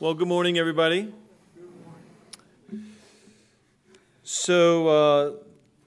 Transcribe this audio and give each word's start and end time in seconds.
Well, 0.00 0.14
good 0.14 0.28
morning, 0.28 0.58
everybody. 0.58 1.12
So, 4.22 4.86
uh, 4.86 5.32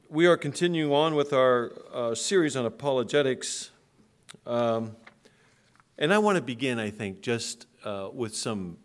we 0.09 0.27
are 0.27 0.35
continuing 0.35 0.91
on 0.91 1.15
with 1.15 1.31
our 1.31 1.71
uh, 1.93 2.13
series 2.13 2.57
on 2.57 2.65
apologetics. 2.65 3.71
Um, 4.45 4.97
and 5.97 6.13
I 6.13 6.17
want 6.17 6.35
to 6.35 6.41
begin, 6.41 6.77
I 6.77 6.89
think, 6.89 7.21
just 7.21 7.67
uh, 7.85 8.09
with 8.11 8.35
some. 8.35 8.75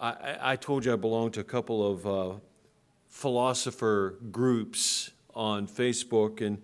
I, 0.00 0.38
I, 0.40 0.56
told 0.56 0.86
you 0.86 0.94
I 0.94 0.96
belong 0.96 1.32
to 1.32 1.40
a 1.40 1.44
couple 1.44 1.86
of 1.86 2.06
uh, 2.06 2.38
philosopher 3.10 4.16
groups 4.30 5.10
on 5.34 5.66
Facebook, 5.66 6.40
and 6.40 6.62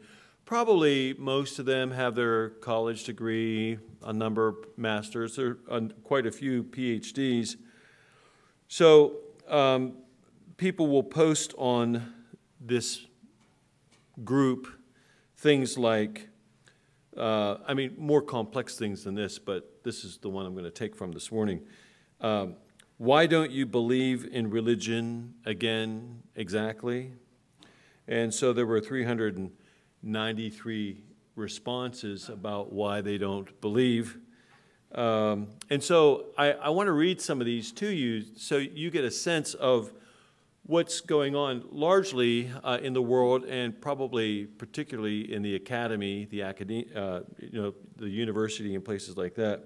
probably 0.49 1.13
most 1.19 1.59
of 1.59 1.67
them 1.67 1.91
have 1.91 2.15
their 2.15 2.49
college 2.49 3.05
degree, 3.05 3.79
a 4.03 4.13
number 4.15 4.49
of 4.49 4.57
masters, 4.79 5.37
there 5.37 5.59
are 5.71 5.83
quite 6.05 6.25
a 6.25 6.33
few 6.33 6.65
PhDs. 6.65 7.57
So 8.67 9.19
um, 9.47 9.99
people 10.57 10.87
will 10.87 11.03
post 11.03 11.53
on 11.59 12.15
this 12.59 13.05
group 14.25 14.69
things 15.37 15.77
like, 15.77 16.31
uh, 17.15 17.57
I 17.67 17.75
mean, 17.75 17.95
more 17.99 18.23
complex 18.23 18.79
things 18.79 19.05
than 19.05 19.15
this, 19.15 19.39
but 19.39 19.85
this 19.85 20.03
is 20.03 20.17
the 20.17 20.31
one 20.31 20.47
I'm 20.47 20.55
going 20.55 20.65
to 20.65 20.71
take 20.71 20.97
from 20.97 21.13
this 21.13 21.31
morning. 21.31 21.61
Um, 22.23 22.55
why 22.97 23.27
don't 23.27 23.51
you 23.51 23.67
believe 23.67 24.27
in 24.33 24.49
religion 24.49 25.35
again 25.45 26.23
exactly? 26.37 27.13
And 28.07 28.33
so 28.33 28.55
there 28.55 28.65
were 28.65 28.81
393 30.03 31.01
responses 31.35 32.29
about 32.29 32.73
why 32.73 33.01
they 33.01 33.19
don't 33.19 33.61
believe. 33.61 34.19
Um, 34.95 35.49
and 35.71 35.83
so 35.83 36.27
I, 36.37 36.53
I 36.53 36.69
want 36.71 36.87
to 36.87 36.93
read 36.93 37.21
some 37.21 37.41
of 37.41 37.47
these 37.47 37.73
to 37.73 37.89
you 37.89 38.25
so 38.37 38.57
you 38.57 38.91
get 38.91 39.05
a 39.05 39.11
sense 39.11 39.55
of 39.55 39.93
what's 40.65 41.01
going 41.01 41.35
on 41.35 41.65
largely 41.71 42.51
uh, 42.63 42.79
in 42.83 42.93
the 42.93 43.03
world 43.03 43.45
and 43.45 43.79
probably 43.81 44.45
particularly 44.45 45.33
in 45.33 45.43
the 45.43 45.55
academy, 45.55 46.27
the 46.31 46.43
academy, 46.43 46.87
uh, 46.95 47.21
you 47.39 47.61
know, 47.61 47.75
the 47.97 48.09
university 48.09 48.75
and 48.75 48.85
places 48.85 49.17
like 49.17 49.35
that. 49.35 49.65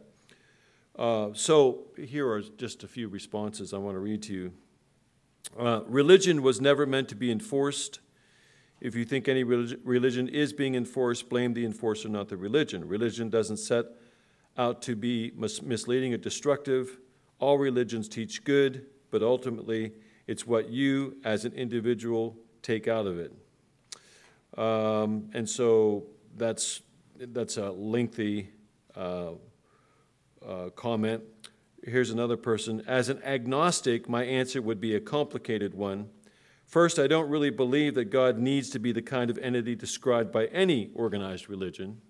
Uh, 0.98 1.30
so 1.32 1.86
here 1.96 2.30
are 2.30 2.42
just 2.42 2.84
a 2.84 2.88
few 2.88 3.08
responses 3.08 3.72
I 3.72 3.78
want 3.78 3.96
to 3.96 4.00
read 4.00 4.22
to 4.24 4.32
you. 4.32 4.52
Uh, 5.58 5.80
religion 5.86 6.42
was 6.42 6.60
never 6.60 6.86
meant 6.86 7.08
to 7.08 7.14
be 7.14 7.30
enforced 7.30 8.00
if 8.82 8.96
you 8.96 9.04
think 9.04 9.28
any 9.28 9.44
religion 9.44 10.28
is 10.28 10.52
being 10.52 10.74
enforced, 10.74 11.28
blame 11.28 11.54
the 11.54 11.64
enforcer, 11.64 12.08
not 12.08 12.28
the 12.28 12.36
religion. 12.36 12.88
Religion 12.88 13.30
doesn't 13.30 13.58
set 13.58 13.86
out 14.58 14.82
to 14.82 14.96
be 14.96 15.30
mis 15.36 15.62
misleading 15.62 16.12
or 16.12 16.16
destructive. 16.16 16.98
All 17.38 17.58
religions 17.58 18.08
teach 18.08 18.42
good, 18.42 18.86
but 19.12 19.22
ultimately 19.22 19.92
it's 20.26 20.48
what 20.48 20.68
you 20.68 21.16
as 21.22 21.44
an 21.44 21.52
individual 21.52 22.36
take 22.60 22.88
out 22.88 23.06
of 23.06 23.20
it. 23.20 23.32
Um, 24.58 25.30
and 25.32 25.48
so 25.48 26.06
that's, 26.36 26.82
that's 27.16 27.58
a 27.58 27.70
lengthy 27.70 28.48
uh, 28.96 29.30
uh, 30.44 30.70
comment. 30.74 31.22
Here's 31.84 32.10
another 32.10 32.36
person. 32.36 32.82
As 32.88 33.08
an 33.08 33.22
agnostic, 33.22 34.08
my 34.08 34.24
answer 34.24 34.60
would 34.60 34.80
be 34.80 34.96
a 34.96 35.00
complicated 35.00 35.72
one. 35.72 36.08
First, 36.72 36.98
I 36.98 37.06
don't 37.06 37.28
really 37.28 37.50
believe 37.50 37.94
that 37.96 38.06
God 38.06 38.38
needs 38.38 38.70
to 38.70 38.78
be 38.78 38.92
the 38.92 39.02
kind 39.02 39.28
of 39.28 39.36
entity 39.36 39.74
described 39.74 40.32
by 40.32 40.46
any 40.46 40.90
organized 40.94 41.50
religion. 41.50 42.00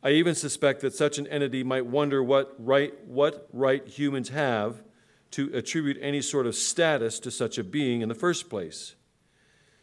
I 0.00 0.10
even 0.10 0.36
suspect 0.36 0.80
that 0.82 0.94
such 0.94 1.18
an 1.18 1.26
entity 1.26 1.64
might 1.64 1.86
wonder 1.86 2.22
what 2.22 2.54
right, 2.56 2.94
what 3.04 3.48
right 3.52 3.84
humans 3.84 4.28
have 4.28 4.84
to 5.32 5.50
attribute 5.54 5.98
any 6.00 6.22
sort 6.22 6.46
of 6.46 6.54
status 6.54 7.18
to 7.18 7.32
such 7.32 7.58
a 7.58 7.64
being 7.64 8.00
in 8.00 8.08
the 8.08 8.14
first 8.14 8.48
place. 8.48 8.94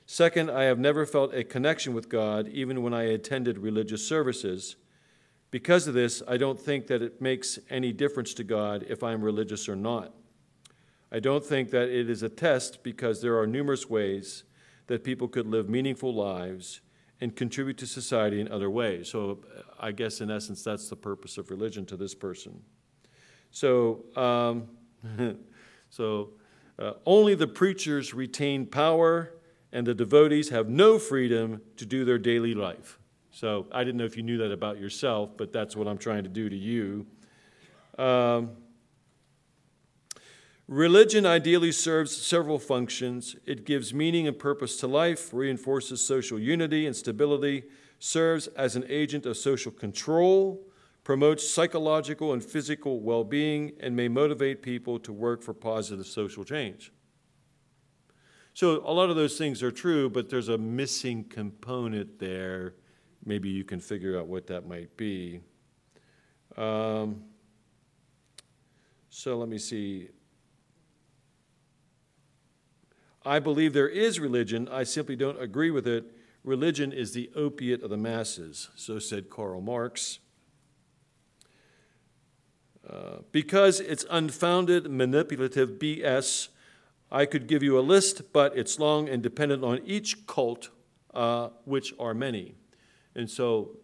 Second, 0.06 0.50
I 0.50 0.64
have 0.64 0.80
never 0.80 1.06
felt 1.06 1.34
a 1.34 1.44
connection 1.44 1.94
with 1.94 2.08
God 2.08 2.48
even 2.48 2.82
when 2.82 2.94
I 2.94 3.04
attended 3.04 3.58
religious 3.58 4.08
services. 4.08 4.78
Because 5.52 5.86
of 5.86 5.96
this, 5.96 6.24
I 6.30 6.38
don't 6.38 6.62
think 6.62 6.88
that 6.88 7.02
it 7.02 7.22
makes 7.22 7.60
any 7.70 7.92
difference 7.92 8.34
to 8.36 8.46
God 8.46 8.86
if 8.88 9.04
I'm 9.04 9.22
religious 9.22 9.68
or 9.68 9.76
not. 9.76 10.14
I 11.12 11.20
don't 11.20 11.46
think 11.46 11.70
that 11.72 11.90
it 11.90 12.10
is 12.10 12.24
a 12.24 12.30
test 12.30 12.84
because 12.84 13.22
there 13.22 13.38
are 13.40 13.48
numerous 13.48 13.90
ways 13.90 14.44
that 14.88 15.04
people 15.04 15.28
could 15.28 15.48
live 15.48 15.70
meaningful 15.70 16.14
lives 16.14 16.82
and 17.22 17.36
contribute 17.36 17.78
to 17.78 17.88
society 17.88 18.42
in 18.42 18.52
other 18.52 18.70
ways. 18.70 19.10
So 19.10 19.40
I 19.80 19.92
guess 19.92 20.22
in 20.22 20.30
essence, 20.30 20.64
that's 20.64 20.90
the 20.90 20.96
purpose 20.96 21.38
of 21.38 21.50
religion 21.50 21.86
to 21.88 21.98
this 21.98 22.14
person. 22.14 22.62
So, 23.52 24.06
um, 24.16 24.68
so 25.90 26.32
uh, 26.78 26.94
only 27.06 27.36
the 27.36 27.48
preachers 27.48 28.14
retain 28.14 28.66
power 28.66 29.32
and 29.72 29.88
the 29.88 29.94
devotees 29.94 30.50
have 30.50 30.70
no 30.70 31.00
freedom 31.00 31.62
to 31.78 31.86
do 31.86 32.06
their 32.06 32.18
daily 32.18 32.54
life. 32.54 33.00
So 33.32 33.68
I 33.72 33.84
didn't 33.84 33.98
know 33.98 34.06
if 34.06 34.16
you 34.18 34.24
knew 34.24 34.38
that 34.38 34.52
about 34.52 34.80
yourself, 34.80 35.32
but 35.38 35.52
that's 35.52 35.76
what 35.76 35.88
I'm 35.88 35.98
trying 35.98 36.24
to 36.24 36.30
do 36.30 36.50
to 36.50 36.56
you. 36.56 37.06
Um, 37.98 38.52
Religion 40.68 41.28
ideally 41.28 41.72
serves 41.72 42.16
several 42.16 42.58
functions. 42.58 43.36
It 43.46 43.66
gives 43.66 43.94
meaning 43.94 44.28
and 44.28 44.38
purpose 44.38 44.78
to 44.78 44.88
life, 44.88 45.32
reinforces 45.32 46.04
social 46.04 46.40
unity 46.40 46.88
and 46.88 46.96
stability, 46.96 47.64
serves 48.00 48.48
as 48.48 48.76
an 48.76 48.84
agent 48.90 49.28
of 49.28 49.38
social 49.38 49.72
control, 49.72 50.66
promotes 51.04 51.48
psychological 51.48 52.34
and 52.34 52.44
physical 52.44 53.00
well 53.00 53.24
being, 53.24 53.74
and 53.80 53.96
may 53.96 54.08
motivate 54.08 54.64
people 54.64 54.98
to 55.00 55.14
work 55.14 55.44
for 55.44 55.54
positive 55.54 56.08
social 56.08 56.44
change. 56.44 56.92
So, 58.56 58.82
a 58.86 58.94
lot 58.94 59.12
of 59.12 59.16
those 59.16 59.38
things 59.38 59.62
are 59.62 59.72
true, 59.72 60.10
but 60.10 60.30
there's 60.30 60.50
a 60.50 60.58
missing 60.58 61.26
component 61.26 62.18
there. 62.18 62.74
Maybe 63.24 63.50
you 63.50 63.64
can 63.64 63.80
figure 63.80 64.18
out 64.18 64.28
what 64.28 64.48
that 64.48 64.68
might 64.68 64.96
be. 64.98 65.42
Um, 66.58 67.24
so, 69.10 69.38
let 69.38 69.50
me 69.50 69.60
see. 69.60 70.10
I 73.26 73.40
believe 73.40 73.74
there 73.74 73.90
is 73.90 74.20
religion, 74.20 74.70
I 74.72 74.84
simply 74.84 75.16
don't 75.16 75.42
agree 75.42 75.72
with 75.72 75.88
it. 75.88 76.06
Religion 76.44 76.94
is 76.94 77.14
the 77.14 77.32
opiate 77.36 77.82
of 77.82 77.90
the 77.90 77.98
masses, 77.98 78.70
so 78.76 79.00
said 79.00 79.32
Karl 79.32 79.62
Marx. 79.62 80.20
Uh, 82.88 83.18
because 83.32 83.80
it's 83.80 84.06
unfounded, 84.12 84.92
manipulative 84.92 85.80
BS, 85.80 86.50
I 87.12 87.26
could 87.26 87.48
give 87.48 87.64
you 87.64 87.80
a 87.80 87.82
list, 87.82 88.32
but 88.32 88.56
it's 88.56 88.78
long 88.78 89.10
and 89.10 89.24
dependent 89.24 89.64
on 89.64 89.82
each 89.86 90.28
cult, 90.28 90.70
uh, 91.14 91.50
which 91.64 91.94
are 92.00 92.14
many. 92.14 92.54
And 93.16 93.30
so 93.30 93.78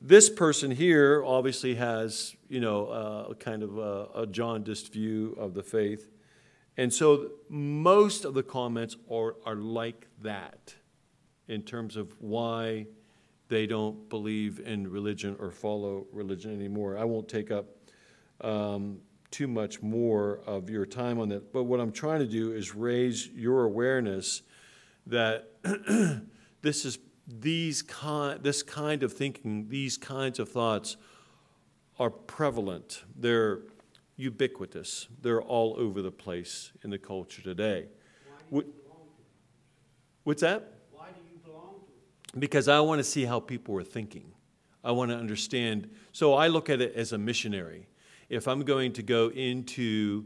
this 0.00 0.30
person 0.30 0.70
here 0.70 1.22
obviously 1.26 1.74
has, 1.74 2.36
you 2.48 2.60
know, 2.60 2.86
uh, 2.86 3.32
a 3.32 3.34
kind 3.34 3.62
of 3.62 3.76
a, 3.78 4.08
a 4.14 4.26
jaundiced 4.26 4.92
view 4.92 5.36
of 5.38 5.52
the 5.54 5.62
faith. 5.62 6.08
And 6.78 6.94
so 6.94 7.32
most 7.48 8.24
of 8.24 8.34
the 8.34 8.42
comments 8.44 8.96
are, 9.10 9.34
are 9.44 9.56
like 9.56 10.06
that 10.22 10.76
in 11.48 11.62
terms 11.62 11.96
of 11.96 12.14
why 12.20 12.86
they 13.48 13.66
don't 13.66 14.08
believe 14.08 14.60
in 14.60 14.88
religion 14.88 15.36
or 15.40 15.50
follow 15.50 16.06
religion 16.12 16.54
anymore. 16.54 16.96
I 16.96 17.02
won't 17.02 17.28
take 17.28 17.50
up 17.50 17.66
um, 18.42 19.00
too 19.32 19.48
much 19.48 19.82
more 19.82 20.40
of 20.46 20.70
your 20.70 20.86
time 20.86 21.18
on 21.18 21.28
that, 21.30 21.52
but 21.52 21.64
what 21.64 21.80
I'm 21.80 21.90
trying 21.90 22.20
to 22.20 22.26
do 22.26 22.52
is 22.52 22.76
raise 22.76 23.26
your 23.28 23.64
awareness 23.64 24.42
that 25.06 25.50
this 26.62 26.84
is 26.84 26.98
these 27.26 27.82
kind, 27.82 28.40
this 28.42 28.62
kind 28.62 29.02
of 29.02 29.12
thinking, 29.12 29.68
these 29.68 29.98
kinds 29.98 30.38
of 30.38 30.48
thoughts 30.48 30.96
are 31.98 32.10
prevalent. 32.10 33.02
They're 33.16 33.62
ubiquitous. 34.18 35.06
They're 35.22 35.40
all 35.40 35.76
over 35.78 36.02
the 36.02 36.10
place 36.10 36.72
in 36.82 36.90
the 36.90 36.98
culture 36.98 37.40
today. 37.40 37.86
What, 38.50 38.66
what's 40.24 40.42
that? 40.42 40.74
Why 40.92 41.06
do 41.06 41.20
you 41.32 41.38
belong 41.38 41.76
to 41.86 42.36
it? 42.36 42.40
Because 42.40 42.68
I 42.68 42.80
want 42.80 42.98
to 42.98 43.04
see 43.04 43.24
how 43.24 43.40
people 43.40 43.76
are 43.76 43.84
thinking. 43.84 44.32
I 44.84 44.90
want 44.90 45.12
to 45.12 45.16
understand. 45.16 45.88
So 46.12 46.34
I 46.34 46.48
look 46.48 46.68
at 46.68 46.80
it 46.80 46.94
as 46.94 47.12
a 47.12 47.18
missionary. 47.18 47.86
If 48.28 48.48
I'm 48.48 48.62
going 48.62 48.92
to 48.94 49.02
go 49.02 49.28
into, 49.28 50.24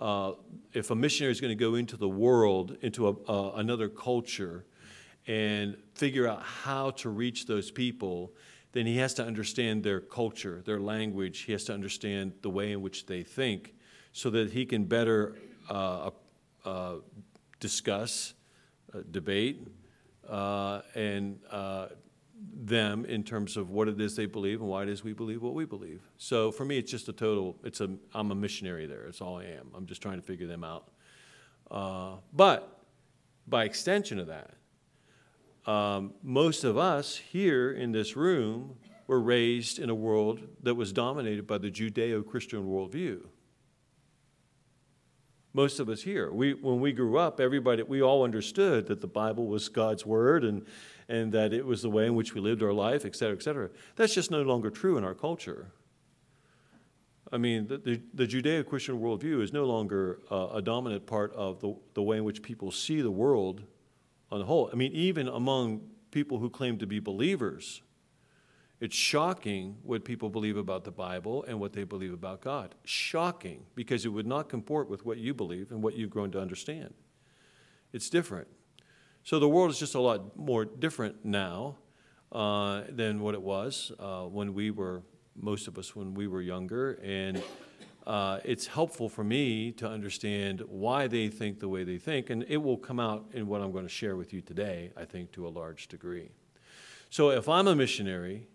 uh, 0.00 0.32
if 0.72 0.90
a 0.90 0.94
missionary 0.94 1.32
is 1.32 1.40
going 1.40 1.56
to 1.56 1.64
go 1.64 1.74
into 1.74 1.96
the 1.96 2.08
world, 2.08 2.78
into 2.80 3.08
a, 3.08 3.12
uh, 3.30 3.52
another 3.56 3.88
culture, 3.88 4.64
and 5.26 5.76
figure 5.94 6.26
out 6.26 6.42
how 6.42 6.90
to 6.92 7.10
reach 7.10 7.46
those 7.46 7.70
people, 7.70 8.32
then 8.74 8.86
he 8.86 8.96
has 8.98 9.14
to 9.14 9.24
understand 9.24 9.84
their 9.84 10.00
culture, 10.00 10.60
their 10.66 10.80
language. 10.80 11.42
He 11.42 11.52
has 11.52 11.64
to 11.64 11.72
understand 11.72 12.32
the 12.42 12.50
way 12.50 12.72
in 12.72 12.82
which 12.82 13.06
they 13.06 13.22
think 13.22 13.72
so 14.12 14.30
that 14.30 14.50
he 14.50 14.66
can 14.66 14.84
better 14.84 15.36
uh, 15.70 16.10
uh, 16.64 16.96
discuss, 17.60 18.34
uh, 18.92 18.98
debate, 19.12 19.68
uh, 20.28 20.80
and 20.96 21.38
uh, 21.52 21.86
them 22.52 23.04
in 23.04 23.22
terms 23.22 23.56
of 23.56 23.70
what 23.70 23.86
it 23.88 24.00
is 24.00 24.16
they 24.16 24.26
believe 24.26 24.60
and 24.60 24.68
why 24.68 24.82
it 24.82 24.88
is 24.88 25.04
we 25.04 25.12
believe 25.12 25.40
what 25.40 25.54
we 25.54 25.64
believe. 25.64 26.02
So 26.18 26.50
for 26.50 26.64
me, 26.64 26.76
it's 26.76 26.90
just 26.90 27.08
a 27.08 27.12
total, 27.12 27.56
it's 27.62 27.80
a, 27.80 27.88
I'm 28.12 28.32
a 28.32 28.34
missionary 28.34 28.86
there, 28.86 29.04
It's 29.04 29.20
all 29.20 29.38
I 29.38 29.44
am. 29.44 29.68
I'm 29.74 29.86
just 29.86 30.02
trying 30.02 30.20
to 30.20 30.26
figure 30.26 30.48
them 30.48 30.64
out. 30.64 30.90
Uh, 31.70 32.16
But 32.32 32.80
by 33.46 33.64
extension 33.64 34.18
of 34.18 34.26
that, 34.26 34.54
um, 35.66 36.14
most 36.22 36.64
of 36.64 36.76
us 36.76 37.16
here 37.16 37.70
in 37.72 37.92
this 37.92 38.16
room 38.16 38.76
were 39.06 39.20
raised 39.20 39.78
in 39.78 39.90
a 39.90 39.94
world 39.94 40.40
that 40.62 40.74
was 40.74 40.92
dominated 40.92 41.46
by 41.46 41.58
the 41.58 41.70
Judeo-Christian 41.70 42.66
worldview. 42.66 43.20
Most 45.52 45.78
of 45.78 45.88
us 45.88 46.02
here, 46.02 46.32
we, 46.32 46.54
when 46.54 46.80
we 46.80 46.90
grew 46.92 47.16
up, 47.16 47.38
everybody, 47.38 47.82
we 47.84 48.02
all 48.02 48.24
understood 48.24 48.86
that 48.86 49.00
the 49.00 49.06
Bible 49.06 49.46
was 49.46 49.68
God's 49.68 50.04
word 50.04 50.42
and, 50.42 50.66
and 51.08 51.30
that 51.32 51.52
it 51.52 51.64
was 51.64 51.80
the 51.82 51.90
way 51.90 52.06
in 52.06 52.16
which 52.16 52.34
we 52.34 52.40
lived 52.40 52.62
our 52.62 52.72
life, 52.72 53.04
et 53.04 53.14
cetera, 53.14 53.36
et 53.36 53.42
cetera. 53.42 53.70
That's 53.94 54.14
just 54.14 54.30
no 54.30 54.42
longer 54.42 54.68
true 54.70 54.98
in 54.98 55.04
our 55.04 55.14
culture. 55.14 55.70
I 57.30 57.38
mean, 57.38 57.68
the, 57.68 57.78
the, 57.78 58.00
the 58.14 58.26
Judeo-Christian 58.26 58.98
worldview 59.00 59.42
is 59.42 59.52
no 59.52 59.64
longer 59.64 60.20
uh, 60.30 60.48
a 60.54 60.62
dominant 60.62 61.06
part 61.06 61.32
of 61.34 61.60
the, 61.60 61.76
the 61.94 62.02
way 62.02 62.16
in 62.16 62.24
which 62.24 62.42
people 62.42 62.70
see 62.70 63.00
the 63.00 63.10
world 63.10 63.62
on 64.34 64.40
the 64.40 64.46
whole. 64.46 64.68
I 64.72 64.76
mean, 64.76 64.90
even 64.92 65.28
among 65.28 65.82
people 66.10 66.38
who 66.38 66.50
claim 66.50 66.76
to 66.78 66.86
be 66.86 66.98
believers, 66.98 67.82
it's 68.80 68.96
shocking 68.96 69.76
what 69.84 70.04
people 70.04 70.28
believe 70.28 70.56
about 70.56 70.82
the 70.82 70.90
Bible 70.90 71.44
and 71.46 71.60
what 71.60 71.72
they 71.72 71.84
believe 71.84 72.12
about 72.12 72.40
God. 72.40 72.74
Shocking, 72.84 73.64
because 73.76 74.04
it 74.04 74.08
would 74.08 74.26
not 74.26 74.48
comport 74.48 74.90
with 74.90 75.06
what 75.06 75.18
you 75.18 75.34
believe 75.34 75.70
and 75.70 75.82
what 75.82 75.94
you've 75.94 76.10
grown 76.10 76.32
to 76.32 76.40
understand. 76.40 76.92
It's 77.92 78.10
different. 78.10 78.48
So 79.22 79.38
the 79.38 79.48
world 79.48 79.70
is 79.70 79.78
just 79.78 79.94
a 79.94 80.00
lot 80.00 80.36
more 80.36 80.64
different 80.64 81.24
now 81.24 81.76
uh, 82.32 82.82
than 82.88 83.20
what 83.20 83.34
it 83.34 83.42
was 83.42 83.92
uh, 84.00 84.22
when 84.22 84.52
we 84.52 84.72
were, 84.72 85.02
most 85.40 85.68
of 85.68 85.78
us, 85.78 85.94
when 85.94 86.12
we 86.12 86.26
were 86.26 86.42
younger. 86.42 86.94
And 87.04 87.40
uh, 88.06 88.38
it's 88.44 88.66
helpful 88.66 89.08
for 89.08 89.24
me 89.24 89.72
to 89.72 89.88
understand 89.88 90.62
why 90.68 91.06
they 91.06 91.28
think 91.28 91.60
the 91.60 91.68
way 91.68 91.84
they 91.84 91.98
think. 91.98 92.30
And 92.30 92.44
it 92.48 92.58
will 92.58 92.76
come 92.76 93.00
out 93.00 93.26
in 93.32 93.46
what 93.46 93.62
I'm 93.62 93.72
going 93.72 93.84
to 93.84 93.90
share 93.90 94.16
with 94.16 94.32
you 94.32 94.40
today, 94.40 94.92
I 94.96 95.04
think, 95.04 95.32
to 95.32 95.46
a 95.46 95.48
large 95.48 95.88
degree. 95.88 96.30
So 97.08 97.30
if 97.30 97.48
I'm 97.48 97.66
a 97.66 97.74
missionary, 97.74 98.48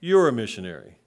you're 0.00 0.28
a 0.28 0.32
missionary. 0.32 0.98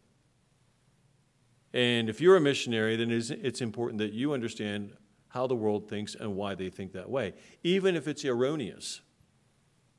And 1.74 2.10
if 2.10 2.20
you're 2.20 2.36
a 2.36 2.42
missionary, 2.42 2.98
then 2.98 3.12
it's, 3.12 3.30
it's 3.30 3.62
important 3.62 4.00
that 4.00 4.12
you 4.12 4.34
understand 4.34 4.92
how 5.30 5.48
the 5.48 5.56
world 5.56 5.88
thinks 5.88 6.16
and 6.16 6.36
why 6.36 6.56
they 6.56 6.70
think 6.70 6.92
that 6.92 7.10
way, 7.10 7.34
even 7.64 7.96
if 7.96 8.08
it's 8.08 8.26
erroneous. 8.26 9.00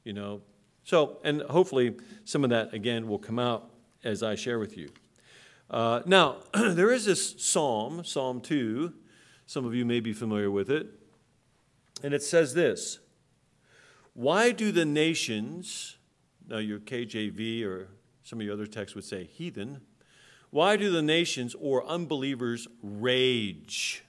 You 0.05 0.13
know, 0.13 0.43
so, 0.85 1.19
and 1.25 1.41
hopefully 1.43 1.97
some 2.25 2.45
of 2.45 2.51
that, 2.51 2.75
again, 2.75 3.09
will 3.09 3.19
come 3.19 3.39
out 3.39 3.71
as 4.05 4.23
I 4.23 4.35
share 4.35 4.59
with 4.59 4.77
you. 4.77 4.91
Uh, 5.71 6.03
now, 6.07 6.37
there 6.55 6.93
is 6.93 7.05
this 7.05 7.35
psalm, 7.39 8.05
Psalm 8.05 8.41
2. 8.41 8.93
Some 9.47 9.65
of 9.65 9.75
you 9.75 9.85
may 9.85 10.01
be 10.01 10.13
familiar 10.13 10.51
with 10.51 10.71
it. 10.71 10.87
And 12.03 12.15
it 12.15 12.23
says 12.23 12.55
this 12.55 12.99
Why 14.15 14.51
do 14.51 14.73
the 14.73 14.85
nations, 14.85 15.97
now 16.49 16.59
your 16.59 16.79
KJV 16.79 17.65
or 17.65 17.89
some 18.23 18.41
of 18.41 18.47
your 18.47 18.55
other 18.55 18.67
texts 18.67 18.95
would 18.95 19.05
say 19.05 19.25
heathen, 19.25 19.81
why 20.51 20.77
do 20.77 20.91
the 20.91 21.03
nations 21.03 21.55
or 21.59 21.85
unbelievers 21.87 22.69
rage 22.83 24.05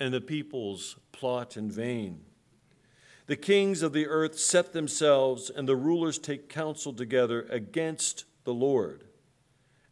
and 0.00 0.12
the 0.12 0.20
peoples 0.20 0.96
plot 1.12 1.56
in 1.56 1.70
vain? 1.70 2.20
The 3.26 3.36
kings 3.36 3.82
of 3.82 3.92
the 3.92 4.06
earth 4.06 4.38
set 4.38 4.72
themselves, 4.72 5.48
and 5.48 5.66
the 5.66 5.76
rulers 5.76 6.18
take 6.18 6.48
counsel 6.48 6.92
together 6.92 7.46
against 7.48 8.24
the 8.42 8.52
Lord 8.52 9.03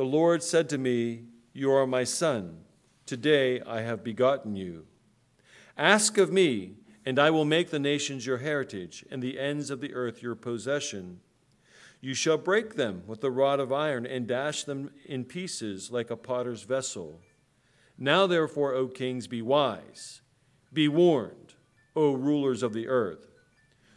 The 0.00 0.06
Lord 0.06 0.42
said 0.42 0.70
to 0.70 0.78
me, 0.78 1.24
You 1.52 1.72
are 1.72 1.86
my 1.86 2.04
son. 2.04 2.60
Today 3.04 3.60
I 3.60 3.82
have 3.82 4.02
begotten 4.02 4.56
you. 4.56 4.86
Ask 5.76 6.16
of 6.16 6.32
me, 6.32 6.76
and 7.04 7.18
I 7.18 7.28
will 7.28 7.44
make 7.44 7.68
the 7.68 7.78
nations 7.78 8.24
your 8.24 8.38
heritage, 8.38 9.04
and 9.10 9.22
the 9.22 9.38
ends 9.38 9.68
of 9.68 9.82
the 9.82 9.92
earth 9.92 10.22
your 10.22 10.36
possession. 10.36 11.20
You 12.00 12.14
shall 12.14 12.38
break 12.38 12.76
them 12.76 13.02
with 13.06 13.20
the 13.20 13.30
rod 13.30 13.60
of 13.60 13.74
iron, 13.74 14.06
and 14.06 14.26
dash 14.26 14.64
them 14.64 14.90
in 15.04 15.26
pieces 15.26 15.90
like 15.90 16.10
a 16.10 16.16
potter's 16.16 16.62
vessel. 16.62 17.20
Now, 17.98 18.26
therefore, 18.26 18.72
O 18.72 18.88
kings, 18.88 19.26
be 19.26 19.42
wise. 19.42 20.22
Be 20.72 20.88
warned, 20.88 21.56
O 21.94 22.14
rulers 22.14 22.62
of 22.62 22.72
the 22.72 22.88
earth. 22.88 23.34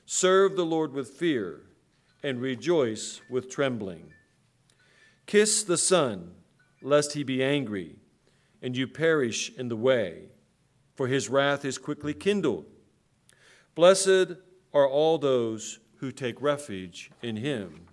Serve 0.06 0.58
the 0.58 0.66
Lord 0.66 0.92
with 0.92 1.12
fear, 1.12 1.62
and 2.22 2.42
rejoice 2.42 3.22
with 3.30 3.50
trembling. 3.50 4.12
Kiss 5.26 5.64
the 5.64 5.78
Son, 5.78 6.32
lest 6.82 7.14
he 7.14 7.24
be 7.24 7.44
angry, 7.44 7.96
and 8.62 8.78
you 8.78 8.88
perish 8.88 9.52
in 9.58 9.68
the 9.70 9.76
way, 9.76 10.30
for 10.96 11.08
his 11.08 11.30
wrath 11.30 11.66
is 11.66 11.78
quickly 11.78 12.14
kindled. 12.14 12.66
Blessed 13.76 14.34
are 14.74 14.88
all 14.88 15.18
those 15.18 15.80
who 15.98 16.12
take 16.12 16.42
refuge 16.42 17.12
in 17.22 17.38
him. 17.38 17.88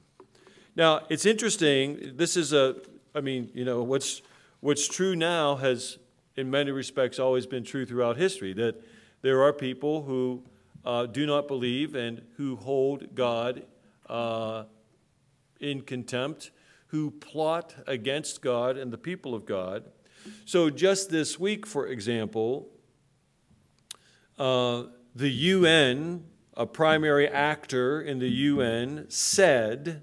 Now, 0.77 1.03
it's 1.09 1.27
interesting. 1.27 2.13
This 2.17 2.37
is 2.37 2.53
a, 2.53 2.77
I 3.15 3.21
mean, 3.21 3.51
you 3.55 3.65
know, 3.65 3.83
what's, 3.83 4.23
what's 4.61 4.87
true 4.89 5.17
now 5.17 5.57
has, 5.57 5.99
in 6.37 6.51
many 6.51 6.71
respects, 6.71 7.19
always 7.19 7.47
been 7.47 7.65
true 7.65 7.87
throughout 7.87 8.17
history 8.17 8.53
that 8.55 8.83
there 9.23 9.43
are 9.43 9.53
people 9.53 10.03
who 10.03 10.43
uh, 10.85 11.07
do 11.07 11.27
not 11.27 11.49
believe 11.49 11.95
and 11.95 12.23
who 12.37 12.57
hold 12.57 13.15
God 13.15 13.65
uh, 14.09 14.65
in 15.61 15.83
contempt 15.83 16.51
who 16.91 17.11
plot 17.13 17.75
against 17.87 18.43
God 18.43 18.77
and 18.77 18.93
the 18.93 18.99
people 18.99 19.35
of 19.35 19.47
God. 19.47 19.85
So, 20.45 20.71
just 20.71 21.11
this 21.11 21.39
week, 21.39 21.67
for 21.67 21.87
example, 21.87 22.69
uh, 24.39 24.85
the 25.15 25.31
UN, 25.31 26.25
a 26.55 26.67
primary 26.67 27.29
actor 27.29 28.03
in 28.03 28.19
the 28.19 28.29
UN, 28.29 29.07
said 29.09 30.03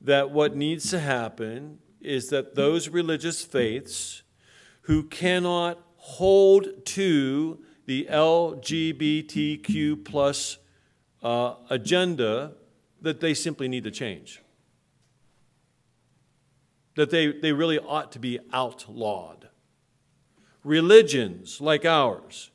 that 0.00 0.30
what 0.30 0.56
needs 0.56 0.90
to 0.90 0.98
happen 0.98 1.78
is 2.00 2.28
that 2.30 2.56
those 2.56 2.88
religious 2.88 3.44
faiths 3.44 4.22
who 4.82 5.04
cannot 5.04 5.78
hold 5.96 6.84
to 6.84 7.64
the 7.86 8.08
LGBTQ 8.10 10.04
plus 10.04 10.58
uh, 11.22 11.54
agenda, 11.70 12.52
that 13.00 13.20
they 13.20 13.34
simply 13.34 13.68
need 13.68 13.84
to 13.84 13.90
change 13.90 14.42
that 16.96 17.10
they, 17.10 17.30
they 17.30 17.52
really 17.52 17.78
ought 17.78 18.10
to 18.12 18.18
be 18.18 18.40
outlawed. 18.52 19.48
Religions 20.64 21.60
like 21.60 21.84
ours, 21.84 22.50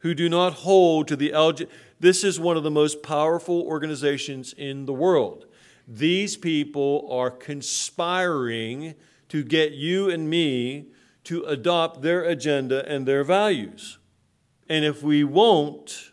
who 0.00 0.14
do 0.14 0.28
not 0.28 0.52
hold 0.52 1.08
to 1.08 1.16
the 1.16 1.30
LGBT, 1.30 1.68
this 1.98 2.22
is 2.22 2.38
one 2.38 2.56
of 2.56 2.62
the 2.62 2.70
most 2.70 3.02
powerful 3.02 3.62
organizations 3.62 4.52
in 4.52 4.86
the 4.86 4.92
world. 4.92 5.46
These 5.86 6.36
people 6.36 7.08
are 7.10 7.30
conspiring 7.30 8.94
to 9.30 9.42
get 9.42 9.72
you 9.72 10.10
and 10.10 10.28
me 10.28 10.88
to 11.24 11.42
adopt 11.44 12.02
their 12.02 12.22
agenda 12.22 12.86
and 12.86 13.06
their 13.06 13.24
values. 13.24 13.98
And 14.68 14.84
if 14.84 15.02
we 15.02 15.24
won't, 15.24 16.12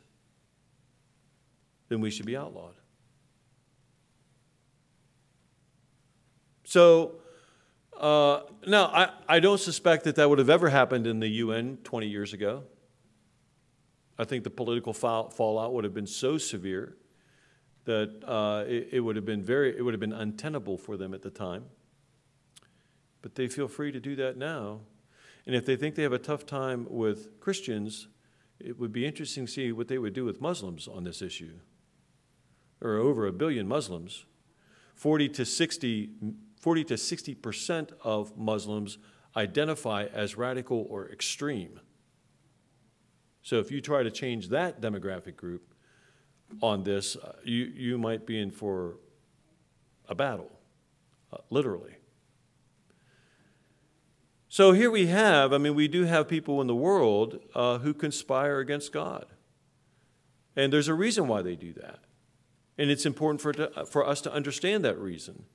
then 1.90 2.02
we 2.02 2.10
should 2.10 2.26
be 2.26 2.38
outlawed. 2.38 2.74
So, 6.64 7.16
uh, 8.06 8.42
now, 8.68 8.86
I, 8.86 9.10
I 9.28 9.40
don't 9.40 9.60
suspect 9.60 10.04
that 10.04 10.16
that 10.18 10.30
would 10.30 10.38
have 10.38 10.52
ever 10.52 10.70
happened 10.70 11.08
in 11.08 11.20
the 11.20 11.28
UN 11.28 11.80
20 11.84 12.08
years 12.08 12.34
ago. 12.34 12.62
I 14.20 14.26
think 14.26 14.44
the 14.44 14.52
political 14.52 14.94
fall, 14.94 15.32
fallout 15.32 15.74
would 15.74 15.86
have 15.86 15.96
been 15.96 16.06
so 16.06 16.38
severe 16.38 16.98
that 17.86 18.24
uh, 18.24 18.64
it, 18.68 18.90
it, 18.92 19.00
would 19.00 19.16
have 19.16 19.26
been 19.26 19.42
very, 19.42 19.76
it 19.76 19.82
would 19.82 19.96
have 19.96 20.00
been 20.00 20.14
untenable 20.14 20.78
for 20.78 20.98
them 20.98 21.16
at 21.16 21.24
the 21.24 21.32
time. 21.32 21.66
But 23.24 23.34
they 23.34 23.48
feel 23.48 23.68
free 23.68 23.92
to 23.92 24.00
do 24.00 24.16
that 24.18 24.38
now. 24.38 24.82
And 25.48 25.56
if 25.56 25.66
they 25.66 25.76
think 25.76 25.96
they 25.96 26.04
have 26.04 26.14
a 26.14 26.20
tough 26.20 26.46
time 26.46 26.86
with 26.88 27.40
Christians, 27.40 28.08
it 28.60 28.80
would 28.80 28.94
be 28.94 29.04
interesting 29.04 29.48
to 29.48 29.52
see 29.52 29.72
what 29.72 29.88
they 29.88 29.98
would 29.98 30.14
do 30.14 30.26
with 30.26 30.40
Muslims 30.40 30.88
on 30.88 31.06
this 31.06 31.24
issue. 31.24 31.54
There 32.80 32.92
are 32.92 33.00
over 33.00 33.26
a 33.26 33.34
billion 33.34 33.68
Muslims, 33.68 34.26
40 34.94 35.30
to 35.30 35.44
60, 35.44 36.12
40 36.66 36.84
to 36.86 36.94
60% 36.96 37.92
of 38.04 38.36
Muslims 38.36 38.98
identify 39.38 40.06
as 40.06 40.36
radical 40.36 40.88
or 40.90 41.08
extreme. 41.12 41.80
So 43.44 43.60
if 43.60 43.70
you 43.70 43.82
try 43.82 44.02
to 44.02 44.10
change 44.10 44.50
that 44.50 44.82
demographic 44.82 45.36
group 45.36 45.76
on 46.64 46.82
this, 46.82 47.18
uh, 47.18 47.34
you, 47.44 47.66
you 47.66 48.00
might 48.00 48.26
be 48.26 48.40
in 48.40 48.50
for 48.50 48.98
a 50.10 50.16
battle, 50.16 50.50
uh, 51.32 51.38
literally. 51.52 51.98
So 54.50 54.72
here 54.72 54.90
we 54.90 55.06
have, 55.06 55.54
I 55.54 55.60
mean, 55.60 55.76
we 55.76 55.88
do 55.88 56.06
have 56.06 56.28
people 56.28 56.62
in 56.62 56.66
the 56.66 56.74
world 56.74 57.42
uh, 57.54 57.78
who 57.78 57.94
conspire 57.94 58.58
against 58.58 58.92
God. 58.92 59.28
And 60.56 60.74
there's 60.74 60.88
a 60.88 60.96
reason 60.96 61.28
why 61.28 61.44
they 61.44 61.56
do 61.56 61.74
that. 61.74 62.00
And 62.76 62.90
it's 62.90 63.06
important 63.06 63.40
for, 63.40 63.54
to, 63.54 63.86
for 63.86 64.04
us 64.04 64.20
to 64.22 64.34
understand 64.34 64.84
that 64.84 64.98
reason 64.98 65.46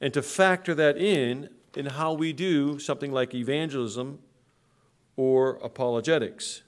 and 0.00 0.12
to 0.14 0.22
factor 0.22 0.74
that 0.74 0.96
in 0.96 1.50
in 1.76 1.86
how 1.86 2.12
we 2.12 2.32
do 2.32 2.78
something 2.78 3.12
like 3.12 3.34
evangelism 3.34 4.18
or 5.16 5.58
apologetics. 5.62 6.62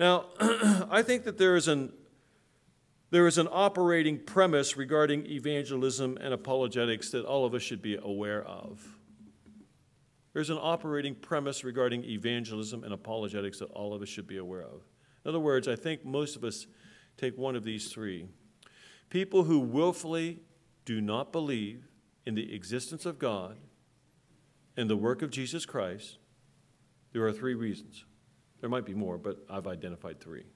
Now, 0.00 0.26
I 0.90 1.02
think 1.02 1.24
that 1.24 1.38
there 1.38 1.56
is 1.56 1.68
an 1.68 1.92
there 3.10 3.26
is 3.26 3.38
an 3.38 3.48
operating 3.50 4.18
premise 4.18 4.76
regarding 4.76 5.26
evangelism 5.26 6.18
and 6.20 6.34
apologetics 6.34 7.10
that 7.10 7.24
all 7.24 7.46
of 7.46 7.54
us 7.54 7.62
should 7.62 7.80
be 7.80 7.96
aware 7.96 8.44
of. 8.44 8.86
There's 10.34 10.50
an 10.50 10.58
operating 10.60 11.14
premise 11.14 11.64
regarding 11.64 12.04
evangelism 12.04 12.84
and 12.84 12.92
apologetics 12.92 13.60
that 13.60 13.70
all 13.70 13.94
of 13.94 14.02
us 14.02 14.10
should 14.10 14.26
be 14.26 14.36
aware 14.36 14.62
of. 14.62 14.82
In 15.24 15.30
other 15.30 15.40
words, 15.40 15.68
I 15.68 15.74
think 15.74 16.04
most 16.04 16.36
of 16.36 16.44
us 16.44 16.66
take 17.16 17.36
one 17.38 17.56
of 17.56 17.64
these 17.64 17.90
three. 17.90 18.26
People 19.08 19.42
who 19.44 19.58
willfully 19.58 20.40
do 20.88 21.02
not 21.02 21.32
believe 21.32 21.86
in 22.24 22.34
the 22.34 22.54
existence 22.54 23.04
of 23.04 23.18
God 23.18 23.58
and 24.74 24.88
the 24.88 24.96
work 24.96 25.20
of 25.20 25.30
Jesus 25.30 25.66
Christ, 25.66 26.16
there 27.12 27.26
are 27.26 27.32
three 27.32 27.52
reasons. 27.52 28.06
There 28.62 28.70
might 28.70 28.86
be 28.86 28.94
more, 28.94 29.18
but 29.18 29.44
I've 29.50 29.66
identified 29.66 30.18
three. 30.18 30.46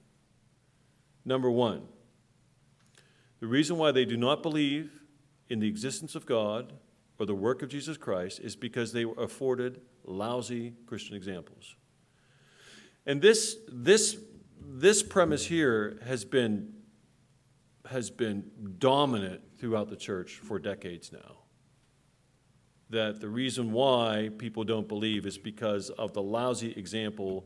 Number 1.23 1.51
one, 1.51 1.83
the 3.41 3.45
reason 3.45 3.77
why 3.77 3.91
they 3.91 4.05
do 4.05 4.17
not 4.17 4.41
believe 4.41 5.01
in 5.49 5.59
the 5.59 5.67
existence 5.67 6.15
of 6.15 6.25
God 6.25 6.73
or 7.19 7.27
the 7.27 7.35
work 7.35 7.61
of 7.61 7.69
Jesus 7.69 7.95
Christ 7.95 8.39
is 8.39 8.55
because 8.55 8.91
they 8.91 9.05
were 9.05 9.23
afforded 9.23 9.81
lousy 10.03 10.73
Christian 10.87 11.15
examples. 11.15 11.75
And 13.05 13.21
this, 13.21 13.57
this, 13.71 14.17
this 14.59 15.03
premise 15.03 15.45
here 15.45 15.99
has 16.03 16.25
been, 16.25 16.73
has 17.89 18.09
been 18.09 18.49
dominant 18.79 19.41
throughout 19.57 19.89
the 19.89 19.95
church 19.95 20.39
for 20.43 20.59
decades 20.59 21.11
now. 21.11 21.37
That 22.89 23.19
the 23.19 23.29
reason 23.29 23.71
why 23.71 24.29
people 24.37 24.63
don't 24.63 24.87
believe 24.87 25.25
is 25.25 25.37
because 25.37 25.89
of 25.89 26.13
the 26.13 26.21
lousy 26.21 26.71
example 26.71 27.45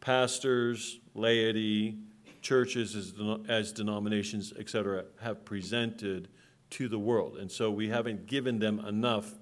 pastors, 0.00 1.00
laity, 1.14 1.98
churches 2.40 2.94
as, 2.94 3.14
as 3.48 3.72
denominations, 3.72 4.52
et 4.58 4.68
cetera, 4.68 5.04
have 5.20 5.44
presented 5.44 6.28
to 6.70 6.88
the 6.88 6.98
world. 6.98 7.36
And 7.36 7.50
so 7.50 7.70
we 7.70 7.88
haven't 7.88 8.26
given 8.26 8.58
them 8.58 8.78
enough 8.86 9.32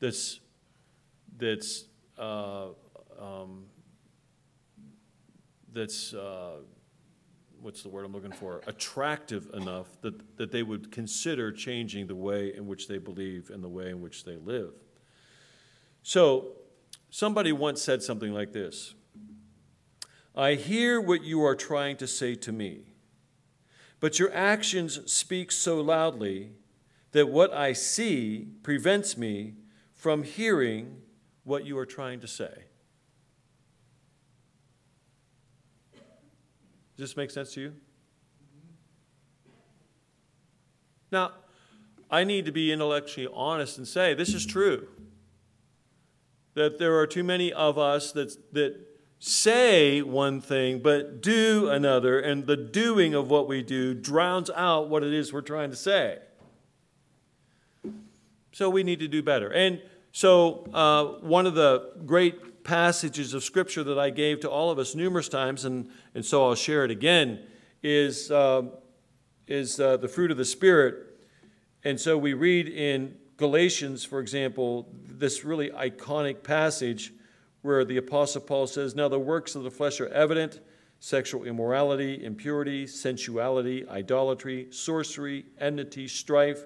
that's, 0.00 0.40
that's, 1.36 1.84
uh, 2.18 2.68
um, 3.20 3.64
that's 5.72 6.12
uh, 6.12 6.56
what's 7.64 7.82
the 7.82 7.88
word 7.88 8.04
I'm 8.04 8.12
looking 8.12 8.30
for? 8.30 8.60
Attractive 8.66 9.48
enough 9.54 9.86
that, 10.02 10.36
that 10.36 10.52
they 10.52 10.62
would 10.62 10.92
consider 10.92 11.50
changing 11.50 12.06
the 12.06 12.14
way 12.14 12.54
in 12.54 12.66
which 12.66 12.88
they 12.88 12.98
believe 12.98 13.48
and 13.48 13.64
the 13.64 13.68
way 13.70 13.88
in 13.88 14.02
which 14.02 14.24
they 14.24 14.36
live. 14.36 14.74
So, 16.02 16.56
somebody 17.08 17.52
once 17.52 17.80
said 17.80 18.02
something 18.02 18.34
like 18.34 18.52
this 18.52 18.94
I 20.36 20.54
hear 20.54 21.00
what 21.00 21.24
you 21.24 21.42
are 21.42 21.56
trying 21.56 21.96
to 21.96 22.06
say 22.06 22.34
to 22.34 22.52
me, 22.52 22.80
but 23.98 24.18
your 24.18 24.32
actions 24.34 25.10
speak 25.10 25.50
so 25.50 25.80
loudly 25.80 26.50
that 27.12 27.30
what 27.30 27.50
I 27.54 27.72
see 27.72 28.46
prevents 28.62 29.16
me 29.16 29.54
from 29.94 30.22
hearing 30.22 31.00
what 31.44 31.64
you 31.64 31.78
are 31.78 31.86
trying 31.86 32.20
to 32.20 32.28
say. 32.28 32.64
Does 36.96 37.10
this 37.10 37.16
make 37.16 37.30
sense 37.30 37.54
to 37.54 37.60
you? 37.60 37.72
Now, 41.10 41.32
I 42.10 42.24
need 42.24 42.46
to 42.46 42.52
be 42.52 42.72
intellectually 42.72 43.28
honest 43.32 43.78
and 43.78 43.86
say 43.86 44.14
this 44.14 44.34
is 44.34 44.46
true. 44.46 44.88
That 46.54 46.78
there 46.78 46.96
are 46.98 47.06
too 47.06 47.24
many 47.24 47.52
of 47.52 47.78
us 47.78 48.12
that, 48.12 48.36
that 48.52 48.76
say 49.18 50.02
one 50.02 50.40
thing 50.40 50.80
but 50.80 51.20
do 51.20 51.68
another, 51.68 52.20
and 52.20 52.46
the 52.46 52.56
doing 52.56 53.14
of 53.14 53.30
what 53.30 53.48
we 53.48 53.62
do 53.62 53.94
drowns 53.94 54.50
out 54.50 54.88
what 54.88 55.02
it 55.02 55.12
is 55.12 55.32
we're 55.32 55.40
trying 55.40 55.70
to 55.70 55.76
say. 55.76 56.18
So 58.52 58.70
we 58.70 58.84
need 58.84 59.00
to 59.00 59.08
do 59.08 59.22
better. 59.22 59.52
And 59.52 59.82
so, 60.12 60.68
uh, 60.72 61.26
one 61.26 61.46
of 61.46 61.54
the 61.54 61.92
great 62.06 62.36
passages 62.64 63.34
of 63.34 63.44
Scripture 63.44 63.84
that 63.84 63.98
I 63.98 64.10
gave 64.10 64.40
to 64.40 64.50
all 64.50 64.70
of 64.70 64.78
us 64.78 64.94
numerous 64.94 65.28
times, 65.28 65.64
and, 65.64 65.88
and 66.14 66.24
so 66.24 66.48
I'll 66.48 66.54
share 66.54 66.84
it 66.84 66.90
again, 66.90 67.40
is, 67.82 68.30
uh, 68.30 68.62
is 69.46 69.78
uh, 69.78 69.98
the 69.98 70.08
fruit 70.08 70.30
of 70.30 70.36
the 70.36 70.44
Spirit. 70.44 70.96
And 71.84 72.00
so 72.00 72.18
we 72.18 72.32
read 72.32 72.68
in 72.68 73.14
Galatians, 73.36 74.04
for 74.04 74.20
example, 74.20 74.88
this 75.06 75.44
really 75.44 75.70
iconic 75.70 76.42
passage 76.42 77.12
where 77.62 77.84
the 77.84 77.98
Apostle 77.98 78.40
Paul 78.40 78.66
says, 78.66 78.94
Now 78.94 79.08
the 79.08 79.18
works 79.18 79.54
of 79.54 79.62
the 79.62 79.70
flesh 79.70 80.00
are 80.00 80.08
evident 80.08 80.60
sexual 81.00 81.44
immorality, 81.44 82.24
impurity, 82.24 82.86
sensuality, 82.86 83.86
idolatry, 83.90 84.66
sorcery, 84.70 85.44
enmity, 85.60 86.08
strife, 86.08 86.64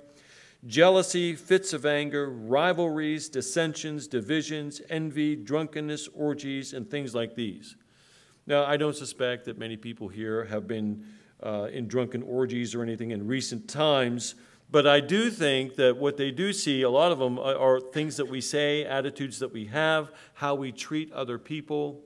jealousy, 0.66 1.34
fits 1.34 1.72
of 1.72 1.86
anger, 1.86 2.28
rivalries, 2.30 3.28
dissensions, 3.28 4.06
divisions, 4.08 4.80
envy, 4.90 5.36
drunkenness, 5.36 6.08
orgies, 6.14 6.72
and 6.72 6.90
things 6.90 7.14
like 7.14 7.34
these. 7.34 7.76
Now, 8.46 8.64
I 8.64 8.76
don't 8.76 8.96
suspect 8.96 9.44
that 9.44 9.58
many 9.58 9.76
people 9.76 10.08
here 10.08 10.44
have 10.44 10.66
been 10.66 11.04
uh, 11.42 11.68
in 11.72 11.86
drunken 11.86 12.22
orgies 12.22 12.74
or 12.74 12.82
anything 12.82 13.10
in 13.10 13.26
recent 13.26 13.68
times, 13.68 14.34
but 14.70 14.86
I 14.86 15.00
do 15.00 15.30
think 15.30 15.76
that 15.76 15.96
what 15.96 16.16
they 16.16 16.30
do 16.30 16.52
see, 16.52 16.82
a 16.82 16.90
lot 16.90 17.12
of 17.12 17.18
them 17.18 17.38
are 17.38 17.80
things 17.80 18.16
that 18.16 18.28
we 18.28 18.40
say, 18.40 18.84
attitudes 18.84 19.38
that 19.38 19.52
we 19.52 19.66
have, 19.66 20.10
how 20.34 20.54
we 20.54 20.72
treat 20.72 21.12
other 21.12 21.38
people. 21.38 22.00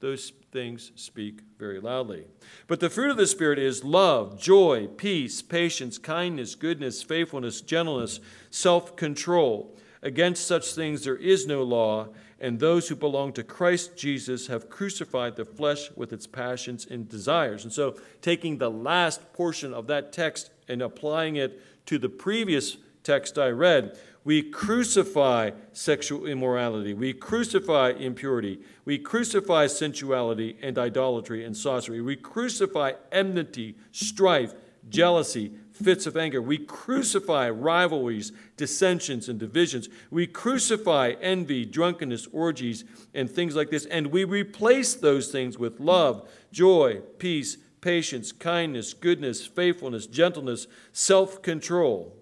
Those 0.00 0.32
things 0.52 0.92
speak 0.94 1.40
very 1.58 1.80
loudly. 1.80 2.24
But 2.66 2.80
the 2.80 2.90
fruit 2.90 3.10
of 3.10 3.16
the 3.16 3.26
Spirit 3.26 3.58
is 3.58 3.84
love, 3.84 4.40
joy, 4.40 4.86
peace, 4.86 5.42
patience, 5.42 5.98
kindness, 5.98 6.54
goodness, 6.54 7.02
faithfulness, 7.02 7.60
gentleness, 7.60 8.20
self 8.50 8.96
control. 8.96 9.76
Against 10.02 10.46
such 10.46 10.72
things 10.72 11.04
there 11.04 11.16
is 11.16 11.46
no 11.46 11.62
law, 11.62 12.08
and 12.40 12.58
those 12.58 12.88
who 12.88 12.96
belong 12.96 13.34
to 13.34 13.42
Christ 13.42 13.96
Jesus 13.96 14.46
have 14.46 14.70
crucified 14.70 15.36
the 15.36 15.44
flesh 15.44 15.90
with 15.94 16.12
its 16.12 16.26
passions 16.26 16.86
and 16.86 17.08
desires. 17.08 17.64
And 17.64 17.72
so, 17.72 17.96
taking 18.22 18.58
the 18.58 18.70
last 18.70 19.32
portion 19.34 19.74
of 19.74 19.86
that 19.88 20.12
text 20.12 20.50
and 20.68 20.80
applying 20.80 21.36
it 21.36 21.60
to 21.86 21.98
the 21.98 22.08
previous 22.08 22.78
text 23.02 23.38
I 23.38 23.48
read, 23.48 23.98
we 24.22 24.42
crucify 24.42 25.52
sexual 25.72 26.26
immorality. 26.26 26.92
We 26.92 27.14
crucify 27.14 27.92
impurity. 27.92 28.60
We 28.84 28.98
crucify 28.98 29.66
sensuality 29.66 30.58
and 30.60 30.78
idolatry 30.78 31.44
and 31.44 31.56
sorcery. 31.56 32.02
We 32.02 32.16
crucify 32.16 32.92
enmity, 33.10 33.76
strife, 33.92 34.52
jealousy, 34.90 35.52
fits 35.72 36.06
of 36.06 36.16
anger. 36.16 36.42
We 36.42 36.58
crucify 36.58 37.48
rivalries, 37.48 38.32
dissensions, 38.58 39.28
and 39.28 39.38
divisions. 39.38 39.88
We 40.10 40.26
crucify 40.26 41.14
envy, 41.20 41.64
drunkenness, 41.64 42.28
orgies, 42.32 42.84
and 43.14 43.30
things 43.30 43.56
like 43.56 43.70
this. 43.70 43.86
And 43.86 44.08
we 44.08 44.24
replace 44.24 44.94
those 44.94 45.32
things 45.32 45.58
with 45.58 45.80
love, 45.80 46.28
joy, 46.52 47.00
peace, 47.18 47.56
patience, 47.80 48.32
kindness, 48.32 48.92
goodness, 48.92 49.46
faithfulness, 49.46 50.06
gentleness, 50.06 50.66
self 50.92 51.40
control. 51.40 52.16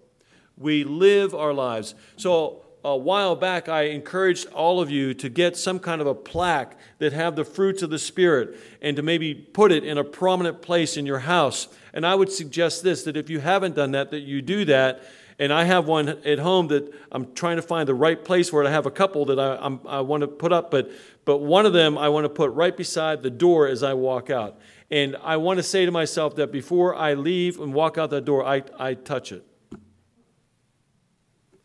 We 0.59 0.85
live 0.85 1.35
our 1.35 1.53
lives. 1.53 1.95
So, 2.17 2.65
a 2.85 2.97
while 2.97 3.35
back, 3.35 3.69
I 3.69 3.83
encouraged 3.83 4.47
all 4.53 4.81
of 4.81 4.89
you 4.89 5.13
to 5.15 5.29
get 5.29 5.57
some 5.57 5.81
kind 5.81 6.01
of 6.01 6.07
a 6.07 6.15
plaque 6.15 6.79
that 6.99 7.13
have 7.13 7.35
the 7.35 7.45
fruits 7.45 7.83
of 7.83 7.91
the 7.91 7.99
Spirit 7.99 8.57
and 8.81 8.97
to 8.97 9.03
maybe 9.03 9.35
put 9.35 9.73
it 9.73 9.83
in 9.83 9.99
a 9.99 10.05
prominent 10.05 10.63
place 10.63 10.97
in 10.97 11.05
your 11.05 11.19
house. 11.19 11.69
And 11.93 12.07
I 12.07 12.15
would 12.15 12.31
suggest 12.31 12.85
this 12.85 13.03
that 13.03 13.17
if 13.17 13.29
you 13.29 13.41
haven't 13.41 13.75
done 13.75 13.91
that, 13.91 14.13
that 14.13 14.21
you 14.21 14.41
do 14.43 14.65
that 14.67 15.03
And 15.39 15.53
I 15.53 15.65
have 15.65 15.87
one 15.87 16.09
at 16.09 16.41
home 16.41 16.69
that 16.69 16.93
I'm 17.13 17.33
trying 17.35 17.57
to 17.57 17.63
find 17.63 17.89
the 17.89 17.95
right 17.95 18.23
place 18.23 18.51
for 18.51 18.63
it. 18.65 18.67
I 18.67 18.73
have 18.73 18.87
a 18.87 18.91
couple 18.91 19.25
that 19.27 19.39
I, 19.39 19.57
I'm, 19.57 19.81
I 19.87 20.01
want 20.01 20.23
to 20.23 20.27
put 20.27 20.53
up, 20.53 20.71
but, 20.71 20.91
but 21.25 21.39
one 21.39 21.65
of 21.65 21.73
them 21.73 21.97
I 21.97 22.09
want 22.09 22.25
to 22.25 22.29
put 22.29 22.51
right 22.53 22.77
beside 22.77 23.23
the 23.23 23.31
door 23.31 23.69
as 23.69 23.85
I 23.85 23.95
walk 23.95 24.31
out. 24.31 24.59
And 24.91 25.17
I 25.23 25.37
want 25.37 25.59
to 25.59 25.63
say 25.63 25.87
to 25.87 25.93
myself 25.93 26.35
that 26.37 26.51
before 26.51 26.97
I 26.97 27.15
leave 27.15 27.61
and 27.61 27.73
walk 27.73 27.99
out 27.99 28.11
that 28.11 28.25
door, 28.25 28.45
I, 28.45 28.65
I 28.79 28.95
touch 28.95 29.31
it. 29.31 29.48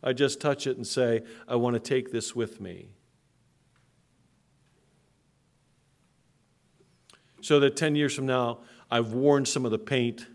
I 0.04 0.14
just 0.14 0.42
touch 0.42 0.68
it 0.68 0.76
and 0.78 0.86
say, 0.86 1.22
I 1.48 1.56
want 1.56 1.76
to 1.76 1.80
take 1.80 2.12
this 2.12 2.36
with 2.36 2.60
me. 2.60 2.90
So 7.42 7.60
that 7.60 7.76
10 7.76 7.96
years 7.96 8.14
from 8.16 8.26
now, 8.26 8.60
I've 8.90 9.14
worn 9.14 9.46
some 9.46 9.66
of 9.66 9.72
the 9.72 9.80
paint 9.80 10.28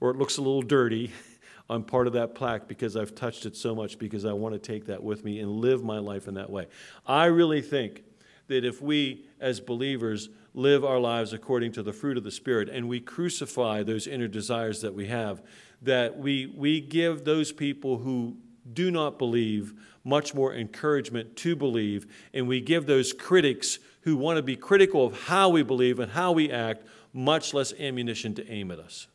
or 0.00 0.10
it 0.10 0.16
looks 0.16 0.36
a 0.36 0.42
little 0.42 0.62
dirty 0.62 1.12
on 1.70 1.82
part 1.82 2.06
of 2.06 2.12
that 2.12 2.34
plaque 2.34 2.68
because 2.68 2.96
I've 2.96 3.14
touched 3.14 3.46
it 3.46 3.56
so 3.56 3.74
much 3.74 3.98
because 3.98 4.24
I 4.24 4.32
want 4.32 4.54
to 4.54 4.58
take 4.58 4.86
that 4.86 5.02
with 5.02 5.24
me 5.24 5.40
and 5.40 5.50
live 5.50 5.82
my 5.82 5.98
life 5.98 6.28
in 6.28 6.34
that 6.34 6.48
way. 6.48 6.66
I 7.06 7.26
really 7.26 7.62
think 7.62 8.04
that 8.48 8.64
if 8.64 8.80
we 8.80 9.26
as 9.40 9.60
believers 9.60 10.28
live 10.54 10.84
our 10.84 10.98
lives 10.98 11.32
according 11.32 11.72
to 11.72 11.82
the 11.82 11.92
fruit 11.92 12.16
of 12.16 12.24
the 12.24 12.30
Spirit 12.30 12.68
and 12.68 12.88
we 12.88 13.00
crucify 13.00 13.82
those 13.82 14.06
inner 14.06 14.28
desires 14.28 14.80
that 14.82 14.94
we 14.94 15.06
have, 15.06 15.42
that 15.82 16.16
we, 16.16 16.46
we 16.46 16.80
give 16.80 17.24
those 17.24 17.52
people 17.52 17.98
who 17.98 18.36
do 18.72 18.90
not 18.90 19.18
believe 19.18 19.74
much 20.04 20.34
more 20.34 20.54
encouragement 20.54 21.36
to 21.36 21.56
believe, 21.56 22.06
and 22.32 22.46
we 22.46 22.60
give 22.60 22.86
those 22.86 23.12
critics 23.12 23.78
who 24.02 24.16
want 24.16 24.36
to 24.36 24.42
be 24.42 24.56
critical 24.56 25.06
of 25.06 25.22
how 25.24 25.48
we 25.48 25.62
believe 25.62 25.98
and 25.98 26.12
how 26.12 26.32
we 26.32 26.50
act 26.50 26.86
much 27.12 27.52
less 27.52 27.72
ammunition 27.74 28.34
to 28.34 28.48
aim 28.50 28.70
at 28.70 28.78
us. 28.78 29.08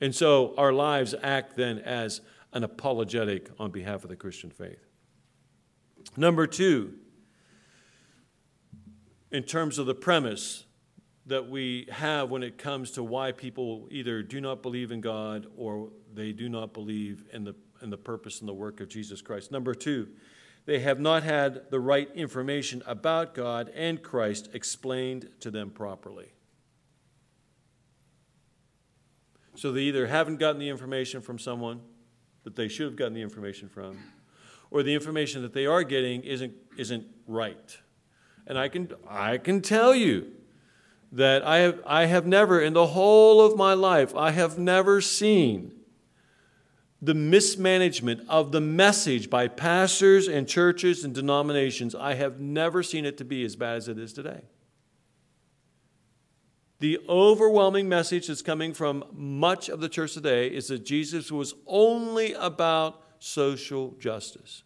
And 0.00 0.14
so 0.14 0.54
our 0.56 0.72
lives 0.72 1.14
act 1.22 1.56
then 1.56 1.78
as 1.78 2.20
an 2.52 2.64
apologetic 2.64 3.50
on 3.58 3.70
behalf 3.70 4.04
of 4.04 4.10
the 4.10 4.16
Christian 4.16 4.50
faith. 4.50 4.84
Number 6.16 6.46
two, 6.46 6.94
in 9.30 9.42
terms 9.42 9.78
of 9.78 9.86
the 9.86 9.94
premise 9.94 10.64
that 11.26 11.48
we 11.48 11.86
have 11.90 12.30
when 12.30 12.42
it 12.42 12.56
comes 12.56 12.92
to 12.92 13.02
why 13.02 13.32
people 13.32 13.86
either 13.90 14.22
do 14.22 14.40
not 14.40 14.62
believe 14.62 14.90
in 14.90 15.00
God 15.00 15.46
or 15.56 15.90
they 16.18 16.32
do 16.32 16.48
not 16.48 16.72
believe 16.72 17.24
in 17.32 17.44
the, 17.44 17.54
in 17.80 17.90
the 17.90 17.96
purpose 17.96 18.40
and 18.40 18.48
the 18.48 18.54
work 18.54 18.80
of 18.80 18.88
Jesus 18.88 19.22
Christ. 19.22 19.52
Number 19.52 19.74
two, 19.74 20.08
they 20.66 20.80
have 20.80 21.00
not 21.00 21.22
had 21.22 21.70
the 21.70 21.80
right 21.80 22.10
information 22.14 22.82
about 22.86 23.34
God 23.34 23.70
and 23.74 24.02
Christ 24.02 24.50
explained 24.52 25.30
to 25.40 25.50
them 25.50 25.70
properly. 25.70 26.32
So 29.54 29.72
they 29.72 29.82
either 29.82 30.06
haven't 30.06 30.36
gotten 30.36 30.60
the 30.60 30.68
information 30.68 31.20
from 31.20 31.38
someone 31.38 31.80
that 32.44 32.54
they 32.54 32.68
should 32.68 32.86
have 32.86 32.96
gotten 32.96 33.14
the 33.14 33.22
information 33.22 33.68
from, 33.68 33.98
or 34.70 34.82
the 34.82 34.94
information 34.94 35.42
that 35.42 35.52
they 35.52 35.66
are 35.66 35.82
getting 35.82 36.22
isn't, 36.22 36.54
isn't 36.76 37.06
right. 37.26 37.78
And 38.46 38.58
I 38.58 38.68
can, 38.68 38.92
I 39.08 39.38
can 39.38 39.60
tell 39.60 39.94
you 39.94 40.32
that 41.12 41.42
I 41.44 41.58
have, 41.58 41.80
I 41.86 42.04
have 42.06 42.26
never, 42.26 42.60
in 42.60 42.72
the 42.72 42.88
whole 42.88 43.40
of 43.40 43.56
my 43.56 43.74
life, 43.74 44.14
I 44.14 44.30
have 44.32 44.58
never 44.58 45.00
seen 45.00 45.77
the 47.00 47.14
mismanagement 47.14 48.22
of 48.28 48.50
the 48.50 48.60
message 48.60 49.30
by 49.30 49.46
pastors 49.46 50.26
and 50.26 50.48
churches 50.48 51.04
and 51.04 51.14
denominations. 51.14 51.94
I 51.94 52.14
have 52.14 52.40
never 52.40 52.82
seen 52.82 53.04
it 53.04 53.16
to 53.18 53.24
be 53.24 53.44
as 53.44 53.54
bad 53.54 53.76
as 53.76 53.88
it 53.88 53.98
is 53.98 54.12
today. 54.12 54.42
The 56.80 56.98
overwhelming 57.08 57.88
message 57.88 58.28
that's 58.28 58.42
coming 58.42 58.72
from 58.72 59.04
much 59.12 59.68
of 59.68 59.80
the 59.80 59.88
church 59.88 60.14
today 60.14 60.48
is 60.48 60.68
that 60.68 60.84
Jesus 60.84 61.30
was 61.30 61.54
only 61.66 62.34
about 62.34 63.02
social 63.18 63.92
justice. 63.98 64.62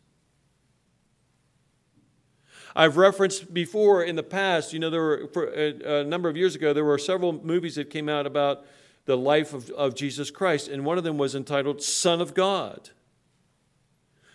I've 2.74 2.96
referenced 2.96 3.52
before 3.52 4.02
in 4.02 4.16
the 4.16 4.22
past, 4.22 4.72
you 4.72 4.78
know, 4.78 4.90
there 4.90 5.00
were, 5.00 5.30
a, 5.54 5.68
uh, 5.70 6.00
a, 6.00 6.04
number 6.04 6.28
of 6.28 6.36
years 6.36 6.54
ago, 6.54 6.72
there 6.72 6.84
were 6.84 6.98
several 6.98 7.32
movies 7.32 7.74
that 7.74 7.90
came 7.90 8.08
out 8.08 8.26
about 8.26 8.64
the 9.04 9.16
life 9.16 9.52
of, 9.52 9.70
of 9.70 9.94
Jesus 9.94 10.30
Christ, 10.30 10.68
and 10.68 10.84
one 10.84 10.98
of 10.98 11.04
them 11.04 11.18
was 11.18 11.34
entitled 11.34 11.82
Son 11.82 12.20
of 12.20 12.34
God. 12.34 12.90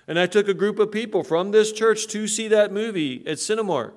And 0.07 0.17
I 0.17 0.25
took 0.25 0.47
a 0.47 0.53
group 0.53 0.79
of 0.79 0.91
people 0.91 1.24
from 1.24 1.51
this 1.51 1.71
church 1.71 2.07
to 2.07 2.27
see 2.27 2.47
that 2.47 2.71
movie 2.71 3.24
at 3.27 3.38
Cinemark. 3.38 3.93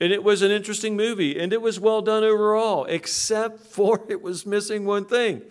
And 0.00 0.12
it 0.12 0.22
was 0.22 0.42
an 0.42 0.50
interesting 0.50 0.96
movie, 0.96 1.38
and 1.38 1.52
it 1.52 1.60
was 1.60 1.80
well 1.80 2.02
done 2.02 2.22
overall, 2.22 2.84
except 2.84 3.60
for 3.66 4.04
it 4.08 4.22
was 4.22 4.46
missing 4.46 4.84
one 4.84 5.04
thing. 5.04 5.42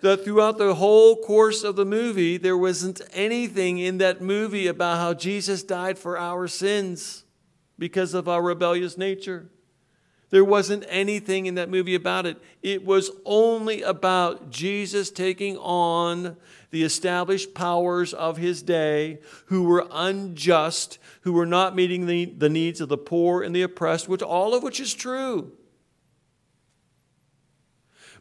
That 0.00 0.24
throughout 0.24 0.56
the 0.56 0.74
whole 0.74 1.16
course 1.16 1.62
of 1.62 1.76
the 1.76 1.84
movie, 1.84 2.38
there 2.38 2.56
wasn't 2.56 3.02
anything 3.12 3.78
in 3.78 3.98
that 3.98 4.22
movie 4.22 4.66
about 4.66 4.96
how 4.96 5.12
Jesus 5.12 5.62
died 5.62 5.98
for 5.98 6.18
our 6.18 6.48
sins 6.48 7.24
because 7.78 8.14
of 8.14 8.26
our 8.26 8.42
rebellious 8.42 8.96
nature. 8.96 9.50
There 10.30 10.44
wasn't 10.44 10.84
anything 10.88 11.46
in 11.46 11.56
that 11.56 11.68
movie 11.68 11.96
about 11.96 12.24
it. 12.24 12.36
It 12.62 12.84
was 12.84 13.10
only 13.24 13.82
about 13.82 14.50
Jesus 14.50 15.10
taking 15.10 15.56
on 15.58 16.36
the 16.70 16.84
established 16.84 17.52
powers 17.52 18.14
of 18.14 18.36
his 18.36 18.62
day 18.62 19.18
who 19.46 19.64
were 19.64 19.88
unjust, 19.90 20.98
who 21.22 21.32
were 21.32 21.46
not 21.46 21.74
meeting 21.74 22.06
the, 22.06 22.26
the 22.26 22.48
needs 22.48 22.80
of 22.80 22.88
the 22.88 22.96
poor 22.96 23.42
and 23.42 23.54
the 23.54 23.62
oppressed, 23.62 24.08
which 24.08 24.22
all 24.22 24.54
of 24.54 24.62
which 24.62 24.78
is 24.78 24.94
true. 24.94 25.52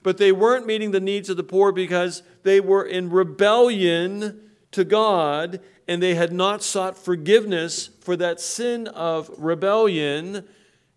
But 0.01 0.17
they 0.17 0.31
weren't 0.31 0.65
meeting 0.65 0.91
the 0.91 0.99
needs 0.99 1.29
of 1.29 1.37
the 1.37 1.43
poor 1.43 1.71
because 1.71 2.23
they 2.41 2.59
were 2.59 2.85
in 2.85 3.11
rebellion 3.11 4.49
to 4.71 4.83
God 4.83 5.59
and 5.87 6.01
they 6.01 6.15
had 6.15 6.31
not 6.31 6.63
sought 6.63 6.97
forgiveness 6.97 7.89
for 8.01 8.15
that 8.15 8.39
sin 8.39 8.87
of 8.87 9.29
rebellion 9.37 10.47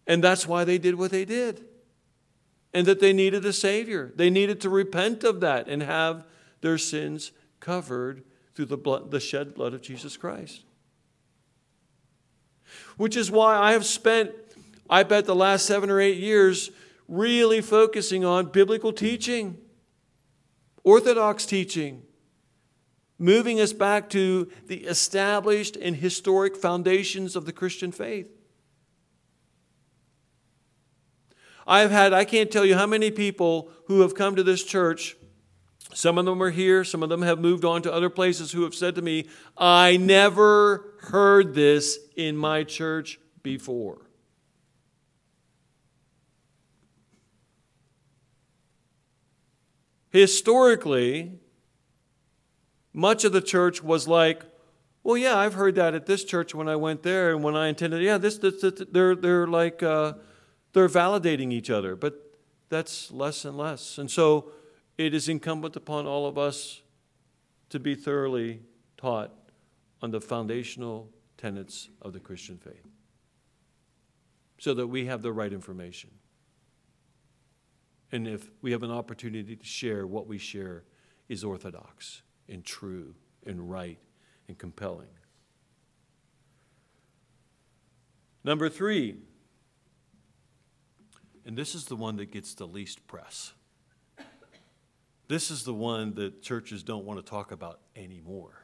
and 0.06 0.22
that's 0.22 0.46
why 0.46 0.64
they 0.64 0.78
did 0.78 0.96
what 0.96 1.10
they 1.10 1.24
did. 1.24 1.64
And 2.74 2.86
that 2.86 3.00
they 3.00 3.12
needed 3.12 3.44
a 3.44 3.52
Savior. 3.52 4.12
They 4.16 4.30
needed 4.30 4.60
to 4.62 4.70
repent 4.70 5.24
of 5.24 5.40
that 5.40 5.68
and 5.68 5.82
have 5.82 6.24
their 6.62 6.78
sins 6.78 7.32
covered 7.60 8.24
through 8.54 8.66
the, 8.66 8.76
blood, 8.76 9.10
the 9.10 9.20
shed 9.20 9.54
blood 9.54 9.74
of 9.74 9.82
Jesus 9.82 10.16
Christ. 10.16 10.64
Which 12.96 13.16
is 13.16 13.30
why 13.30 13.56
I 13.56 13.72
have 13.72 13.84
spent, 13.84 14.32
I 14.88 15.02
bet, 15.02 15.26
the 15.26 15.34
last 15.34 15.66
seven 15.66 15.90
or 15.90 16.00
eight 16.00 16.18
years 16.18 16.70
really 17.08 17.60
focusing 17.60 18.24
on 18.24 18.46
biblical 18.46 18.92
teaching, 18.92 19.58
orthodox 20.82 21.44
teaching, 21.44 22.02
moving 23.18 23.60
us 23.60 23.72
back 23.72 24.08
to 24.10 24.50
the 24.66 24.84
established 24.84 25.76
and 25.76 25.96
historic 25.96 26.56
foundations 26.56 27.36
of 27.36 27.44
the 27.44 27.52
Christian 27.52 27.92
faith. 27.92 28.26
I've 31.66 31.90
had, 31.90 32.12
I 32.12 32.24
can't 32.24 32.50
tell 32.50 32.64
you 32.64 32.76
how 32.76 32.86
many 32.86 33.10
people 33.10 33.70
who 33.86 34.00
have 34.00 34.14
come 34.14 34.36
to 34.36 34.42
this 34.42 34.64
church. 34.64 35.16
Some 35.94 36.16
of 36.18 36.24
them 36.24 36.42
are 36.42 36.50
here, 36.50 36.84
some 36.84 37.02
of 37.02 37.08
them 37.08 37.22
have 37.22 37.38
moved 37.38 37.64
on 37.64 37.82
to 37.82 37.92
other 37.92 38.08
places 38.08 38.52
who 38.52 38.62
have 38.62 38.74
said 38.74 38.94
to 38.94 39.02
me, 39.02 39.28
I 39.56 39.98
never 39.98 40.94
heard 41.00 41.54
this 41.54 41.98
in 42.16 42.36
my 42.36 42.64
church 42.64 43.18
before. 43.42 43.98
Historically, 50.10 51.32
much 52.92 53.24
of 53.24 53.32
the 53.32 53.40
church 53.40 53.82
was 53.82 54.06
like, 54.06 54.42
well, 55.02 55.16
yeah, 55.16 55.36
I've 55.36 55.54
heard 55.54 55.74
that 55.76 55.94
at 55.94 56.06
this 56.06 56.24
church 56.24 56.54
when 56.54 56.68
I 56.68 56.76
went 56.76 57.02
there 57.02 57.34
and 57.34 57.42
when 57.42 57.56
I 57.56 57.68
attended. 57.68 58.02
Yeah, 58.02 58.18
this, 58.18 58.38
this, 58.38 58.60
this 58.60 58.82
they're, 58.90 59.16
they're 59.16 59.46
like, 59.46 59.82
uh, 59.82 60.14
they're 60.72 60.88
validating 60.88 61.52
each 61.52 61.70
other, 61.70 61.96
but 61.96 62.38
that's 62.68 63.10
less 63.10 63.44
and 63.44 63.56
less. 63.56 63.98
And 63.98 64.10
so 64.10 64.52
it 64.96 65.14
is 65.14 65.28
incumbent 65.28 65.76
upon 65.76 66.06
all 66.06 66.26
of 66.26 66.38
us 66.38 66.82
to 67.68 67.78
be 67.78 67.94
thoroughly 67.94 68.60
taught 68.96 69.32
on 70.00 70.10
the 70.10 70.20
foundational 70.20 71.10
tenets 71.36 71.88
of 72.00 72.12
the 72.12 72.20
Christian 72.20 72.58
faith 72.58 72.86
so 74.58 74.74
that 74.74 74.86
we 74.86 75.06
have 75.06 75.22
the 75.22 75.32
right 75.32 75.52
information. 75.52 76.10
And 78.12 78.28
if 78.28 78.50
we 78.60 78.72
have 78.72 78.82
an 78.82 78.90
opportunity 78.90 79.56
to 79.56 79.64
share, 79.64 80.06
what 80.06 80.26
we 80.26 80.38
share 80.38 80.84
is 81.28 81.42
orthodox 81.42 82.22
and 82.48 82.64
true 82.64 83.14
and 83.46 83.70
right 83.70 83.98
and 84.48 84.58
compelling. 84.58 85.08
Number 88.44 88.68
three, 88.68 89.16
and 91.44 91.56
this 91.56 91.74
is 91.74 91.86
the 91.86 91.96
one 91.96 92.16
that 92.16 92.30
gets 92.30 92.54
the 92.54 92.66
least 92.66 93.06
press. 93.06 93.52
This 95.28 95.50
is 95.50 95.64
the 95.64 95.74
one 95.74 96.14
that 96.14 96.42
churches 96.42 96.82
don't 96.82 97.04
want 97.04 97.24
to 97.24 97.28
talk 97.28 97.52
about 97.52 97.80
anymore. 97.96 98.62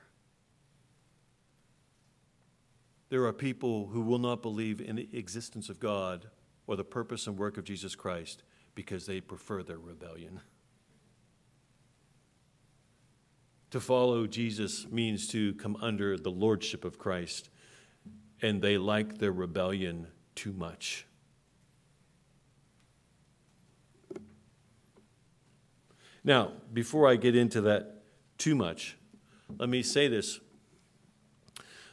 There 3.09 3.25
are 3.25 3.33
people 3.33 3.87
who 3.87 4.03
will 4.03 4.19
not 4.19 4.43
believe 4.43 4.81
in 4.81 4.97
the 4.97 5.09
existence 5.13 5.71
of 5.71 5.81
God 5.81 6.27
or 6.67 6.77
the 6.77 6.85
purpose 6.85 7.27
and 7.27 7.39
work 7.39 7.57
of 7.57 7.65
Jesus 7.65 7.95
Christ 7.95 8.43
because 8.75 9.07
they 9.07 9.21
prefer 9.21 9.63
their 9.63 9.79
rebellion. 9.79 10.41
To 13.71 13.81
follow 13.81 14.27
Jesus 14.27 14.87
means 14.91 15.27
to 15.29 15.55
come 15.55 15.77
under 15.81 16.17
the 16.17 16.31
lordship 16.31 16.85
of 16.85 16.99
Christ, 16.99 17.51
and 18.41 18.63
they 18.63 18.79
like 18.79 19.19
their 19.19 19.33
rebellion 19.33 20.07
too 20.35 20.53
much. 20.53 21.07
Now, 26.29 26.53
before 26.75 27.09
I 27.09 27.17
get 27.17 27.35
into 27.35 27.63
that 27.63 28.03
too 28.37 28.55
much, 28.55 28.99
let 29.57 29.71
me 29.71 29.83
say 29.83 30.09
this. 30.09 30.41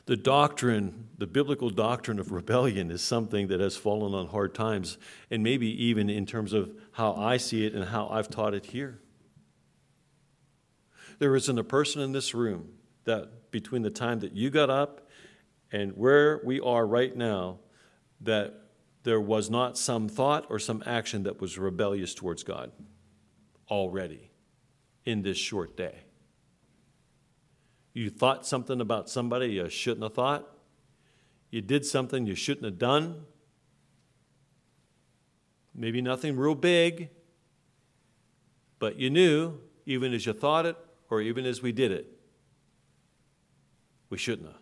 The 0.08 0.17
doctrine, 0.17 1.08
the 1.17 1.26
biblical 1.26 1.69
doctrine 1.69 2.19
of 2.19 2.34
rebellion, 2.34 2.91
is 2.91 3.02
something 3.02 3.48
that 3.48 3.62
has 3.62 3.78
fallen 3.78 4.13
on 4.13 4.28
hard 4.28 4.54
times, 4.54 4.98
and 5.32 5.41
maybe 5.41 5.67
even 5.86 6.10
in 6.10 6.26
terms 6.26 6.52
of 6.52 6.69
how 6.91 7.13
I 7.13 7.38
see 7.38 7.65
it 7.65 7.74
and 7.74 7.86
how 7.86 8.10
I've 8.10 8.30
taught 8.30 8.54
it 8.54 8.65
here. 8.65 9.00
There 11.19 11.34
isn't 11.38 11.58
a 11.58 11.63
person 11.63 12.02
in 12.02 12.12
this 12.12 12.36
room 12.36 12.74
that 13.06 13.52
between 13.52 13.84
the 13.84 13.89
time 13.89 14.19
that 14.19 14.34
you 14.34 14.50
got 14.50 14.69
up 14.69 15.08
and 15.71 15.95
where 15.95 16.41
we 16.43 16.60
are 16.60 16.86
right 16.86 17.15
now, 17.15 17.60
that 18.19 18.54
there 19.04 19.21
was 19.21 19.50
not 19.50 19.78
some 19.78 20.10
thought 20.10 20.45
or 20.50 20.60
some 20.60 20.84
action 20.86 21.24
that 21.24 21.39
was 21.39 21.58
rebellious 21.58 22.13
towards 22.13 22.43
God 22.43 22.74
already 23.69 24.32
in 25.06 25.21
this 25.21 25.38
short 25.38 25.78
day. 25.78 26.04
You 27.93 28.10
thought 28.10 28.45
something 28.45 28.82
about 28.82 29.10
somebody 29.10 29.47
you 29.54 29.69
shouldn't 29.69 30.04
have 30.04 30.13
thought. 30.13 30.45
You 31.49 31.62
did 31.62 31.86
something 31.86 32.25
you 32.25 32.36
shouldn't 32.36 32.65
have 32.65 32.78
done. 32.78 33.23
Maybe 35.73 36.01
nothing 36.01 36.36
real 36.36 36.56
big, 36.56 37.10
but 38.80 38.97
you 38.97 39.10
knew, 39.10 39.60
even 39.86 40.13
as 40.13 40.25
you 40.25 40.34
thought 40.34 40.65
it 40.65 40.78
or 41.10 41.21
even 41.21 41.45
as 41.45 41.62
we 41.62 41.71
did 41.71 41.91
it, 41.91 42.08
we 44.10 44.17
shouldn't 44.17 44.47
have. 44.47 44.62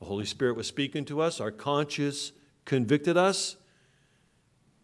The 0.00 0.06
Holy 0.06 0.26
Spirit 0.26 0.56
was 0.56 0.66
speaking 0.66 1.04
to 1.06 1.20
us, 1.20 1.40
our 1.40 1.50
conscience 1.50 2.32
convicted 2.64 3.16
us, 3.16 3.56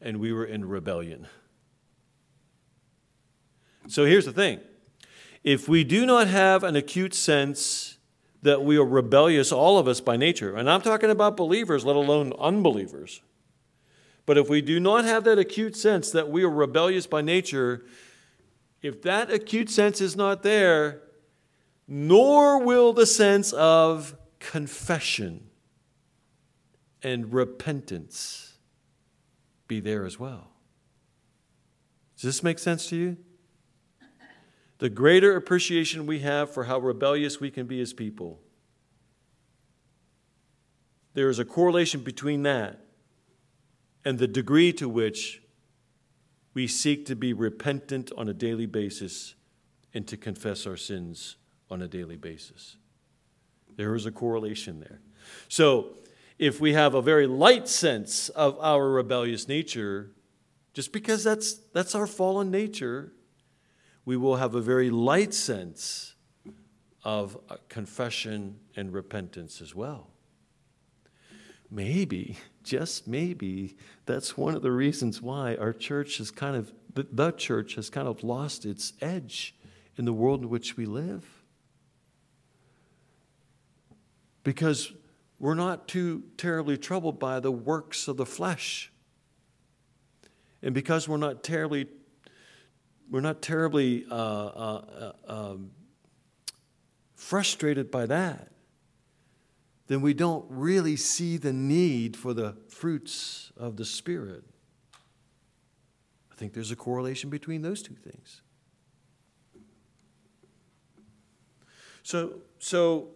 and 0.00 0.18
we 0.18 0.32
were 0.32 0.44
in 0.44 0.64
rebellion. 0.64 1.28
So 3.88 4.04
here's 4.04 4.24
the 4.24 4.32
thing 4.32 4.60
if 5.42 5.68
we 5.68 5.84
do 5.84 6.06
not 6.06 6.28
have 6.28 6.62
an 6.62 6.76
acute 6.76 7.14
sense 7.14 7.96
that 8.42 8.62
we 8.62 8.76
are 8.76 8.84
rebellious, 8.84 9.52
all 9.52 9.78
of 9.78 9.86
us 9.86 10.00
by 10.00 10.16
nature, 10.16 10.56
and 10.56 10.68
I'm 10.68 10.80
talking 10.80 11.10
about 11.10 11.36
believers, 11.36 11.84
let 11.84 11.96
alone 11.96 12.32
unbelievers, 12.38 13.20
but 14.26 14.38
if 14.38 14.48
we 14.48 14.60
do 14.60 14.80
not 14.80 15.04
have 15.04 15.24
that 15.24 15.38
acute 15.38 15.76
sense 15.76 16.10
that 16.10 16.28
we 16.28 16.42
are 16.44 16.50
rebellious 16.50 17.06
by 17.06 17.22
nature, 17.22 17.84
if 18.80 19.02
that 19.02 19.30
acute 19.30 19.70
sense 19.70 20.00
is 20.00 20.16
not 20.16 20.42
there, 20.42 21.02
nor 21.86 22.62
will 22.62 22.92
the 22.92 23.06
sense 23.06 23.52
of 23.52 24.16
confession 24.38 25.48
and 27.02 27.32
repentance 27.32 28.54
be 29.66 29.80
there 29.80 30.04
as 30.04 30.18
well. 30.18 30.48
Does 32.16 32.22
this 32.22 32.42
make 32.42 32.58
sense 32.58 32.88
to 32.88 32.96
you? 32.96 33.16
The 34.82 34.90
greater 34.90 35.36
appreciation 35.36 36.06
we 36.06 36.18
have 36.18 36.50
for 36.50 36.64
how 36.64 36.76
rebellious 36.76 37.38
we 37.38 37.52
can 37.52 37.68
be 37.68 37.80
as 37.80 37.92
people. 37.92 38.40
There 41.14 41.28
is 41.28 41.38
a 41.38 41.44
correlation 41.44 42.00
between 42.00 42.42
that 42.42 42.80
and 44.04 44.18
the 44.18 44.26
degree 44.26 44.72
to 44.72 44.88
which 44.88 45.40
we 46.52 46.66
seek 46.66 47.06
to 47.06 47.14
be 47.14 47.32
repentant 47.32 48.10
on 48.18 48.28
a 48.28 48.34
daily 48.34 48.66
basis 48.66 49.36
and 49.94 50.04
to 50.08 50.16
confess 50.16 50.66
our 50.66 50.76
sins 50.76 51.36
on 51.70 51.80
a 51.80 51.86
daily 51.86 52.16
basis. 52.16 52.76
There 53.76 53.94
is 53.94 54.04
a 54.04 54.10
correlation 54.10 54.80
there. 54.80 55.00
So, 55.46 55.90
if 56.40 56.60
we 56.60 56.72
have 56.72 56.94
a 56.94 57.02
very 57.02 57.28
light 57.28 57.68
sense 57.68 58.30
of 58.30 58.58
our 58.58 58.90
rebellious 58.90 59.46
nature, 59.46 60.10
just 60.74 60.92
because 60.92 61.22
that's, 61.22 61.54
that's 61.72 61.94
our 61.94 62.08
fallen 62.08 62.50
nature, 62.50 63.12
we 64.04 64.16
will 64.16 64.36
have 64.36 64.54
a 64.54 64.60
very 64.60 64.90
light 64.90 65.32
sense 65.32 66.14
of 67.04 67.38
uh, 67.48 67.56
confession 67.68 68.58
and 68.76 68.92
repentance 68.92 69.60
as 69.60 69.74
well. 69.74 70.08
Maybe, 71.70 72.36
just 72.62 73.08
maybe, 73.08 73.76
that's 74.04 74.36
one 74.36 74.54
of 74.54 74.62
the 74.62 74.72
reasons 74.72 75.22
why 75.22 75.56
our 75.56 75.72
church 75.72 76.18
has 76.18 76.30
kind 76.30 76.56
of, 76.56 76.72
the 76.94 77.32
church 77.32 77.76
has 77.76 77.88
kind 77.88 78.06
of 78.06 78.22
lost 78.22 78.66
its 78.66 78.92
edge 79.00 79.54
in 79.96 80.04
the 80.04 80.12
world 80.12 80.42
in 80.42 80.50
which 80.50 80.76
we 80.76 80.84
live. 80.84 81.24
Because 84.44 84.92
we're 85.38 85.54
not 85.54 85.88
too 85.88 86.24
terribly 86.36 86.76
troubled 86.76 87.18
by 87.18 87.40
the 87.40 87.50
works 87.50 88.06
of 88.06 88.16
the 88.16 88.26
flesh. 88.26 88.92
And 90.62 90.74
because 90.74 91.08
we're 91.08 91.16
not 91.16 91.42
terribly 91.42 91.88
we're 93.12 93.20
not 93.20 93.42
terribly 93.42 94.06
uh, 94.10 94.14
uh, 94.14 95.12
um, 95.28 95.70
frustrated 97.14 97.90
by 97.90 98.06
that, 98.06 98.50
then 99.86 100.00
we 100.00 100.14
don't 100.14 100.46
really 100.48 100.96
see 100.96 101.36
the 101.36 101.52
need 101.52 102.16
for 102.16 102.32
the 102.32 102.56
fruits 102.68 103.52
of 103.54 103.76
the 103.76 103.84
Spirit. 103.84 104.44
I 106.32 106.34
think 106.36 106.54
there's 106.54 106.70
a 106.70 106.76
correlation 106.76 107.28
between 107.28 107.60
those 107.60 107.82
two 107.82 107.94
things. 107.94 108.40
So, 112.02 112.40
so 112.58 113.08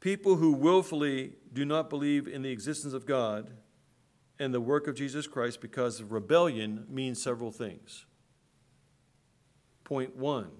people 0.00 0.34
who 0.36 0.52
willfully 0.52 1.34
do 1.52 1.64
not 1.64 1.88
believe 1.88 2.26
in 2.26 2.42
the 2.42 2.50
existence 2.50 2.94
of 2.94 3.06
God 3.06 3.52
and 4.40 4.52
the 4.52 4.60
work 4.60 4.88
of 4.88 4.96
Jesus 4.96 5.28
Christ 5.28 5.60
because 5.60 6.00
of 6.00 6.10
rebellion 6.10 6.84
means 6.88 7.22
several 7.22 7.52
things. 7.52 8.06
Point 9.90 10.14
one 10.14 10.52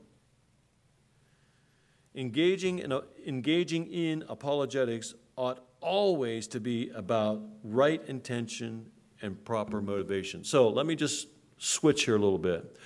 engaging 2.16 2.80
in, 2.80 2.92
engaging 3.24 3.86
in 3.86 4.24
apologetics 4.28 5.14
ought 5.36 5.64
always 5.80 6.48
to 6.48 6.58
be 6.58 6.90
about 6.96 7.40
right 7.62 8.02
intention 8.08 8.90
and 9.22 9.42
proper 9.44 9.80
motivation. 9.80 10.42
So 10.42 10.68
let 10.68 10.84
me 10.84 10.96
just 10.96 11.28
switch 11.58 12.06
here 12.06 12.16
a 12.16 12.18
little 12.18 12.38
bit. 12.38 12.76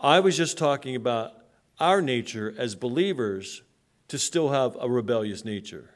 I 0.00 0.20
was 0.20 0.38
just 0.38 0.56
talking 0.56 0.96
about 0.96 1.34
our 1.78 2.00
nature 2.00 2.54
as 2.56 2.74
believers 2.74 3.62
to 4.08 4.18
still 4.18 4.48
have 4.48 4.78
a 4.80 4.88
rebellious 4.88 5.44
nature. 5.44 5.90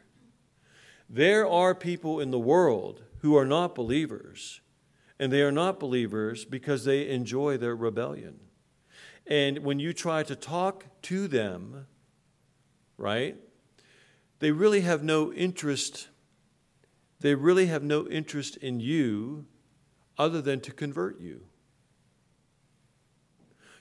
There 1.08 1.48
are 1.48 1.74
people 1.74 2.20
in 2.20 2.30
the 2.30 2.38
world 2.38 3.02
who 3.20 3.38
are 3.38 3.46
not 3.46 3.74
believers, 3.74 4.60
and 5.18 5.32
they 5.32 5.40
are 5.40 5.50
not 5.50 5.80
believers 5.80 6.44
because 6.44 6.84
they 6.84 7.08
enjoy 7.08 7.56
their 7.56 7.74
rebellion. 7.74 8.40
And 9.26 9.58
when 9.60 9.78
you 9.78 9.92
try 9.92 10.22
to 10.22 10.36
talk 10.36 10.84
to 11.02 11.28
them, 11.28 11.86
right, 12.98 13.36
they 14.40 14.50
really 14.50 14.82
have 14.82 15.02
no 15.02 15.32
interest. 15.32 16.08
They 17.20 17.34
really 17.34 17.66
have 17.66 17.82
no 17.82 18.06
interest 18.06 18.56
in 18.56 18.80
you 18.80 19.46
other 20.18 20.42
than 20.42 20.60
to 20.60 20.72
convert 20.72 21.20
you. 21.20 21.46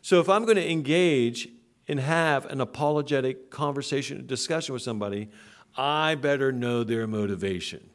So 0.01 0.19
if 0.19 0.29
I'm 0.29 0.43
going 0.45 0.57
to 0.57 0.71
engage 0.71 1.49
and 1.87 1.99
have 1.99 2.45
an 2.45 2.61
apologetic 2.61 3.49
conversation, 3.49 4.25
discussion 4.25 4.73
with 4.73 4.81
somebody, 4.81 5.29
I 5.75 6.15
better 6.15 6.51
know 6.51 6.83
their 6.83 7.07
motivation. 7.07 7.89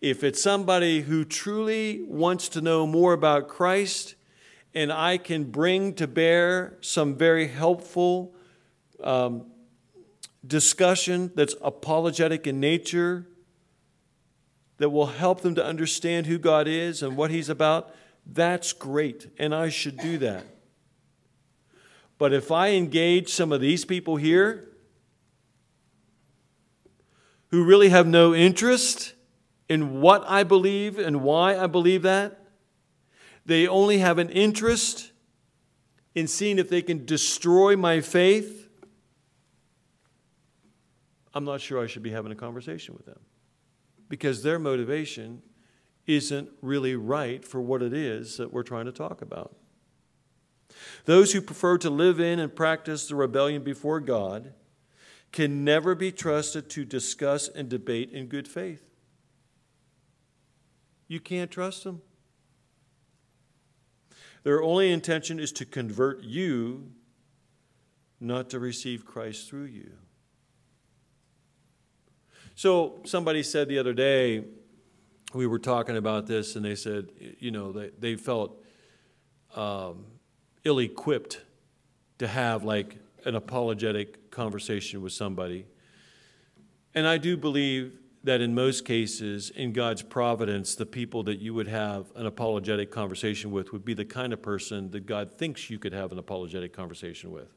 If 0.00 0.22
it's 0.22 0.42
somebody 0.42 1.02
who 1.02 1.24
truly 1.24 2.02
wants 2.02 2.48
to 2.50 2.60
know 2.60 2.86
more 2.86 3.14
about 3.14 3.48
Christ 3.48 4.16
and 4.74 4.92
I 4.92 5.18
can 5.18 5.44
bring 5.44 5.94
to 5.94 6.06
bear 6.06 6.76
some 6.80 7.14
very 7.14 7.46
helpful 7.48 8.34
um, 9.02 9.46
discussion 10.46 11.30
that's 11.34 11.54
apologetic 11.62 12.46
in 12.46 12.60
nature, 12.60 13.26
that 14.78 14.90
will 14.90 15.06
help 15.06 15.40
them 15.40 15.54
to 15.54 15.64
understand 15.64 16.26
who 16.26 16.38
God 16.38 16.66
is 16.66 17.02
and 17.02 17.16
what 17.16 17.30
He's 17.30 17.48
about, 17.48 17.94
that's 18.26 18.72
great, 18.72 19.28
and 19.38 19.54
I 19.54 19.68
should 19.68 19.96
do 19.98 20.18
that. 20.18 20.44
But 22.18 22.32
if 22.32 22.50
I 22.50 22.70
engage 22.70 23.28
some 23.28 23.52
of 23.52 23.60
these 23.60 23.84
people 23.84 24.16
here 24.16 24.68
who 27.48 27.64
really 27.64 27.90
have 27.90 28.06
no 28.06 28.34
interest 28.34 29.14
in 29.68 30.00
what 30.00 30.24
I 30.28 30.42
believe 30.42 30.98
and 30.98 31.22
why 31.22 31.56
I 31.56 31.66
believe 31.66 32.02
that, 32.02 32.43
they 33.46 33.66
only 33.66 33.98
have 33.98 34.18
an 34.18 34.30
interest 34.30 35.12
in 36.14 36.26
seeing 36.26 36.58
if 36.58 36.68
they 36.68 36.82
can 36.82 37.04
destroy 37.04 37.76
my 37.76 38.00
faith. 38.00 38.68
I'm 41.34 41.44
not 41.44 41.60
sure 41.60 41.82
I 41.82 41.86
should 41.86 42.02
be 42.02 42.10
having 42.10 42.32
a 42.32 42.36
conversation 42.36 42.94
with 42.94 43.06
them 43.06 43.18
because 44.08 44.42
their 44.42 44.58
motivation 44.58 45.42
isn't 46.06 46.48
really 46.60 46.94
right 46.94 47.44
for 47.44 47.60
what 47.60 47.82
it 47.82 47.92
is 47.92 48.36
that 48.36 48.52
we're 48.52 48.62
trying 48.62 48.84
to 48.84 48.92
talk 48.92 49.22
about. 49.22 49.56
Those 51.04 51.32
who 51.32 51.40
prefer 51.40 51.78
to 51.78 51.90
live 51.90 52.20
in 52.20 52.38
and 52.38 52.54
practice 52.54 53.08
the 53.08 53.14
rebellion 53.14 53.62
before 53.62 54.00
God 54.00 54.52
can 55.32 55.64
never 55.64 55.94
be 55.94 56.12
trusted 56.12 56.70
to 56.70 56.84
discuss 56.84 57.48
and 57.48 57.68
debate 57.68 58.10
in 58.10 58.26
good 58.26 58.46
faith. 58.46 58.82
You 61.08 61.20
can't 61.20 61.50
trust 61.50 61.84
them. 61.84 62.02
Their 64.44 64.62
only 64.62 64.92
intention 64.92 65.40
is 65.40 65.52
to 65.52 65.64
convert 65.64 66.22
you, 66.22 66.92
not 68.20 68.50
to 68.50 68.60
receive 68.60 69.04
Christ 69.04 69.48
through 69.48 69.64
you. 69.64 69.90
So, 72.54 73.00
somebody 73.04 73.42
said 73.42 73.68
the 73.68 73.78
other 73.78 73.94
day, 73.94 74.44
we 75.32 75.46
were 75.48 75.58
talking 75.58 75.96
about 75.96 76.26
this, 76.26 76.54
and 76.54 76.64
they 76.64 76.76
said, 76.76 77.08
you 77.40 77.50
know, 77.50 77.72
they, 77.72 77.90
they 77.98 78.14
felt 78.14 78.62
um, 79.56 80.04
ill 80.62 80.78
equipped 80.78 81.40
to 82.18 82.28
have 82.28 82.62
like 82.62 82.96
an 83.24 83.34
apologetic 83.34 84.30
conversation 84.30 85.02
with 85.02 85.12
somebody. 85.12 85.66
And 86.94 87.08
I 87.08 87.18
do 87.18 87.36
believe 87.36 87.98
that 88.24 88.40
in 88.40 88.54
most 88.54 88.86
cases, 88.86 89.50
in 89.50 89.72
God's 89.74 90.00
providence, 90.02 90.74
the 90.74 90.86
people 90.86 91.22
that 91.24 91.40
you 91.40 91.52
would 91.52 91.68
have 91.68 92.10
an 92.16 92.24
apologetic 92.24 92.90
conversation 92.90 93.50
with 93.50 93.70
would 93.70 93.84
be 93.84 93.92
the 93.92 94.06
kind 94.06 94.32
of 94.32 94.40
person 94.40 94.90
that 94.92 95.04
God 95.04 95.30
thinks 95.30 95.68
you 95.68 95.78
could 95.78 95.92
have 95.92 96.10
an 96.10 96.18
apologetic 96.18 96.72
conversation 96.72 97.30
with. 97.30 97.52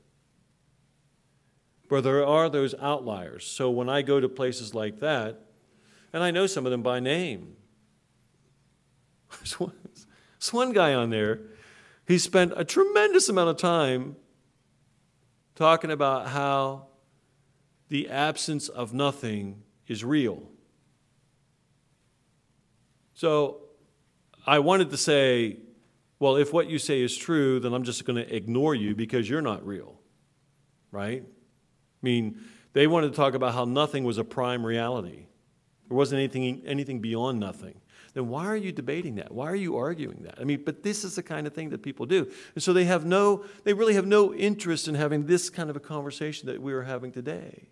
But 1.89 2.03
there 2.03 2.25
are 2.25 2.49
those 2.49 2.75
outliers. 2.81 3.47
So 3.47 3.71
when 3.71 3.87
I 3.87 4.01
go 4.01 4.19
to 4.19 4.27
places 4.27 4.75
like 4.75 4.99
that, 4.99 5.39
and 6.11 6.21
I 6.21 6.31
know 6.31 6.47
some 6.47 6.65
of 6.65 6.71
them 6.71 6.83
by 6.83 6.99
name, 6.99 7.55
there's 9.39 9.57
one, 9.57 9.73
there's 9.85 10.53
one 10.53 10.73
guy 10.73 10.93
on 10.93 11.11
there, 11.11 11.39
he 12.05 12.17
spent 12.17 12.51
a 12.57 12.65
tremendous 12.65 13.29
amount 13.29 13.49
of 13.51 13.57
time 13.57 14.17
talking 15.55 15.91
about 15.91 16.27
how 16.27 16.87
the 17.87 18.09
absence 18.09 18.67
of 18.67 18.93
nothing 18.93 19.63
is 19.87 20.03
real. 20.03 20.43
So 23.17 23.61
I 24.45 24.59
wanted 24.59 24.91
to 24.91 24.97
say, 24.97 25.57
well, 26.19 26.35
if 26.35 26.53
what 26.53 26.69
you 26.69 26.77
say 26.77 27.01
is 27.01 27.17
true, 27.17 27.59
then 27.59 27.73
I'm 27.73 27.81
just 27.81 28.05
going 28.05 28.23
to 28.23 28.35
ignore 28.35 28.75
you 28.75 28.93
because 28.93 29.27
you're 29.27 29.41
not 29.41 29.65
real, 29.65 29.99
right? 30.91 31.23
I 31.25 32.03
mean, 32.03 32.39
they 32.73 32.85
wanted 32.85 33.09
to 33.09 33.15
talk 33.15 33.33
about 33.33 33.55
how 33.55 33.65
nothing 33.65 34.03
was 34.03 34.19
a 34.19 34.23
prime 34.23 34.63
reality. 34.63 35.25
There 35.87 35.97
wasn't 35.97 36.19
anything, 36.19 36.61
anything 36.67 36.99
beyond 36.99 37.39
nothing. 37.39 37.81
Then 38.13 38.27
why 38.27 38.45
are 38.45 38.55
you 38.55 38.71
debating 38.71 39.15
that? 39.15 39.31
Why 39.31 39.47
are 39.47 39.55
you 39.55 39.77
arguing 39.77 40.21
that? 40.21 40.35
I 40.39 40.43
mean, 40.43 40.61
but 40.63 40.83
this 40.83 41.03
is 41.03 41.15
the 41.15 41.23
kind 41.23 41.47
of 41.47 41.53
thing 41.53 41.71
that 41.71 41.81
people 41.81 42.05
do. 42.05 42.31
And 42.53 42.63
so 42.63 42.71
they 42.71 42.85
have 42.85 43.03
no, 43.03 43.45
they 43.63 43.73
really 43.73 43.95
have 43.95 44.05
no 44.05 44.31
interest 44.31 44.87
in 44.87 44.93
having 44.93 45.25
this 45.25 45.49
kind 45.49 45.71
of 45.71 45.75
a 45.75 45.79
conversation 45.79 46.45
that 46.45 46.61
we 46.61 46.71
are 46.71 46.83
having 46.83 47.11
today. 47.11 47.69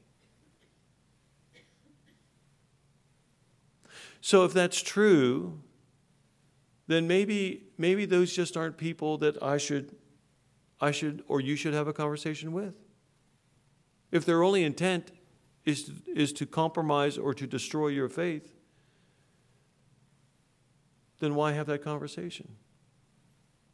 So 4.25 4.43
if 4.43 4.53
that's 4.53 4.81
true, 4.81 5.61
then 6.87 7.07
maybe 7.07 7.65
maybe 7.77 8.05
those 8.05 8.33
just 8.33 8.57
aren't 8.57 8.75
people 8.75 9.19
that 9.19 9.37
I 9.43 9.59
should 9.59 9.95
I 10.81 10.89
should 10.89 11.23
or 11.27 11.41
you 11.41 11.55
should 11.55 11.75
have 11.75 11.87
a 11.87 11.93
conversation 11.93 12.51
with. 12.51 12.73
If 14.11 14.25
their 14.25 14.41
only 14.41 14.63
intent 14.63 15.11
is 15.63 15.83
to, 15.83 15.93
is 16.15 16.33
to 16.33 16.47
compromise 16.47 17.19
or 17.19 17.35
to 17.35 17.45
destroy 17.45 17.89
your 17.89 18.09
faith, 18.09 18.55
then 21.19 21.35
why 21.35 21.51
have 21.51 21.67
that 21.67 21.83
conversation? 21.83 22.55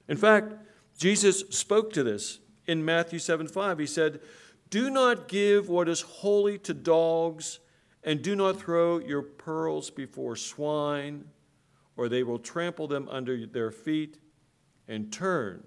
In 0.10 0.18
fact, 0.18 0.54
Jesus 0.98 1.46
spoke 1.52 1.94
to 1.94 2.04
this 2.04 2.40
in 2.68 2.84
Matthew 2.84 3.20
7 3.20 3.48
5. 3.48 3.80
He 3.80 3.88
said, 3.88 4.20
Do 4.70 4.90
not 4.90 5.30
give 5.30 5.70
what 5.70 5.88
is 5.88 6.02
holy 6.02 6.58
to 6.58 6.74
dogs, 6.74 7.62
and 8.04 8.22
do 8.22 8.36
not 8.36 8.60
throw 8.60 9.00
your 9.00 9.22
pearls 9.22 9.90
before 9.90 10.36
swine, 10.36 11.26
or 11.96 12.10
they 12.10 12.24
will 12.24 12.40
trample 12.40 12.88
them 12.88 13.08
under 13.10 13.46
their 13.46 13.72
feet 13.72 14.18
and 14.88 15.12
turn 15.12 15.64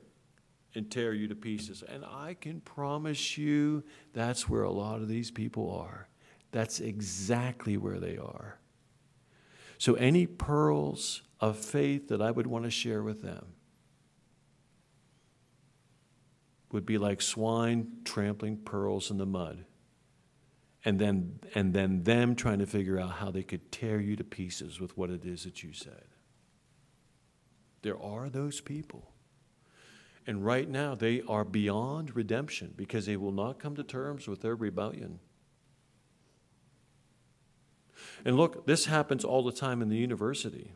and 0.74 0.90
tear 0.90 1.12
you 1.12 1.28
to 1.28 1.34
pieces. 1.36 1.84
And 1.86 2.04
I 2.04 2.34
can 2.34 2.60
promise 2.60 3.38
you 3.38 3.84
that's 4.12 4.48
where 4.48 4.64
a 4.64 4.72
lot 4.72 4.96
of 4.96 5.08
these 5.08 5.30
people 5.30 5.70
are. 5.70 6.08
That's 6.50 6.80
exactly 6.80 7.76
where 7.76 7.98
they 7.98 8.16
are. 8.16 8.58
So, 9.78 9.94
any 9.94 10.26
pearls 10.26 11.22
of 11.40 11.58
faith 11.58 12.08
that 12.08 12.22
I 12.22 12.30
would 12.30 12.46
want 12.46 12.64
to 12.64 12.70
share 12.70 13.02
with 13.02 13.22
them 13.22 13.46
would 16.70 16.86
be 16.86 16.98
like 16.98 17.22
swine 17.22 17.88
trampling 18.04 18.56
pearls 18.56 19.10
in 19.10 19.18
the 19.18 19.26
mud. 19.26 19.64
And 20.84 20.98
then, 20.98 21.40
and 21.54 21.72
then 21.72 22.02
them 22.02 22.36
trying 22.36 22.58
to 22.58 22.66
figure 22.66 23.00
out 23.00 23.12
how 23.12 23.30
they 23.30 23.42
could 23.42 23.72
tear 23.72 24.00
you 24.00 24.16
to 24.16 24.24
pieces 24.24 24.80
with 24.80 24.96
what 24.98 25.10
it 25.10 25.24
is 25.24 25.44
that 25.44 25.62
you 25.62 25.72
said. 25.72 26.04
There 27.82 28.00
are 28.00 28.28
those 28.28 28.60
people. 28.60 29.10
And 30.26 30.44
right 30.44 30.68
now, 30.68 30.94
they 30.94 31.22
are 31.28 31.44
beyond 31.44 32.16
redemption 32.16 32.74
because 32.76 33.06
they 33.06 33.16
will 33.16 33.32
not 33.32 33.58
come 33.58 33.76
to 33.76 33.82
terms 33.82 34.26
with 34.26 34.40
their 34.40 34.54
rebellion. 34.54 35.20
And 38.24 38.36
look, 38.36 38.66
this 38.66 38.86
happens 38.86 39.24
all 39.24 39.42
the 39.42 39.52
time 39.52 39.82
in 39.82 39.88
the 39.88 39.96
university. 39.96 40.72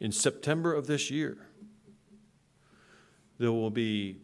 In 0.00 0.12
September 0.12 0.74
of 0.74 0.86
this 0.86 1.10
year, 1.10 1.38
there 3.38 3.52
will 3.52 3.70
be 3.70 4.18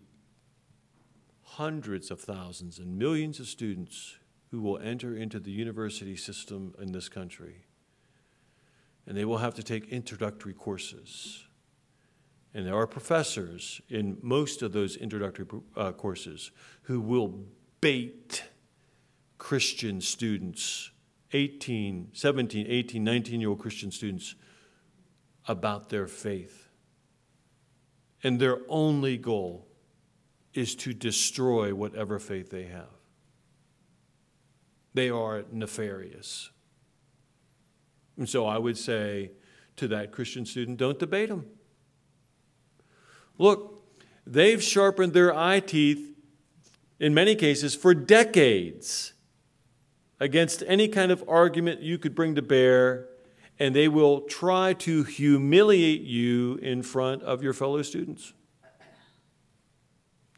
hundreds 1.57 2.11
of 2.11 2.21
thousands 2.21 2.79
and 2.81 2.99
millions 2.99 3.39
of 3.39 3.47
students 3.47 4.17
who 4.51 4.61
will 4.61 4.79
enter 4.79 5.17
into 5.17 5.39
the 5.39 5.53
university 5.53 6.17
system 6.17 6.75
in 6.81 6.91
this 6.91 7.09
country. 7.09 7.65
And 9.07 9.17
they 9.17 9.25
will 9.25 9.39
have 9.39 9.55
to 9.55 9.63
take 9.63 9.89
introductory 9.89 10.53
courses. 10.53 11.45
And 12.55 12.67
there 12.67 12.75
are 12.75 12.89
professors 12.89 13.81
in 13.89 14.19
most 14.21 14.63
of 14.63 14.73
those 14.73 14.97
introductory 14.97 15.47
uh, 15.77 15.93
courses 15.93 16.51
who 16.83 17.01
will 17.01 17.45
bait 17.81 18.45
Christian 19.39 20.01
students, 20.01 20.91
18, 21.33 22.09
17, 22.13 22.67
18, 22.69 23.05
19 23.05 23.41
year 23.41 23.51
old 23.51 23.61
Christian 23.61 23.93
students, 23.93 24.35
about 25.47 25.89
their 25.89 26.09
faith. 26.09 26.69
And 28.25 28.41
their 28.41 28.59
only 28.69 29.19
goal 29.19 29.69
is 30.55 30.75
to 30.77 30.95
destroy 30.95 31.75
whatever 31.75 32.19
faith 32.19 32.51
they 32.51 32.65
have. 32.65 32.89
They 34.95 35.11
are 35.11 35.45
nefarious. 35.51 36.51
And 38.17 38.29
so 38.29 38.47
I 38.47 38.59
would 38.59 38.79
say 38.79 39.33
to 39.77 39.89
that 39.89 40.13
Christian 40.13 40.47
student 40.47 40.79
don't 40.79 40.99
debate 40.99 41.29
them. 41.29 41.47
Look, 43.39 43.85
they've 44.25 44.63
sharpened 44.63 45.13
their 45.13 45.37
eye 45.37 45.61
teeth 45.61 46.17
in 47.01 47.13
many 47.13 47.35
cases 47.35 47.75
for 47.75 47.93
decades 47.93 49.13
against 50.21 50.63
any 50.67 50.87
kind 50.87 51.11
of 51.11 51.25
argument 51.29 51.81
you 51.81 51.99
could 51.99 52.15
bring 52.15 52.37
to 52.37 52.43
bear, 52.43 53.09
and 53.59 53.75
they 53.75 53.89
will 53.89 54.21
try 54.21 54.73
to 54.73 55.03
humiliate 55.03 56.03
you 56.03 56.55
in 56.63 56.83
front 56.83 57.23
of 57.25 57.43
your 57.43 57.53
fellow 57.53 57.83
students. 57.83 58.33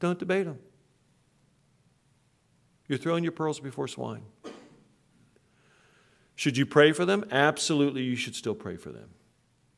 Don't 0.01 0.19
debate 0.19 0.47
them. 0.47 0.59
You're 2.89 2.99
throwing 2.99 3.25
your 3.25 3.33
pearls 3.33 3.61
before 3.61 3.89
swine. 3.89 4.23
Should 6.35 6.57
you 6.57 6.67
pray 6.67 6.93
for 6.93 7.05
them? 7.05 7.25
Absolutely, 7.31 8.03
you 8.03 8.15
should 8.15 8.35
still 8.35 8.55
pray 8.55 8.77
for 8.77 8.91
them. 8.91 9.11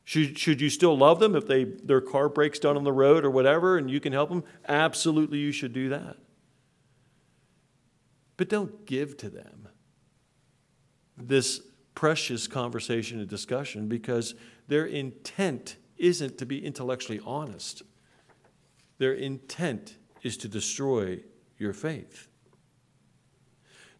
Should, 0.03 0.37
should 0.37 0.59
you 0.59 0.69
still 0.69 0.97
love 0.97 1.19
them 1.19 1.35
if 1.35 1.47
they, 1.47 1.63
their 1.63 2.01
car 2.01 2.29
breaks 2.29 2.59
down 2.59 2.75
on 2.75 2.83
the 2.83 2.91
road 2.91 3.23
or 3.23 3.29
whatever 3.29 3.77
and 3.77 3.89
you 3.89 3.99
can 3.99 4.11
help 4.11 4.29
them? 4.29 4.43
Absolutely, 4.67 5.37
you 5.37 5.51
should 5.51 5.71
do 5.71 5.89
that. 5.89 6.17
But 8.35 8.49
don't 8.49 8.85
give 8.85 9.17
to 9.17 9.29
them 9.29 9.67
this 11.15 11.61
precious 11.93 12.47
conversation 12.47 13.19
and 13.19 13.29
discussion 13.29 13.87
because 13.87 14.33
their 14.67 14.85
intent 14.85 15.77
isn't 15.97 16.37
to 16.37 16.45
be 16.45 16.65
intellectually 16.65 17.21
honest. 17.25 17.83
Their 18.97 19.13
intent 19.13 19.95
is 20.23 20.37
to 20.37 20.47
destroy 20.47 21.19
your 21.57 21.73
faith. 21.73 22.27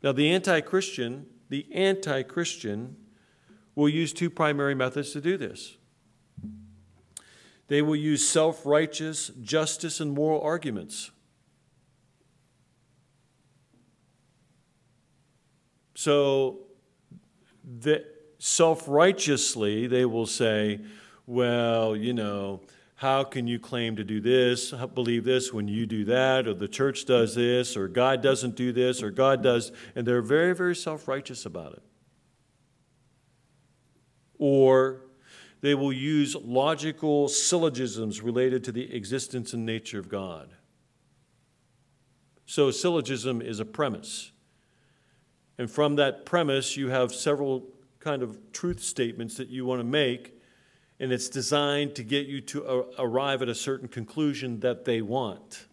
Now, 0.02 0.12
the 0.12 0.30
anti 0.30 0.62
Christian, 0.62 1.26
the 1.50 1.68
anti 1.74 2.24
Christian 2.24 2.96
will 3.76 3.90
use 3.90 4.14
two 4.14 4.30
primary 4.30 4.76
methods 4.76 5.12
to 5.12 5.22
do 5.22 5.38
this. 5.38 5.78
They 7.68 7.82
will 7.82 7.96
use 7.96 8.28
self 8.28 8.66
righteous, 8.66 9.30
justice, 9.42 10.00
and 10.00 10.12
moral 10.12 10.42
arguments. 10.42 11.12
So, 15.96 16.60
that 17.82 18.06
self 18.40 18.88
righteously, 18.88 19.86
they 19.88 20.06
will 20.06 20.26
say, 20.26 20.80
well, 21.28 21.96
you 21.96 22.14
know, 22.14 22.62
how 23.00 23.24
can 23.24 23.48
you 23.48 23.58
claim 23.60 23.96
to 23.96 24.04
do 24.04 24.20
this, 24.20 24.74
believe 24.94 25.24
this 25.24 25.54
when 25.54 25.70
you 25.70 25.86
do 25.86 26.04
that, 26.04 26.46
or 26.46 26.54
the 26.54 26.68
church 26.68 27.06
does 27.06 27.34
this, 27.34 27.78
or 27.78 27.88
God 27.88 28.22
doesn't 28.22 28.58
do 28.58 28.74
this, 28.74 29.02
or 29.02 29.10
God 29.10 29.42
does, 29.42 29.72
and 29.96 30.06
they're 30.06 30.22
very, 30.22 30.54
very 30.54 30.76
self 30.76 31.08
righteous 31.08 31.46
about 31.46 31.72
it. 31.72 31.82
Or 34.38 35.06
they 35.62 35.76
will 35.76 35.94
use 35.94 36.36
logical 36.36 37.30
syllogisms 37.30 38.20
related 38.20 38.66
to 38.66 38.74
the 38.74 38.94
existence 38.94 39.54
and 39.54 39.66
nature 39.66 40.00
of 40.00 40.10
God. 40.10 40.50
So, 42.46 42.70
syllogism 42.70 43.42
is 43.42 43.62
a 43.62 43.66
premise. 43.66 44.34
And 45.58 45.72
from 45.72 45.96
that 45.96 46.26
premise, 46.26 46.76
you 46.76 46.90
have 46.90 47.14
several 47.14 47.64
kind 48.02 48.24
of 48.24 48.52
truth 48.52 48.84
statements 48.84 49.38
that 49.38 49.48
you 49.48 49.66
want 49.66 49.80
to 49.80 49.86
make, 49.86 50.39
and 51.00 51.12
it's 51.12 51.30
designed 51.30 51.96
to 51.96 52.04
get 52.04 52.28
you 52.28 52.42
to 52.42 52.64
a- 52.64 53.04
arrive 53.04 53.42
at 53.42 53.50
a 53.50 53.56
certain 53.56 53.88
conclusion 53.88 54.60
that 54.60 54.86
they 54.86 55.02
want. 55.02 55.68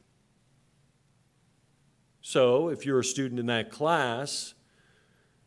So, 2.21 2.69
if 2.69 2.85
you're 2.85 3.01
a 3.01 3.05
student 3.05 3.39
in 3.39 3.47
that 3.47 3.71
class, 3.71 4.55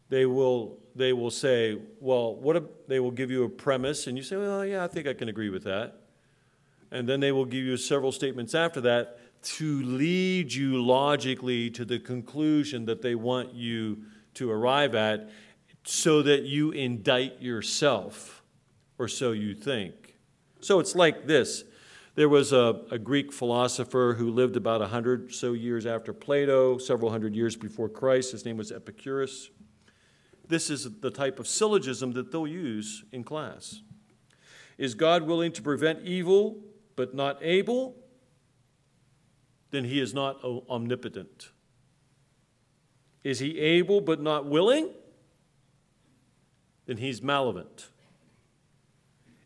they 0.09 0.25
will, 0.25 0.79
they 0.95 1.13
will 1.13 1.31
say, 1.31 1.77
well, 1.99 2.35
what, 2.35 2.55
a, 2.55 2.63
they 2.87 2.99
will 2.99 3.11
give 3.11 3.29
you 3.29 3.43
a 3.43 3.49
premise, 3.49 4.07
and 4.07 4.17
you 4.17 4.23
say, 4.23 4.37
well, 4.37 4.65
yeah, 4.65 4.83
I 4.83 4.87
think 4.87 5.07
I 5.07 5.13
can 5.13 5.29
agree 5.29 5.49
with 5.49 5.63
that. 5.65 6.01
And 6.91 7.07
then 7.07 7.19
they 7.19 7.31
will 7.31 7.45
give 7.45 7.63
you 7.63 7.77
several 7.77 8.11
statements 8.11 8.55
after 8.55 8.81
that 8.81 9.19
to 9.41 9.81
lead 9.83 10.51
you 10.51 10.83
logically 10.83 11.69
to 11.71 11.85
the 11.85 11.99
conclusion 11.99 12.85
that 12.85 13.01
they 13.01 13.15
want 13.15 13.53
you 13.53 14.03
to 14.33 14.51
arrive 14.51 14.95
at 14.95 15.29
so 15.83 16.21
that 16.23 16.43
you 16.43 16.71
indict 16.71 17.41
yourself, 17.41 18.38
or 18.99 19.07
so 19.07 19.31
you 19.31 19.55
think. 19.55 20.17
So 20.59 20.79
it's 20.79 20.93
like 20.93 21.25
this. 21.25 21.63
There 22.15 22.29
was 22.29 22.51
a, 22.51 22.81
a 22.91 22.99
Greek 22.99 23.31
philosopher 23.31 24.15
who 24.17 24.29
lived 24.29 24.57
about 24.57 24.81
a 24.81 24.87
hundred 24.87 25.33
so 25.33 25.53
years 25.53 25.85
after 25.85 26.13
Plato, 26.13 26.77
several 26.77 27.09
hundred 27.09 27.33
years 27.33 27.55
before 27.55 27.87
Christ. 27.87 28.33
His 28.33 28.45
name 28.45 28.57
was 28.57 28.71
Epicurus. 28.71 29.49
This 30.47 30.69
is 30.69 30.99
the 30.99 31.11
type 31.11 31.39
of 31.39 31.47
syllogism 31.47 32.11
that 32.13 32.31
they'll 32.31 32.45
use 32.45 33.05
in 33.11 33.23
class. 33.23 33.81
Is 34.77 34.95
God 34.95 35.23
willing 35.23 35.51
to 35.53 35.61
prevent 35.61 36.01
evil 36.03 36.57
but 36.95 37.15
not 37.15 37.37
able? 37.41 37.95
Then 39.71 39.85
he 39.85 40.01
is 40.01 40.13
not 40.13 40.43
omnipotent. 40.43 41.51
Is 43.23 43.39
he 43.39 43.59
able 43.59 44.01
but 44.01 44.19
not 44.21 44.45
willing? 44.45 44.89
Then 46.85 46.97
he's 46.97 47.21
malevolent. 47.21 47.89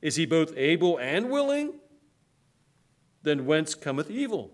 Is 0.04 0.18
he 0.18 0.26
both 0.26 0.52
able 0.58 0.98
and 0.98 1.30
willing? 1.30 1.76
Then 3.22 3.46
whence 3.46 3.74
cometh 3.74 4.12
evil? 4.12 4.52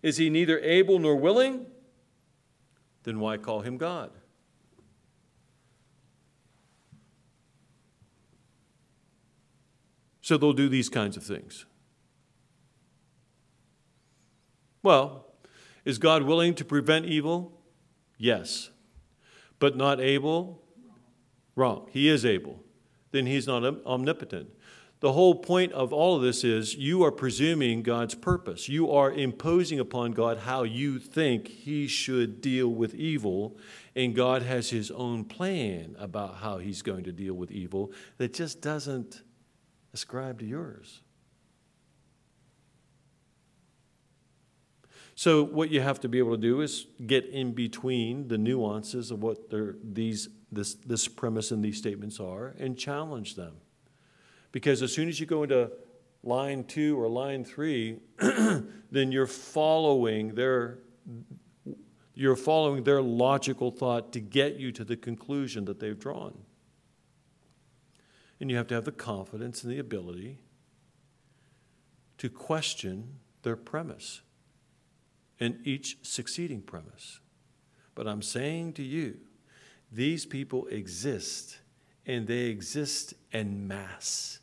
Is 0.00 0.16
he 0.16 0.30
neither 0.30 0.60
able 0.60 1.00
nor 1.00 1.16
willing? 1.16 1.66
Then 3.02 3.18
why 3.18 3.36
call 3.36 3.62
him 3.62 3.78
God? 3.78 4.12
So 10.20 10.38
they'll 10.38 10.52
do 10.52 10.68
these 10.68 10.88
kinds 10.88 11.16
of 11.16 11.24
things. 11.24 11.66
Well, 14.84 15.26
is 15.84 15.98
God 15.98 16.22
willing 16.22 16.54
to 16.54 16.64
prevent 16.64 17.06
evil? 17.06 17.60
Yes. 18.18 18.70
But 19.58 19.76
not 19.76 20.00
able? 20.00 20.62
Wrong. 21.56 21.88
He 21.90 22.08
is 22.08 22.24
able. 22.24 22.63
Then 23.14 23.26
he's 23.26 23.46
not 23.46 23.62
omnipotent. 23.86 24.50
The 24.98 25.12
whole 25.12 25.36
point 25.36 25.72
of 25.72 25.92
all 25.92 26.16
of 26.16 26.22
this 26.22 26.42
is 26.42 26.74
you 26.74 27.04
are 27.04 27.12
presuming 27.12 27.84
God's 27.84 28.16
purpose. 28.16 28.68
You 28.68 28.90
are 28.90 29.12
imposing 29.12 29.78
upon 29.78 30.12
God 30.12 30.38
how 30.38 30.64
you 30.64 30.98
think 30.98 31.46
he 31.46 31.86
should 31.86 32.40
deal 32.40 32.68
with 32.68 32.92
evil, 32.92 33.56
and 33.94 34.16
God 34.16 34.42
has 34.42 34.70
his 34.70 34.90
own 34.90 35.26
plan 35.26 35.94
about 35.96 36.38
how 36.38 36.58
he's 36.58 36.82
going 36.82 37.04
to 37.04 37.12
deal 37.12 37.34
with 37.34 37.52
evil 37.52 37.92
that 38.16 38.34
just 38.34 38.60
doesn't 38.60 39.22
ascribe 39.92 40.40
to 40.40 40.44
yours. 40.44 41.00
So 45.14 45.44
what 45.44 45.70
you 45.70 45.80
have 45.82 46.00
to 46.00 46.08
be 46.08 46.18
able 46.18 46.32
to 46.32 46.42
do 46.42 46.62
is 46.62 46.88
get 47.06 47.26
in 47.26 47.52
between 47.52 48.26
the 48.26 48.38
nuances 48.38 49.12
of 49.12 49.22
what 49.22 49.38
these 49.84 50.28
this 50.54 50.74
this 50.74 51.08
premise 51.08 51.50
and 51.50 51.64
these 51.64 51.78
statements 51.78 52.20
are 52.20 52.54
and 52.58 52.76
challenge 52.76 53.34
them. 53.34 53.54
Because 54.52 54.82
as 54.82 54.92
soon 54.92 55.08
as 55.08 55.18
you 55.18 55.26
go 55.26 55.42
into 55.42 55.70
line 56.22 56.64
2 56.64 56.98
or 56.98 57.08
line 57.08 57.44
3, 57.44 57.98
then 58.18 59.12
you're 59.12 59.26
following 59.26 60.34
their 60.34 60.78
you're 62.14 62.36
following 62.36 62.84
their 62.84 63.02
logical 63.02 63.70
thought 63.70 64.12
to 64.12 64.20
get 64.20 64.56
you 64.56 64.70
to 64.72 64.84
the 64.84 64.96
conclusion 64.96 65.64
that 65.64 65.80
they've 65.80 65.98
drawn. 65.98 66.38
And 68.40 68.50
you 68.50 68.56
have 68.56 68.68
to 68.68 68.74
have 68.74 68.84
the 68.84 68.92
confidence 68.92 69.64
and 69.64 69.72
the 69.72 69.78
ability 69.78 70.38
to 72.18 72.28
question 72.28 73.18
their 73.42 73.56
premise 73.56 74.22
and 75.40 75.58
each 75.64 75.98
succeeding 76.02 76.62
premise. 76.62 77.20
But 77.94 78.06
I'm 78.06 78.22
saying 78.22 78.74
to 78.74 78.82
you, 78.82 79.18
these 79.94 80.26
people 80.26 80.66
exist, 80.66 81.58
and 82.04 82.26
they 82.26 82.46
exist 82.46 83.14
en 83.32 83.66
masse, 83.68 84.40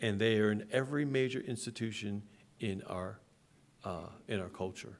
and 0.00 0.20
they 0.20 0.38
are 0.38 0.52
in 0.52 0.66
every 0.70 1.04
major 1.04 1.40
institution 1.40 2.22
in 2.60 2.82
our, 2.82 3.20
uh, 3.84 4.10
in 4.28 4.40
our 4.40 4.48
culture. 4.48 4.98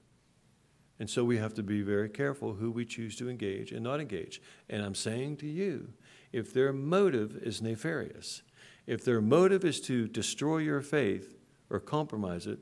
And 0.99 1.09
so 1.09 1.25
we 1.25 1.37
have 1.37 1.55
to 1.55 1.63
be 1.63 1.83
very 1.83 2.09
careful 2.09 2.55
who 2.55 2.71
we 2.71 2.85
choose 2.85 3.17
to 3.17 3.29
engage 3.29 3.71
and 3.71 3.85
not 3.85 4.01
engage. 4.01 4.41
And 4.69 4.83
I'm 4.83 4.95
saying 4.95 5.37
to 5.39 5.47
you, 5.47 5.93
if 6.33 6.53
their 6.53 6.73
motive 6.73 7.37
is 7.37 7.63
nefarious, 7.63 8.43
if 8.87 9.05
their 9.05 9.21
motive 9.21 9.65
is 9.65 9.81
to 9.83 10.09
destroy 10.09 10.59
your 10.59 10.81
faith 10.81 11.37
or 11.71 11.81
compromise 11.81 12.47
it, 12.47 12.59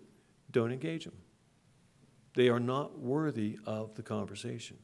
don't 0.51 0.73
engage 0.73 1.05
them. 1.05 1.17
They 2.35 2.49
are 2.49 2.61
not 2.61 2.99
worthy 2.99 3.59
of 3.65 3.95
the 3.95 4.03
conversation. 4.03 4.79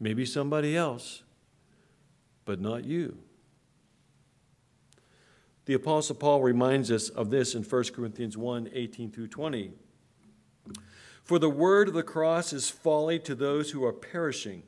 Maybe 0.00 0.24
somebody 0.24 0.76
else, 0.76 1.22
but 2.46 2.60
not 2.60 2.84
you. 2.84 3.18
The 5.66 5.74
Apostle 5.74 6.16
Paul 6.16 6.42
reminds 6.42 6.90
us 6.90 7.10
of 7.10 7.30
this 7.30 7.54
in 7.54 7.62
1 7.62 7.84
Corinthians 7.94 8.36
1 8.36 8.70
18 8.72 9.12
through 9.12 9.28
20. 9.28 9.72
For 11.22 11.38
the 11.38 11.50
word 11.50 11.86
of 11.86 11.94
the 11.94 12.02
cross 12.02 12.52
is 12.52 12.70
folly 12.70 13.18
to 13.20 13.34
those 13.34 13.70
who 13.70 13.84
are 13.84 13.92
perishing, 13.92 14.64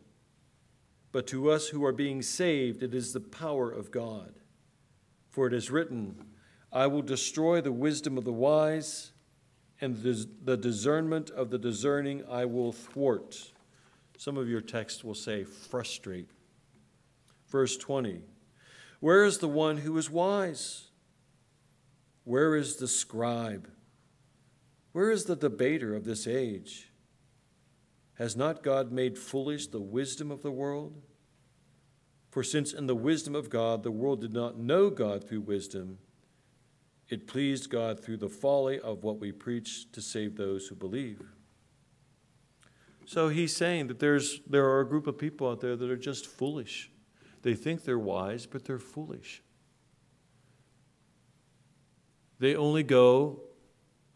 but 1.11 1.27
to 1.29 1.51
us 1.51 1.68
who 1.68 1.85
are 1.85 1.92
being 1.92 2.23
saved, 2.23 2.83
it 2.83 2.95
is 2.95 3.12
the 3.12 3.21
power 3.21 3.71
of 3.71 3.90
God. 3.90 4.35
For 5.31 5.47
it 5.47 5.55
is 5.55 5.71
written, 5.71 6.25
I 6.71 6.87
will 6.87 7.03
destroy 7.03 7.61
the 7.61 7.73
wisdom 7.73 8.16
of 8.16 8.25
the 8.25 8.33
wise, 8.33 9.12
and 9.81 9.97
the 9.97 10.57
discernment 10.57 11.31
of 11.31 11.51
the 11.51 11.59
discerning 11.59 12.23
I 12.31 12.45
will 12.45 12.71
thwart. 12.71 13.51
Some 14.22 14.37
of 14.37 14.48
your 14.48 14.61
texts 14.61 15.02
will 15.02 15.16
say 15.16 15.42
frustrate. 15.42 16.30
Verse 17.48 17.76
20 17.76 18.20
Where 19.00 19.24
is 19.24 19.38
the 19.38 19.48
one 19.48 19.78
who 19.78 19.98
is 19.98 20.08
wise? 20.08 20.90
Where 22.22 22.54
is 22.54 22.76
the 22.76 22.87
scribe? 22.87 23.68
Where 24.92 25.11
is 25.11 25.24
the 25.24 25.35
debater 25.35 25.96
of 25.96 26.04
this 26.04 26.28
age? 26.28 26.92
Has 28.14 28.37
not 28.37 28.62
God 28.62 28.92
made 28.92 29.18
foolish 29.18 29.66
the 29.66 29.80
wisdom 29.80 30.30
of 30.30 30.42
the 30.42 30.52
world? 30.52 31.02
For 32.30 32.44
since 32.44 32.72
in 32.72 32.87
the 32.87 32.94
wisdom 32.94 33.35
of 33.35 33.50
God 33.50 33.82
the 33.82 33.90
world 33.90 34.20
did 34.20 34.32
not 34.32 34.56
know 34.56 34.88
God 34.88 35.28
through 35.28 35.40
wisdom, 35.40 35.98
it 37.08 37.26
pleased 37.26 37.70
God 37.70 37.98
through 37.98 38.18
the 38.18 38.28
folly 38.28 38.78
of 38.78 39.02
what 39.02 39.18
we 39.18 39.32
preach 39.32 39.90
to 39.90 40.00
save 40.00 40.37
those 40.37 40.68
who 40.68 40.76
believe. 40.76 41.22
So 43.05 43.29
he's 43.29 43.55
saying 43.55 43.88
that 43.88 43.99
there's, 43.99 44.41
there 44.47 44.65
are 44.65 44.81
a 44.81 44.88
group 44.88 45.07
of 45.07 45.19
people 45.19 45.49
out 45.51 45.61
there 45.61 45.77
that 45.77 45.91
are 45.91 45.97
just 45.97 46.27
foolish. 46.27 46.91
They 47.43 47.55
think 47.55 47.85
they're 47.85 47.99
wise, 47.99 48.47
but 48.47 48.65
they're 48.65 48.79
foolish. 48.79 49.43
They 52.38 52.57
only 52.57 52.83
go 52.83 53.40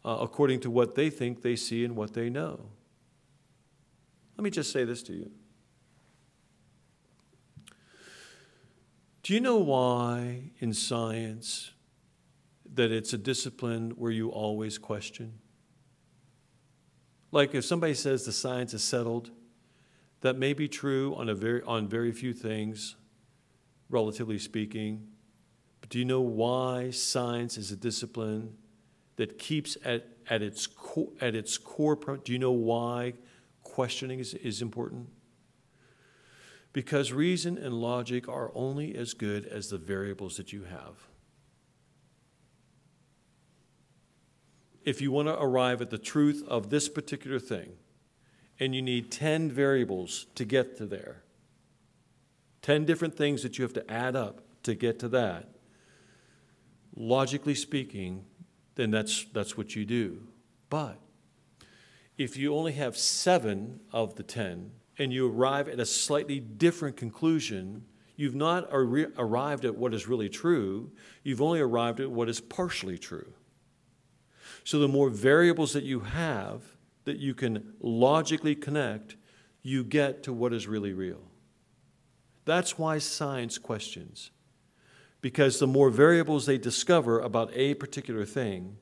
uh, 0.03 0.17
according 0.21 0.61
to 0.61 0.71
what 0.71 0.95
they 0.95 1.09
think 1.09 1.41
they 1.41 1.55
see 1.55 1.83
and 1.83 1.95
what 1.95 2.13
they 2.13 2.29
know. 2.29 2.69
Let 4.37 4.43
me 4.43 4.49
just 4.49 4.71
say 4.71 4.83
this 4.83 5.03
to 5.03 5.13
you. 5.13 5.31
Do 9.23 9.33
you 9.33 9.41
know 9.41 9.57
why 9.57 10.51
in 10.59 10.73
science 10.73 11.71
that 12.73 12.91
it's 12.91 13.11
a 13.11 13.17
discipline 13.17 13.91
where 13.91 14.11
you 14.11 14.29
always 14.29 14.77
question? 14.77 15.39
Like 17.31 17.53
if 17.53 17.65
somebody 17.65 17.93
says 17.93 18.25
the 18.25 18.31
science 18.31 18.73
is 18.73 18.83
settled, 18.83 19.31
that 20.21 20.37
may 20.37 20.53
be 20.53 20.67
true 20.67 21.13
on, 21.15 21.29
a 21.29 21.35
very, 21.35 21.61
on 21.63 21.87
very 21.87 22.11
few 22.11 22.33
things, 22.33 22.95
relatively 23.89 24.39
speaking. 24.39 25.07
But 25.81 25.89
Do 25.89 25.99
you 25.99 26.05
know 26.05 26.21
why 26.21 26.91
science 26.91 27.57
is 27.57 27.71
a 27.71 27.75
discipline 27.75 28.55
that 29.17 29.37
keeps 29.37 29.77
at, 29.83 30.07
at, 30.29 30.41
its, 30.41 30.67
co- 30.67 31.13
at 31.21 31.35
its 31.35 31.57
core? 31.57 31.95
Do 31.95 32.31
you 32.31 32.39
know 32.39 32.51
why 32.51 33.13
questioning 33.63 34.19
is, 34.19 34.33
is 34.33 34.61
important? 34.61 35.09
Because 36.73 37.11
reason 37.11 37.57
and 37.57 37.73
logic 37.73 38.27
are 38.27 38.51
only 38.53 38.95
as 38.95 39.13
good 39.13 39.45
as 39.45 39.69
the 39.69 39.77
variables 39.77 40.37
that 40.37 40.53
you 40.53 40.63
have. 40.63 41.07
If 44.87 45.01
you 45.01 45.11
want 45.11 45.27
to 45.27 45.37
arrive 45.37 45.81
at 45.81 45.89
the 45.89 45.97
truth 45.97 46.45
of 46.47 46.69
this 46.69 46.87
particular 46.87 47.39
thing, 47.39 47.73
and 48.57 48.73
you 48.73 48.81
need 48.81 49.11
10 49.11 49.51
variables 49.51 50.27
to 50.35 50.45
get 50.45 50.77
to 50.77 50.85
there, 50.85 51.23
10 52.61 52.85
different 52.85 53.13
things 53.13 53.43
that 53.43 53.57
you 53.57 53.63
have 53.63 53.73
to 53.73 53.91
add 53.91 54.15
up 54.15 54.39
to 54.63 54.75
get 54.75 54.97
to 54.99 55.09
that, 55.09 55.49
logically 56.95 57.53
speaking, 57.53 58.23
then 58.75 58.89
that's, 58.89 59.25
that's 59.33 59.57
what 59.57 59.75
you 59.75 59.83
do. 59.83 60.25
But 60.69 61.01
if 62.17 62.37
you 62.37 62.55
only 62.55 62.71
have 62.71 62.95
seven 62.95 63.81
of 63.91 64.15
the 64.15 64.23
10 64.23 64.71
and 64.97 65.11
you 65.11 65.29
arrive 65.29 65.67
at 65.67 65.81
a 65.81 65.85
slightly 65.85 66.39
different 66.39 66.95
conclusion, 66.95 67.83
you've 68.15 68.35
not 68.35 68.71
arri- 68.71 69.11
arrived 69.17 69.65
at 69.65 69.75
what 69.75 69.93
is 69.93 70.07
really 70.07 70.29
true, 70.29 70.91
you've 71.23 71.41
only 71.41 71.59
arrived 71.59 71.99
at 71.99 72.09
what 72.09 72.29
is 72.29 72.39
partially 72.39 72.97
true. 72.97 73.33
So 74.67 74.79
the 74.79 74.89
more 74.89 75.09
variables 75.09 75.71
that 75.71 75.85
you 75.85 76.01
have 76.01 76.61
that 77.05 77.19
you 77.19 77.33
can 77.33 77.75
logically 77.79 78.53
connect, 78.53 79.15
you 79.61 79.81
get 79.81 80.23
to 80.23 80.33
what 80.33 80.51
is 80.51 80.67
really 80.67 80.91
real. 80.91 81.21
That's 82.43 82.77
why 82.77 82.97
science 82.97 83.57
questions. 83.57 84.29
Because 85.21 85.59
the 85.59 85.67
more 85.67 85.89
variables 85.89 86.45
they 86.45 86.57
discover 86.57 87.21
about 87.21 87.49
a 87.53 87.75
particular 87.75 88.25
thing, 88.25 88.75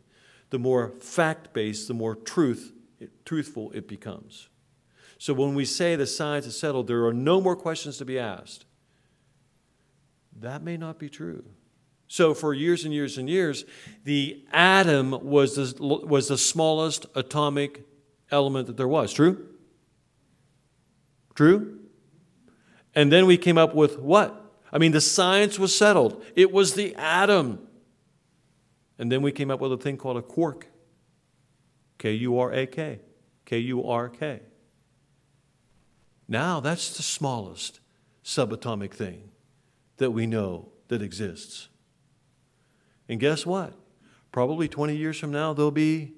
the 0.49 0.57
more 0.57 0.95
fact 1.01 1.53
based, 1.53 1.88
the 1.88 1.93
more 1.93 2.15
truth, 2.15 2.73
truthful 3.23 3.71
it 3.73 3.88
becomes. 3.88 4.49
So 5.19 5.36
when 5.36 5.53
we 5.53 5.65
say 5.65 5.95
the 5.95 6.07
science 6.07 6.47
is 6.47 6.59
settled, 6.59 6.88
there 6.88 7.05
are 7.05 7.13
no 7.13 7.39
more 7.39 7.55
questions 7.55 7.99
to 7.99 8.05
be 8.05 8.17
asked. 8.17 8.65
That 10.36 10.63
may 10.63 10.77
not 10.77 10.97
be 10.97 11.09
true. 11.09 11.45
So 12.08 12.34
for 12.34 12.53
years 12.53 12.86
and 12.86 12.93
years 12.93 13.18
and 13.18 13.30
years, 13.30 13.66
the 14.03 14.43
atom 14.51 15.12
was 15.12 15.56
the, 15.56 15.84
was 15.84 16.28
the 16.28 16.38
smallest 16.38 17.06
atomic 17.16 17.84
element 18.32 18.68
that 18.68 18.78
there 18.78 18.88
was. 18.88 19.12
True? 19.12 19.47
True? 21.34 21.80
And 22.93 23.12
then 23.12 23.26
we 23.26 23.38
came 23.38 23.58
up 23.58 23.76
with 23.76 23.99
what? 23.99 24.41
I 24.72 24.78
mean, 24.78 24.91
the 24.91 25.01
science 25.01 25.60
was 25.60 25.76
settled. 25.76 26.24
It 26.36 26.51
was 26.51 26.74
the 26.74 26.95
atom. 26.95 27.68
And 28.97 29.12
then 29.12 29.22
we 29.22 29.32
came 29.32 29.51
up 29.51 29.60
with 29.60 29.74
a 29.74 29.78
thing 29.78 29.97
called 29.97 30.18
a 30.18 30.22
quark. 30.22 30.68
K 31.97 32.12
U 32.14 32.38
R 32.39 32.53
A 32.53 32.66
K. 32.66 32.99
K 33.45 33.58
U 33.58 33.84
R 33.86 34.10
K. 34.10 34.41
Now 36.28 36.60
that's 36.60 36.95
the 36.95 37.03
smallest 37.03 37.80
subatomic 38.24 38.93
thing 38.93 39.30
that 39.97 40.12
we 40.12 40.26
know 40.26 40.70
that 40.88 41.01
exists. 41.01 41.70
And 43.08 43.20
guess 43.20 43.45
what? 43.45 43.74
Probably 44.32 44.68
20 44.68 44.95
years 44.95 45.18
from 45.18 45.32
now, 45.32 45.53
there'll 45.53 45.72
be 45.72 46.14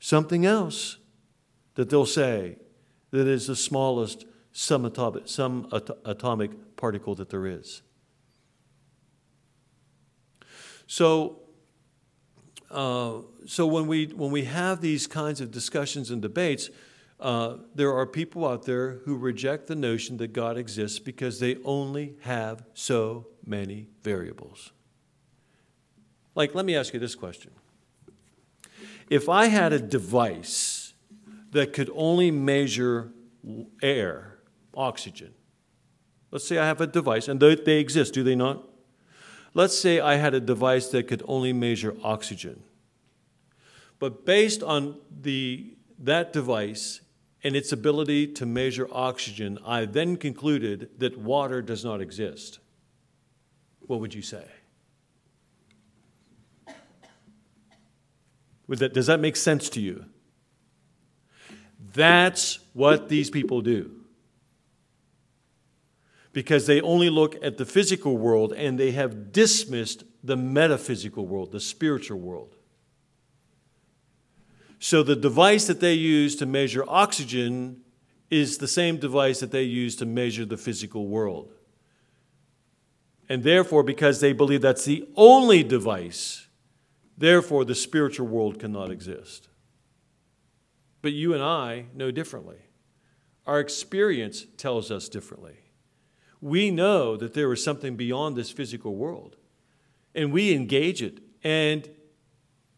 something 0.00 0.44
else 0.44 0.98
that 1.74 1.90
they'll 1.90 2.06
say 2.06 2.56
that 3.10 3.26
is 3.26 3.46
the 3.46 3.56
smallest 3.56 4.26
subatomic, 4.52 5.28
some 5.28 5.68
atomic 6.04 6.76
particle 6.76 7.14
that 7.14 7.30
there 7.30 7.46
is. 7.46 7.82
So, 10.86 11.40
uh, 12.70 13.18
so 13.46 13.66
when 13.66 13.86
we 13.86 14.06
when 14.06 14.30
we 14.30 14.44
have 14.44 14.80
these 14.80 15.06
kinds 15.06 15.40
of 15.40 15.50
discussions 15.50 16.10
and 16.10 16.20
debates, 16.20 16.70
uh, 17.20 17.56
there 17.74 17.92
are 17.94 18.06
people 18.06 18.46
out 18.46 18.64
there 18.64 19.00
who 19.04 19.16
reject 19.16 19.66
the 19.66 19.74
notion 19.74 20.16
that 20.18 20.32
God 20.32 20.56
exists 20.56 20.98
because 20.98 21.40
they 21.40 21.56
only 21.64 22.16
have 22.22 22.64
so 22.74 23.26
many 23.44 23.88
variables. 24.02 24.72
Like, 26.38 26.54
let 26.54 26.64
me 26.64 26.76
ask 26.76 26.94
you 26.94 27.00
this 27.00 27.16
question: 27.16 27.50
If 29.10 29.28
I 29.28 29.46
had 29.46 29.72
a 29.72 29.80
device 29.80 30.94
that 31.50 31.72
could 31.72 31.90
only 31.96 32.30
measure 32.30 33.10
air, 33.82 34.38
oxygen. 34.72 35.34
Let's 36.30 36.46
say 36.46 36.58
I 36.58 36.66
have 36.66 36.80
a 36.80 36.86
device, 36.86 37.26
and 37.26 37.40
they, 37.40 37.56
they 37.56 37.80
exist, 37.80 38.14
do 38.14 38.22
they 38.22 38.36
not? 38.36 38.62
Let's 39.52 39.76
say 39.76 39.98
I 39.98 40.14
had 40.14 40.32
a 40.32 40.40
device 40.40 40.88
that 40.88 41.08
could 41.08 41.24
only 41.26 41.52
measure 41.52 41.96
oxygen. 42.04 42.62
But 43.98 44.24
based 44.24 44.62
on 44.62 45.00
the, 45.10 45.74
that 45.98 46.32
device 46.32 47.00
and 47.42 47.56
its 47.56 47.72
ability 47.72 48.28
to 48.34 48.46
measure 48.46 48.86
oxygen, 48.92 49.58
I 49.64 49.86
then 49.86 50.16
concluded 50.16 50.90
that 50.98 51.18
water 51.18 51.62
does 51.62 51.84
not 51.84 52.00
exist. 52.00 52.60
What 53.80 53.98
would 53.98 54.14
you 54.14 54.22
say? 54.22 54.44
That, 58.76 58.92
does 58.92 59.06
that 59.06 59.20
make 59.20 59.36
sense 59.36 59.68
to 59.70 59.80
you? 59.80 60.04
That's 61.94 62.58
what 62.74 63.08
these 63.08 63.30
people 63.30 63.60
do. 63.60 63.92
Because 66.32 66.66
they 66.66 66.80
only 66.80 67.10
look 67.10 67.36
at 67.42 67.56
the 67.56 67.64
physical 67.64 68.16
world 68.18 68.52
and 68.52 68.78
they 68.78 68.92
have 68.92 69.32
dismissed 69.32 70.04
the 70.22 70.36
metaphysical 70.36 71.26
world, 71.26 71.52
the 71.52 71.60
spiritual 71.60 72.20
world. 72.20 72.54
So 74.78 75.02
the 75.02 75.16
device 75.16 75.66
that 75.66 75.80
they 75.80 75.94
use 75.94 76.36
to 76.36 76.46
measure 76.46 76.84
oxygen 76.86 77.80
is 78.30 78.58
the 78.58 78.68
same 78.68 78.98
device 78.98 79.40
that 79.40 79.50
they 79.50 79.62
use 79.62 79.96
to 79.96 80.06
measure 80.06 80.44
the 80.44 80.56
physical 80.56 81.08
world. 81.08 81.52
And 83.28 83.42
therefore, 83.42 83.82
because 83.82 84.20
they 84.20 84.32
believe 84.32 84.62
that's 84.62 84.84
the 84.84 85.08
only 85.16 85.62
device, 85.62 86.46
therefore 87.18 87.64
the 87.64 87.74
spiritual 87.74 88.26
world 88.26 88.58
cannot 88.58 88.90
exist. 88.90 89.48
But 91.02 91.12
you 91.12 91.34
and 91.34 91.42
I 91.42 91.86
know 91.94 92.10
differently. 92.10 92.58
Our 93.46 93.60
experience 93.60 94.46
tells 94.56 94.90
us 94.90 95.08
differently. 95.08 95.56
We 96.40 96.70
know 96.70 97.16
that 97.16 97.34
there 97.34 97.52
is 97.52 97.62
something 97.62 97.96
beyond 97.96 98.36
this 98.36 98.50
physical 98.50 98.94
world, 98.94 99.36
and 100.14 100.32
we 100.32 100.52
engage 100.52 101.02
it, 101.02 101.20
and 101.42 101.88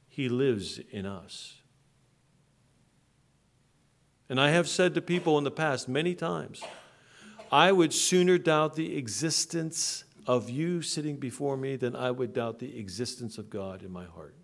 He 0.09 0.29
lives 0.29 0.81
in 0.91 1.07
us. 1.07 1.57
And 4.29 4.41
I 4.41 4.51
have 4.51 4.69
said 4.69 4.95
to 4.95 5.03
people 5.03 5.37
in 5.39 5.45
the 5.45 5.51
past 5.51 5.89
many 5.89 6.15
times, 6.15 6.63
I 7.51 7.73
would 7.73 7.93
sooner 7.93 8.39
doubt 8.39 8.77
the 8.77 8.97
existence 8.97 10.05
of 10.27 10.51
you 10.51 10.83
sitting 10.83 11.17
before 11.17 11.57
me 11.57 11.77
than 11.77 11.97
I 11.97 12.11
would 12.11 12.33
doubt 12.33 12.59
the 12.59 12.79
existence 12.79 13.39
of 13.39 13.51
God 13.51 13.83
in 13.83 13.91
my 13.91 14.05
heart. 14.05 14.35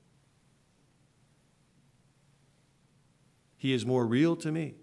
He 3.57 3.73
is 3.73 3.87
more 3.87 4.07
real 4.07 4.37
to 4.37 4.53
me 4.53 4.75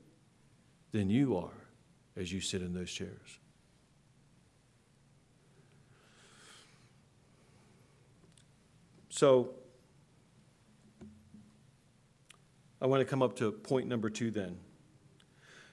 than 0.91 1.09
you 1.09 1.37
are 1.37 1.67
as 2.15 2.31
you 2.31 2.41
sit 2.41 2.61
in 2.61 2.73
those 2.73 2.91
chairs. 2.91 3.39
So, 9.09 9.51
I 12.81 12.87
want 12.87 12.99
to 12.99 13.05
come 13.05 13.21
up 13.21 13.35
to 13.37 13.51
point 13.51 13.87
number 13.87 14.09
two 14.09 14.31
then. 14.31 14.57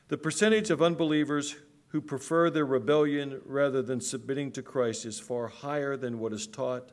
The 0.08 0.18
percentage 0.18 0.70
of 0.70 0.82
unbelievers 0.82 1.56
who 1.90 2.00
prefer 2.00 2.50
their 2.50 2.66
rebellion 2.66 3.40
rather 3.44 3.82
than 3.82 4.00
submitting 4.00 4.50
to 4.52 4.62
Christ 4.62 5.06
is 5.06 5.20
far 5.20 5.48
higher 5.48 5.96
than 5.96 6.18
what 6.18 6.32
is 6.32 6.46
taught. 6.46 6.92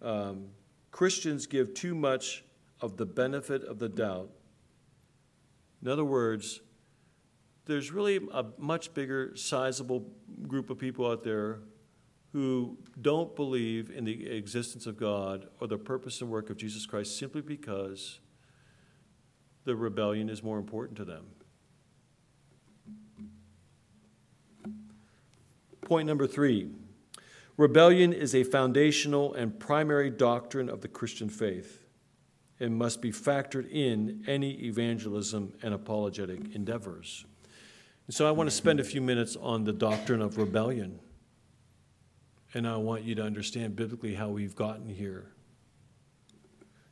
Um, 0.00 0.48
Christians 0.90 1.46
give 1.46 1.74
too 1.74 1.94
much 1.94 2.44
of 2.80 2.96
the 2.96 3.06
benefit 3.06 3.64
of 3.64 3.78
the 3.78 3.88
doubt 3.88 4.30
in 5.82 5.88
other 5.88 6.04
words, 6.04 6.60
there's 7.66 7.90
really 7.90 8.20
a 8.32 8.46
much 8.56 8.94
bigger, 8.94 9.36
sizable 9.36 10.08
group 10.46 10.70
of 10.70 10.78
people 10.78 11.10
out 11.10 11.24
there 11.24 11.60
who 12.32 12.78
don't 13.00 13.34
believe 13.36 13.90
in 13.90 14.04
the 14.04 14.30
existence 14.30 14.86
of 14.86 14.96
God 14.96 15.48
or 15.60 15.66
the 15.66 15.76
purpose 15.76 16.20
and 16.20 16.30
work 16.30 16.50
of 16.50 16.56
Jesus 16.56 16.86
Christ 16.86 17.18
simply 17.18 17.42
because 17.42 18.20
the 19.64 19.76
rebellion 19.76 20.28
is 20.28 20.42
more 20.42 20.58
important 20.58 20.96
to 20.98 21.04
them. 21.04 21.26
Point 25.92 26.08
number 26.08 26.26
three 26.26 26.70
rebellion 27.58 28.14
is 28.14 28.34
a 28.34 28.44
foundational 28.44 29.34
and 29.34 29.60
primary 29.60 30.08
doctrine 30.08 30.70
of 30.70 30.80
the 30.80 30.88
Christian 30.88 31.28
faith 31.28 31.84
and 32.58 32.74
must 32.74 33.02
be 33.02 33.12
factored 33.12 33.70
in 33.70 34.24
any 34.26 34.52
evangelism 34.64 35.52
and 35.62 35.74
apologetic 35.74 36.54
endeavors. 36.54 37.26
And 38.06 38.14
so 38.14 38.26
I 38.26 38.30
want 38.30 38.48
to 38.48 38.56
spend 38.56 38.80
a 38.80 38.84
few 38.84 39.02
minutes 39.02 39.36
on 39.36 39.64
the 39.64 39.72
doctrine 39.74 40.22
of 40.22 40.38
rebellion 40.38 40.98
and 42.54 42.66
I 42.66 42.78
want 42.78 43.02
you 43.02 43.14
to 43.16 43.22
understand 43.22 43.76
biblically 43.76 44.14
how 44.14 44.30
we've 44.30 44.56
gotten 44.56 44.88
here. 44.88 45.34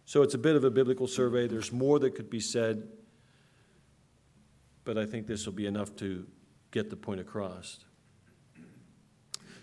So 0.05 0.21
it's 0.21 0.35
a 0.35 0.39
bit 0.39 0.57
of 0.57 0.65
a 0.65 0.71
biblical 0.71 1.07
survey. 1.07 1.49
There's 1.49 1.73
more 1.73 1.99
that 2.01 2.15
could 2.15 2.29
be 2.29 2.41
said, 2.41 2.87
but 4.85 4.99
I 4.99 5.07
think 5.07 5.27
this 5.27 5.47
will 5.47 5.55
be 5.55 5.65
enough 5.65 5.97
to 5.97 6.27
get 6.71 6.91
the 6.91 6.97
point 6.97 7.21
across. 7.21 7.87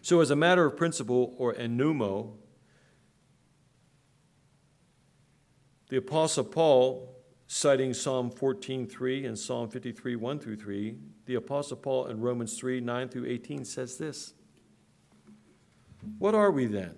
So, 0.08 0.22
as 0.22 0.32
a 0.32 0.38
matter 0.38 0.66
of 0.66 0.78
principle 0.78 1.36
or 1.38 1.54
enumo, 1.54 2.38
the 5.90 5.98
Apostle 5.98 6.46
Paul, 6.46 7.14
citing 7.46 7.94
Psalm 7.94 8.32
14:3 8.32 9.26
and 9.26 9.38
Psalm 9.38 9.70
53, 9.70 10.16
1 10.16 10.40
through 10.40 10.56
3, 10.56 10.98
the 11.26 11.36
Apostle 11.36 11.76
Paul 11.76 12.08
in 12.08 12.22
Romans 12.22 12.58
3, 12.58 12.80
9 12.80 13.10
through 13.10 13.26
18 13.26 13.66
says 13.66 13.98
this. 13.98 14.34
What 16.20 16.34
are 16.34 16.52
we 16.52 16.68
then? 16.68 16.96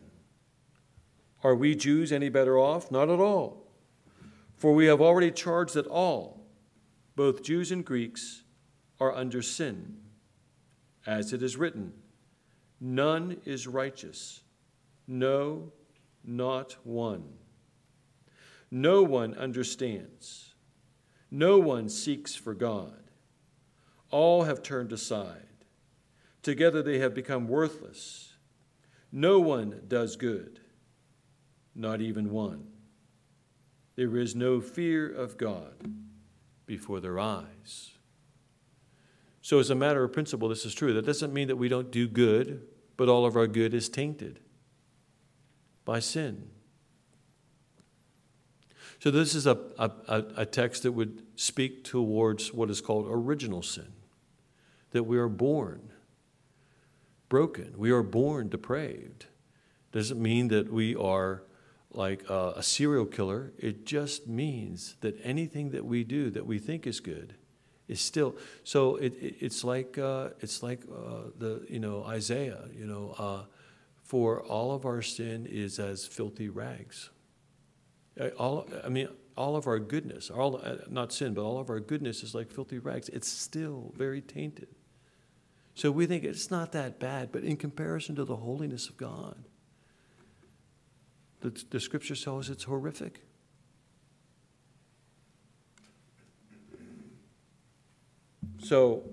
Are 1.43 1.55
we 1.55 1.73
Jews 1.73 2.11
any 2.11 2.29
better 2.29 2.59
off? 2.59 2.91
Not 2.91 3.09
at 3.09 3.19
all. 3.19 3.73
For 4.55 4.75
we 4.75 4.85
have 4.85 5.01
already 5.01 5.31
charged 5.31 5.73
that 5.73 5.87
all, 5.87 6.45
both 7.15 7.41
Jews 7.41 7.71
and 7.71 7.83
Greeks, 7.83 8.43
are 8.99 9.11
under 9.11 9.41
sin. 9.41 9.97
As 11.07 11.33
it 11.33 11.41
is 11.41 11.57
written, 11.57 11.93
none 12.79 13.37
is 13.45 13.67
righteous, 13.67 14.41
no, 15.07 15.71
not 16.23 16.77
one. 16.83 17.23
No 18.71 19.01
one 19.03 19.33
understands, 19.33 20.53
no 21.31 21.57
one 21.57 21.89
seeks 21.89 22.35
for 22.35 22.53
God. 22.53 22.93
All 24.11 24.43
have 24.43 24.63
turned 24.63 24.91
aside. 24.91 25.45
Together 26.41 26.81
they 26.81 26.99
have 26.99 27.13
become 27.13 27.47
worthless. 27.47 28.33
No 29.11 29.39
one 29.39 29.81
does 29.87 30.15
good, 30.15 30.59
not 31.75 32.01
even 32.01 32.31
one. 32.31 32.67
There 33.95 34.15
is 34.17 34.35
no 34.35 34.61
fear 34.61 35.11
of 35.11 35.37
God 35.37 35.93
before 36.65 36.99
their 36.99 37.19
eyes. 37.19 37.91
So, 39.41 39.59
as 39.59 39.69
a 39.69 39.75
matter 39.75 40.03
of 40.03 40.13
principle, 40.13 40.47
this 40.47 40.65
is 40.65 40.73
true. 40.73 40.93
That 40.93 41.05
doesn't 41.05 41.33
mean 41.33 41.47
that 41.47 41.55
we 41.55 41.69
don't 41.69 41.91
do 41.91 42.07
good, 42.07 42.67
but 42.99 43.07
all 43.07 43.25
of 43.25 43.37
our 43.37 43.47
good 43.47 43.73
is 43.73 43.87
tainted 43.87 44.41
by 45.85 46.01
sin. 46.01 46.49
So, 48.99 49.09
this 49.09 49.35
is 49.35 49.47
a, 49.47 49.57
a, 49.77 50.23
a 50.35 50.45
text 50.45 50.83
that 50.83 50.91
would 50.91 51.23
speak 51.37 51.85
towards 51.85 52.53
what 52.53 52.69
is 52.69 52.81
called 52.81 53.07
original 53.09 53.61
sin 53.61 53.93
that 54.91 55.03
we 55.03 55.17
are 55.17 55.29
born 55.29 55.93
broken, 57.29 57.75
we 57.77 57.89
are 57.89 58.03
born 58.03 58.49
depraved. 58.49 59.27
Doesn't 59.93 60.21
mean 60.21 60.49
that 60.49 60.69
we 60.69 60.93
are 60.93 61.43
like 61.93 62.29
a, 62.29 62.55
a 62.57 62.63
serial 62.63 63.05
killer, 63.05 63.53
it 63.57 63.85
just 63.85 64.27
means 64.27 64.97
that 64.99 65.17
anything 65.23 65.69
that 65.69 65.85
we 65.85 66.03
do 66.03 66.29
that 66.31 66.45
we 66.45 66.59
think 66.59 66.85
is 66.85 66.99
good 66.99 67.35
is 67.89 67.99
still 67.99 68.35
so 68.63 68.95
it, 68.95 69.13
it, 69.15 69.35
it's 69.39 69.63
like 69.63 69.97
uh, 69.97 70.29
it's 70.39 70.63
like 70.63 70.81
uh, 70.91 71.31
the 71.37 71.65
you 71.67 71.79
know 71.79 72.03
Isaiah 72.05 72.65
you 72.73 72.85
know 72.85 73.15
uh, 73.17 73.43
for 74.03 74.41
all 74.41 74.73
of 74.73 74.85
our 74.85 75.01
sin 75.01 75.45
is 75.45 75.79
as 75.79 76.05
filthy 76.05 76.49
rags. 76.49 77.09
Uh, 78.19 78.27
all 78.37 78.67
I 78.83 78.89
mean 78.89 79.09
all 79.35 79.55
of 79.55 79.67
our 79.67 79.79
goodness 79.79 80.29
all 80.29 80.61
uh, 80.63 80.75
not 80.89 81.11
sin 81.11 81.33
but 81.33 81.41
all 81.41 81.59
of 81.59 81.69
our 81.69 81.79
goodness 81.79 82.23
is 82.23 82.33
like 82.33 82.51
filthy 82.51 82.79
rags. 82.79 83.09
It's 83.09 83.27
still 83.27 83.91
very 83.97 84.21
tainted. 84.21 84.69
So 85.73 85.91
we 85.91 86.05
think 86.05 86.23
it's 86.23 86.51
not 86.51 86.71
that 86.73 86.99
bad 86.99 87.31
but 87.31 87.43
in 87.43 87.57
comparison 87.57 88.15
to 88.15 88.23
the 88.23 88.35
holiness 88.37 88.87
of 88.87 88.97
God 88.97 89.45
the, 91.41 91.63
the 91.69 91.79
scripture 91.79 92.15
tells 92.15 92.49
us 92.49 92.53
it's 92.53 92.63
horrific 92.65 93.21
So 98.63 99.03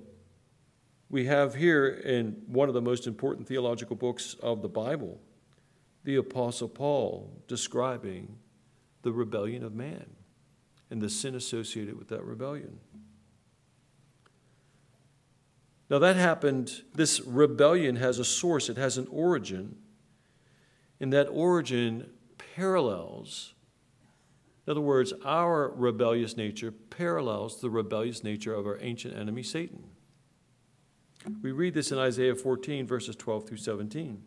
we 1.09 1.27
have 1.27 1.55
here 1.55 1.87
in 1.89 2.43
one 2.47 2.69
of 2.69 2.75
the 2.75 2.83
most 2.83 3.07
important 3.07 3.47
theological 3.47 3.97
books 3.97 4.35
of 4.43 4.63
the 4.63 4.69
Bible, 4.69 5.21
the 6.05 6.17
Apostle 6.17 6.69
Paul 6.69 7.43
describing 7.47 8.37
the 9.03 9.13
rebellion 9.13 9.63
of 9.63 9.75
man 9.75 10.07
and 10.91 11.01
the 11.01 11.09
sin 11.09 11.35
associated 11.35 11.97
with 11.99 12.09
that 12.09 12.25
rebellion. 12.25 12.81
Now, 15.89 16.01
that 16.01 16.17
happened, 16.17 16.83
this 16.95 17.21
rebellion 17.21 17.97
has 17.97 18.19
a 18.19 18.25
source, 18.25 18.69
it 18.69 18.77
has 18.77 18.99
an 18.99 19.07
origin, 19.09 19.77
and 20.99 21.13
that 21.13 21.29
origin 21.31 22.11
parallels 22.57 23.55
in 24.67 24.73
other 24.73 24.81
words, 24.81 25.13
our 25.25 25.73
rebellious 25.77 26.37
nature 26.37 26.73
parallels 26.73 27.61
the 27.61 27.71
rebellious 27.71 28.25
nature 28.25 28.53
of 28.53 28.67
our 28.67 28.79
ancient 28.81 29.17
enemy, 29.17 29.45
Satan. 29.45 29.85
We 31.41 31.53
read 31.53 31.75
this 31.75 31.93
in 31.93 31.99
Isaiah 31.99 32.35
14, 32.35 32.87
verses 32.87 33.15
12 33.15 33.49
through 33.49 33.57
17. 33.59 34.23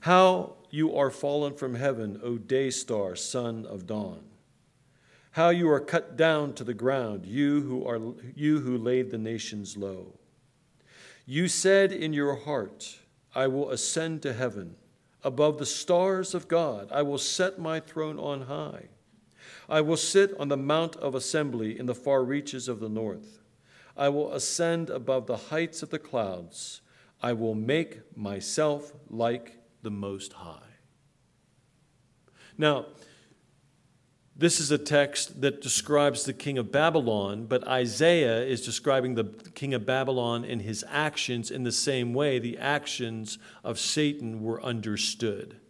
How 0.00 0.54
you 0.70 0.96
are 0.96 1.10
fallen 1.10 1.54
from 1.54 1.76
heaven, 1.76 2.20
O 2.24 2.36
day 2.36 2.70
star, 2.70 3.14
son 3.14 3.64
of 3.64 3.86
dawn. 3.86 4.24
How 5.32 5.50
you 5.50 5.70
are 5.70 5.80
cut 5.80 6.16
down 6.16 6.52
to 6.54 6.64
the 6.64 6.74
ground, 6.74 7.24
you 7.24 7.60
who, 7.62 7.86
are, 7.86 8.00
you 8.34 8.60
who 8.60 8.76
laid 8.76 9.10
the 9.10 9.18
nations 9.18 9.76
low. 9.76 10.18
You 11.24 11.46
said 11.46 11.92
in 11.92 12.12
your 12.12 12.34
heart, 12.34 12.98
I 13.34 13.46
will 13.46 13.70
ascend 13.70 14.22
to 14.22 14.32
heaven 14.32 14.74
above 15.24 15.58
the 15.58 15.66
stars 15.66 16.34
of 16.34 16.48
God. 16.48 16.88
I 16.90 17.02
will 17.02 17.18
set 17.18 17.58
my 17.58 17.80
throne 17.80 18.18
on 18.18 18.42
high. 18.42 18.88
I 19.68 19.80
will 19.80 19.96
sit 19.96 20.34
on 20.38 20.48
the 20.48 20.56
mount 20.56 20.96
of 20.96 21.14
assembly 21.14 21.78
in 21.78 21.86
the 21.86 21.94
far 21.94 22.24
reaches 22.24 22.68
of 22.68 22.80
the 22.80 22.88
north. 22.88 23.40
I 23.96 24.08
will 24.08 24.32
ascend 24.32 24.90
above 24.90 25.26
the 25.26 25.36
heights 25.36 25.82
of 25.82 25.90
the 25.90 25.98
clouds. 25.98 26.80
I 27.22 27.32
will 27.34 27.54
make 27.54 28.16
myself 28.16 28.92
like 29.08 29.58
the 29.82 29.90
Most 29.90 30.32
High. 30.32 30.58
Now, 32.58 32.86
this 34.42 34.58
is 34.58 34.72
a 34.72 34.78
text 34.78 35.40
that 35.40 35.62
describes 35.62 36.24
the 36.24 36.32
king 36.32 36.58
of 36.58 36.72
Babylon, 36.72 37.46
but 37.46 37.66
Isaiah 37.68 38.42
is 38.42 38.64
describing 38.64 39.14
the 39.14 39.24
king 39.54 39.72
of 39.72 39.86
Babylon 39.86 40.44
and 40.44 40.60
his 40.60 40.84
actions 40.88 41.48
in 41.48 41.62
the 41.62 41.70
same 41.70 42.12
way 42.12 42.40
the 42.40 42.58
actions 42.58 43.38
of 43.62 43.78
Satan 43.78 44.42
were 44.42 44.60
understood. 44.60 45.60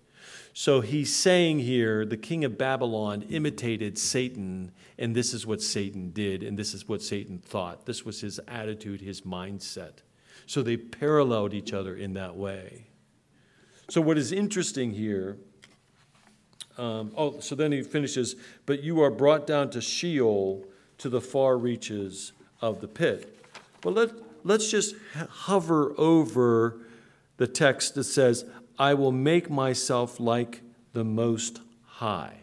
So 0.54 0.80
he's 0.80 1.14
saying 1.14 1.58
here 1.58 2.06
the 2.06 2.16
king 2.16 2.44
of 2.46 2.56
Babylon 2.56 3.20
imitated 3.28 3.98
Satan, 3.98 4.72
and 4.98 5.14
this 5.14 5.34
is 5.34 5.46
what 5.46 5.60
Satan 5.60 6.10
did, 6.10 6.42
and 6.42 6.58
this 6.58 6.72
is 6.72 6.88
what 6.88 7.02
Satan 7.02 7.38
thought. 7.38 7.84
This 7.84 8.06
was 8.06 8.22
his 8.22 8.40
attitude, 8.48 9.02
his 9.02 9.20
mindset. 9.20 9.98
So 10.46 10.62
they 10.62 10.78
paralleled 10.78 11.52
each 11.52 11.74
other 11.74 11.94
in 11.94 12.14
that 12.14 12.36
way. 12.36 12.86
So, 13.90 14.00
what 14.00 14.16
is 14.16 14.32
interesting 14.32 14.92
here 14.92 15.36
um, 16.78 17.12
oh, 17.16 17.40
so 17.40 17.54
then 17.54 17.72
he 17.72 17.82
finishes, 17.82 18.36
but 18.66 18.82
you 18.82 19.02
are 19.02 19.10
brought 19.10 19.46
down 19.46 19.70
to 19.70 19.80
Sheol 19.80 20.64
to 20.98 21.08
the 21.08 21.20
far 21.20 21.58
reaches 21.58 22.32
of 22.60 22.80
the 22.80 22.88
pit. 22.88 23.38
Well, 23.84 23.94
let, 23.94 24.10
let's 24.44 24.70
just 24.70 24.94
hover 25.28 25.92
over 25.98 26.80
the 27.36 27.46
text 27.46 27.94
that 27.96 28.04
says, 28.04 28.44
I 28.78 28.94
will 28.94 29.12
make 29.12 29.50
myself 29.50 30.18
like 30.18 30.62
the 30.92 31.04
Most 31.04 31.60
High. 31.84 32.38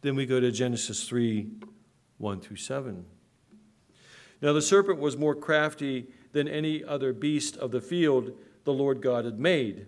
Then 0.00 0.14
we 0.14 0.26
go 0.26 0.40
to 0.40 0.50
Genesis 0.50 1.08
3 1.08 1.48
1 2.18 2.40
through 2.40 2.56
7. 2.56 3.04
Now 4.40 4.52
the 4.52 4.62
serpent 4.62 5.00
was 5.00 5.16
more 5.16 5.34
crafty 5.34 6.06
than 6.32 6.48
any 6.48 6.84
other 6.84 7.12
beast 7.12 7.56
of 7.56 7.70
the 7.70 7.80
field 7.80 8.32
the 8.64 8.72
Lord 8.72 9.02
God 9.02 9.24
had 9.24 9.38
made. 9.38 9.86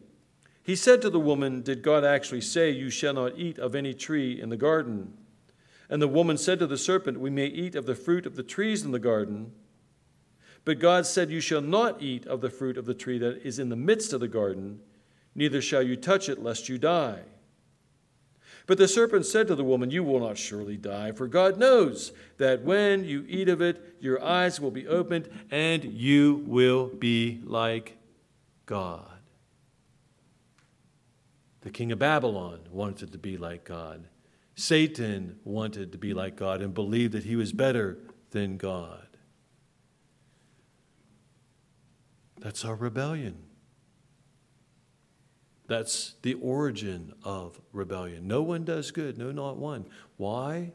He 0.69 0.77
said 0.77 1.01
to 1.01 1.09
the 1.09 1.19
woman, 1.19 1.63
Did 1.63 1.81
God 1.81 2.05
actually 2.05 2.43
say, 2.43 2.69
You 2.69 2.91
shall 2.91 3.15
not 3.15 3.39
eat 3.39 3.59
of 3.59 3.75
any 3.75 3.95
tree 3.95 4.39
in 4.39 4.51
the 4.51 4.57
garden? 4.59 5.15
And 5.89 6.03
the 6.03 6.07
woman 6.07 6.37
said 6.37 6.59
to 6.59 6.67
the 6.67 6.77
serpent, 6.77 7.19
We 7.19 7.31
may 7.31 7.47
eat 7.47 7.75
of 7.75 7.87
the 7.87 7.95
fruit 7.95 8.27
of 8.27 8.37
the 8.37 8.43
trees 8.43 8.85
in 8.85 8.91
the 8.91 8.99
garden. 8.99 9.53
But 10.67 10.79
God 10.79 11.07
said, 11.07 11.31
You 11.31 11.41
shall 11.41 11.63
not 11.63 12.03
eat 12.03 12.27
of 12.27 12.43
the 12.43 12.51
fruit 12.51 12.77
of 12.77 12.85
the 12.85 12.93
tree 12.93 13.17
that 13.17 13.41
is 13.47 13.59
in 13.59 13.71
the 13.71 13.77
midst 13.77 14.13
of 14.13 14.21
the 14.21 14.29
garden, 14.29 14.81
neither 15.35 15.63
shall 15.63 15.83
you 15.83 15.97
touch 15.97 16.29
it, 16.29 16.43
lest 16.43 16.69
you 16.69 16.77
die. 16.77 17.21
But 18.67 18.77
the 18.77 18.89
serpent 18.89 19.25
said 19.25 19.49
to 19.49 19.55
the 19.55 19.65
woman, 19.65 19.91
You 19.91 20.05
will 20.05 20.21
not 20.21 20.37
surely 20.37 20.77
die, 20.77 21.13
for 21.13 21.29
God 21.29 21.57
knows 21.57 22.13
that 22.37 22.61
when 22.61 23.05
you 23.05 23.25
eat 23.27 23.49
of 23.49 23.63
it, 23.63 23.97
your 24.01 24.23
eyes 24.23 24.61
will 24.61 24.71
be 24.71 24.87
opened, 24.87 25.31
and 25.51 25.83
you 25.83 26.45
will 26.47 26.89
be 26.89 27.41
like 27.47 27.97
God. 28.67 29.18
The 31.69 31.75
king 31.75 31.93
of 31.93 31.99
Babylon 31.99 32.61
wanted 32.73 33.13
to 33.13 33.19
be 33.19 33.37
like 33.37 33.65
God. 33.67 34.09
Satan 34.55 35.39
wanted 35.45 35.93
to 35.93 35.99
be 35.99 36.15
like 36.15 36.35
God 36.35 36.63
and 36.63 36.73
believed 36.73 37.13
that 37.13 37.25
he 37.25 37.37
was 37.37 37.53
better 37.53 37.99
than 38.31 38.57
God. 38.57 39.07
That's 42.39 42.65
our 42.65 42.75
rebellion. 42.75 43.37
That's 45.67 46.15
the 46.23 46.33
origin 46.37 47.13
of 47.23 47.61
rebellion. 47.75 48.27
No 48.27 48.41
one 48.41 48.65
does 48.65 48.91
good, 48.91 49.19
no, 49.19 49.31
not 49.31 49.59
one. 49.59 49.85
Why? 50.17 50.73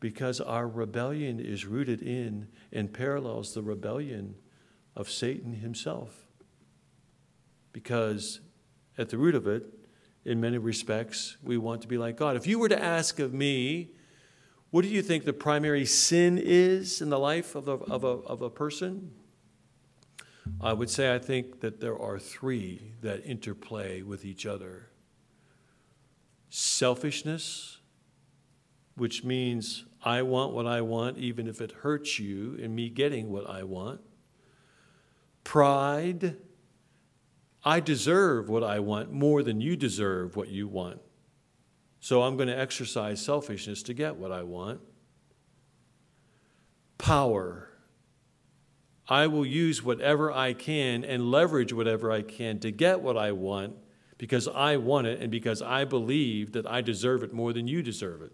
Because 0.00 0.40
our 0.40 0.66
rebellion 0.66 1.38
is 1.38 1.66
rooted 1.66 2.02
in 2.02 2.48
and 2.72 2.92
parallels 2.92 3.54
the 3.54 3.62
rebellion 3.62 4.34
of 4.96 5.08
Satan 5.08 5.52
himself. 5.52 6.26
Because 7.72 8.40
at 8.98 9.10
the 9.10 9.16
root 9.16 9.36
of 9.36 9.46
it, 9.46 9.76
in 10.24 10.40
many 10.40 10.58
respects, 10.58 11.36
we 11.42 11.56
want 11.56 11.82
to 11.82 11.88
be 11.88 11.98
like 11.98 12.16
God. 12.16 12.36
If 12.36 12.46
you 12.46 12.58
were 12.58 12.68
to 12.68 12.82
ask 12.82 13.18
of 13.18 13.32
me, 13.32 13.90
what 14.70 14.82
do 14.82 14.88
you 14.88 15.02
think 15.02 15.24
the 15.24 15.32
primary 15.32 15.84
sin 15.84 16.38
is 16.38 17.00
in 17.00 17.10
the 17.10 17.18
life 17.18 17.54
of 17.54 17.68
a, 17.68 17.72
of 17.72 18.04
a, 18.04 18.06
of 18.06 18.42
a 18.42 18.50
person? 18.50 19.12
I 20.60 20.72
would 20.72 20.90
say 20.90 21.14
I 21.14 21.18
think 21.18 21.60
that 21.60 21.80
there 21.80 21.98
are 21.98 22.18
three 22.18 22.92
that 23.02 23.24
interplay 23.24 24.02
with 24.02 24.24
each 24.24 24.46
other 24.46 24.88
selfishness, 26.50 27.78
which 28.96 29.24
means 29.24 29.84
I 30.04 30.22
want 30.22 30.52
what 30.52 30.66
I 30.66 30.80
want, 30.80 31.18
even 31.18 31.46
if 31.46 31.60
it 31.60 31.70
hurts 31.70 32.18
you 32.18 32.54
in 32.54 32.74
me 32.74 32.88
getting 32.90 33.30
what 33.30 33.48
I 33.48 33.62
want. 33.62 34.00
Pride, 35.44 36.36
I 37.64 37.80
deserve 37.80 38.48
what 38.48 38.64
I 38.64 38.80
want 38.80 39.12
more 39.12 39.42
than 39.42 39.60
you 39.60 39.76
deserve 39.76 40.36
what 40.36 40.48
you 40.48 40.66
want. 40.66 41.00
So 42.00 42.22
I'm 42.22 42.36
going 42.36 42.48
to 42.48 42.58
exercise 42.58 43.22
selfishness 43.22 43.82
to 43.84 43.94
get 43.94 44.16
what 44.16 44.32
I 44.32 44.42
want. 44.42 44.80
Power, 46.96 47.68
I 49.06 49.26
will 49.26 49.44
use 49.44 49.82
whatever 49.82 50.32
I 50.32 50.54
can 50.54 51.04
and 51.04 51.30
leverage 51.30 51.72
whatever 51.72 52.10
I 52.10 52.22
can 52.22 52.58
to 52.60 52.70
get 52.70 53.00
what 53.00 53.18
I 53.18 53.32
want 53.32 53.74
because 54.16 54.48
I 54.48 54.76
want 54.76 55.06
it 55.06 55.20
and 55.20 55.30
because 55.30 55.60
I 55.60 55.84
believe 55.84 56.52
that 56.52 56.66
I 56.66 56.80
deserve 56.80 57.22
it 57.22 57.32
more 57.32 57.52
than 57.52 57.66
you 57.66 57.82
deserve 57.82 58.22
it. 58.22 58.32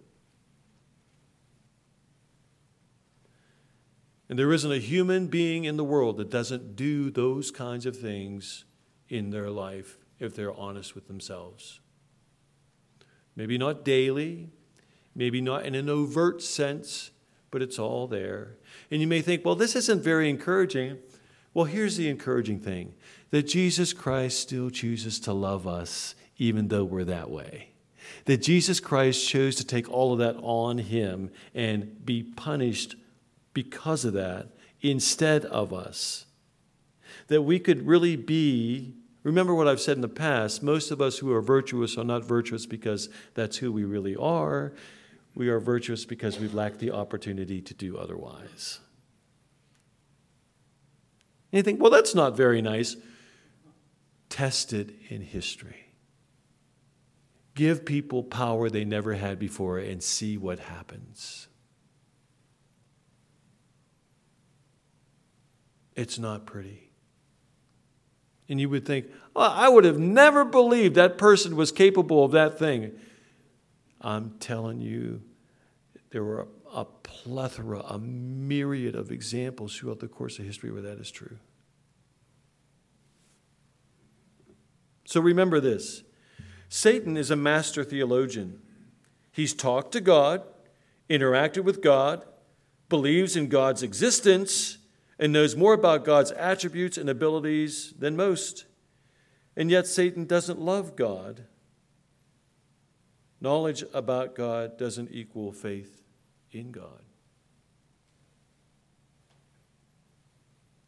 And 4.29 4.39
there 4.39 4.53
isn't 4.53 4.71
a 4.71 4.79
human 4.79 5.29
being 5.29 5.65
in 5.65 5.77
the 5.77 5.85
world 5.85 6.17
that 6.19 6.31
doesn't 6.31 6.77
do 6.77 7.11
those 7.11 7.51
kinds 7.51 7.87
of 7.87 7.97
things 7.97 8.65
in 9.09 9.31
their 9.31 9.51
life 9.51 9.99
if 10.19 10.35
they're 10.35 10.55
honest 10.55 10.95
with 10.95 11.09
themselves. 11.09 11.81
Maybe 13.35 13.59
not 13.59 13.85
daily, 13.85 14.51
maybe 15.15 15.41
not 15.41 15.67
in 15.67 15.75
an 15.75 15.89
overt 15.89 16.43
sense, 16.43 17.11
but 17.51 17.63
it's 17.63 17.79
all 17.79 18.07
there. 18.07 18.57
And 18.91 19.01
you 19.01 19.07
may 19.07 19.21
think, 19.21 19.45
well, 19.45 19.55
this 19.55 19.77
isn't 19.77 20.03
very 20.03 20.31
encouraging. 20.31 20.99
Well, 21.55 21.67
here's 21.67 21.97
the 21.97 22.09
encouraging 22.09 22.61
thing 22.61 22.95
that 23.31 23.45
Jesus 23.47 23.93
Christ 23.93 24.41
still 24.41 24.71
chooses 24.71 25.19
to 25.21 25.33
love 25.33 25.67
us 25.67 26.15
even 26.39 26.69
though 26.69 26.85
we're 26.85 27.05
that 27.05 27.31
way. 27.31 27.71
That 28.27 28.43
Jesus 28.43 28.81
Christ 28.81 29.27
chose 29.29 29.57
to 29.57 29.67
take 29.67 29.91
all 29.91 30.13
of 30.13 30.19
that 30.21 30.37
on 30.43 30.79
him 30.79 31.31
and 31.55 32.05
be 32.05 32.23
punished 32.23 32.95
because 33.53 34.05
of 34.05 34.13
that 34.13 34.49
instead 34.81 35.45
of 35.47 35.73
us. 35.73 36.27
That 37.29 37.43
we 37.43 37.59
could 37.59 37.87
really 37.87 38.17
be, 38.17 38.95
remember 39.23 39.55
what 39.55 39.67
I've 39.67 39.81
said 39.81 39.97
in 39.97 40.03
the 40.03 40.09
past, 40.09 40.63
most 40.63 40.91
of 40.91 41.01
us 41.01 41.19
who 41.19 41.33
are 41.33 41.43
virtuous 41.43 41.99
are 41.99 42.05
not 42.05 42.25
virtuous 42.25 42.67
because 42.67 43.09
that's 43.35 43.57
who 43.57 43.73
we 43.73 43.85
really 43.85 44.17
are. 44.17 44.73
We 45.35 45.49
are 45.49 45.61
virtuous 45.61 46.05
because 46.05 46.39
we've 46.39 46.55
lacked 46.55 46.79
the 46.79 46.93
opportunity 46.93 47.61
to 47.61 47.75
do 47.75 47.97
otherwise. 47.97 48.81
And 51.53 51.59
you 51.59 51.63
think, 51.63 51.81
well, 51.81 51.91
that's 51.91 52.15
not 52.15 52.37
very 52.37 52.63
nice. 52.63 52.97
Test 54.29 54.73
it 54.73 54.95
in 55.09 55.23
history. 55.23 55.87
Give 57.55 57.85
people 57.85 58.23
power 58.23 58.69
they 58.69 58.85
never 58.85 59.15
had 59.15 59.39
before 59.39 59.79
and 59.79 60.03
see 60.03 60.37
what 60.37 60.59
happens. 60.59 61.49
It's 65.95 66.19
not 66.19 66.45
pretty. 66.45 66.86
And 68.49 68.61
you 68.61 68.69
would 68.69 68.87
think, 68.87 69.07
well, 69.35 69.51
I 69.51 69.69
would 69.69 69.85
have 69.85 69.99
never 69.99 70.45
believed 70.45 70.95
that 70.95 71.19
person 71.19 71.57
was 71.57 71.73
capable 71.73 72.25
of 72.25 72.33
that 72.33 72.59
thing. 72.59 72.93
I'm 74.01 74.37
telling 74.39 74.81
you, 74.81 75.23
there 76.11 76.23
were 76.23 76.47
a, 76.73 76.81
a, 76.81 76.85
plethora, 76.85 77.81
a 77.81 77.99
myriad 77.99 78.95
of 78.95 79.11
examples 79.11 79.77
throughout 79.77 79.99
the 79.99 80.07
course 80.07 80.39
of 80.39 80.45
history 80.45 80.71
where 80.71 80.83
that 80.83 80.99
is 80.99 81.11
true. 81.11 81.39
So 85.07 85.21
remember 85.21 85.61
this 85.61 86.03
Satan 86.69 87.17
is 87.17 87.31
a 87.31 87.37
master 87.37 87.85
theologian. 87.85 88.61
He's 89.33 89.55
talked 89.55 89.93
to 89.93 90.01
God, 90.01 90.43
interacted 91.11 91.65
with 91.65 91.83
God, 91.83 92.25
believes 92.89 93.37
in 93.37 93.49
God's 93.49 93.83
existence, 93.83 94.79
and 95.19 95.33
knows 95.33 95.57
more 95.57 95.73
about 95.73 96.05
God's 96.05 96.31
attributes 96.33 96.99
and 96.99 97.09
abilities 97.09 97.95
than 97.99 98.17
most. 98.17 98.67
And 99.57 99.71
yet, 99.71 99.87
Satan 99.87 100.27
doesn't 100.27 100.61
love 100.61 100.97
God. 100.97 101.45
Knowledge 103.41 103.85
about 103.95 104.35
God 104.35 104.79
doesn't 104.79 105.11
equal 105.11 105.53
faith 105.53 106.03
in 106.53 106.73
God. 106.73 107.03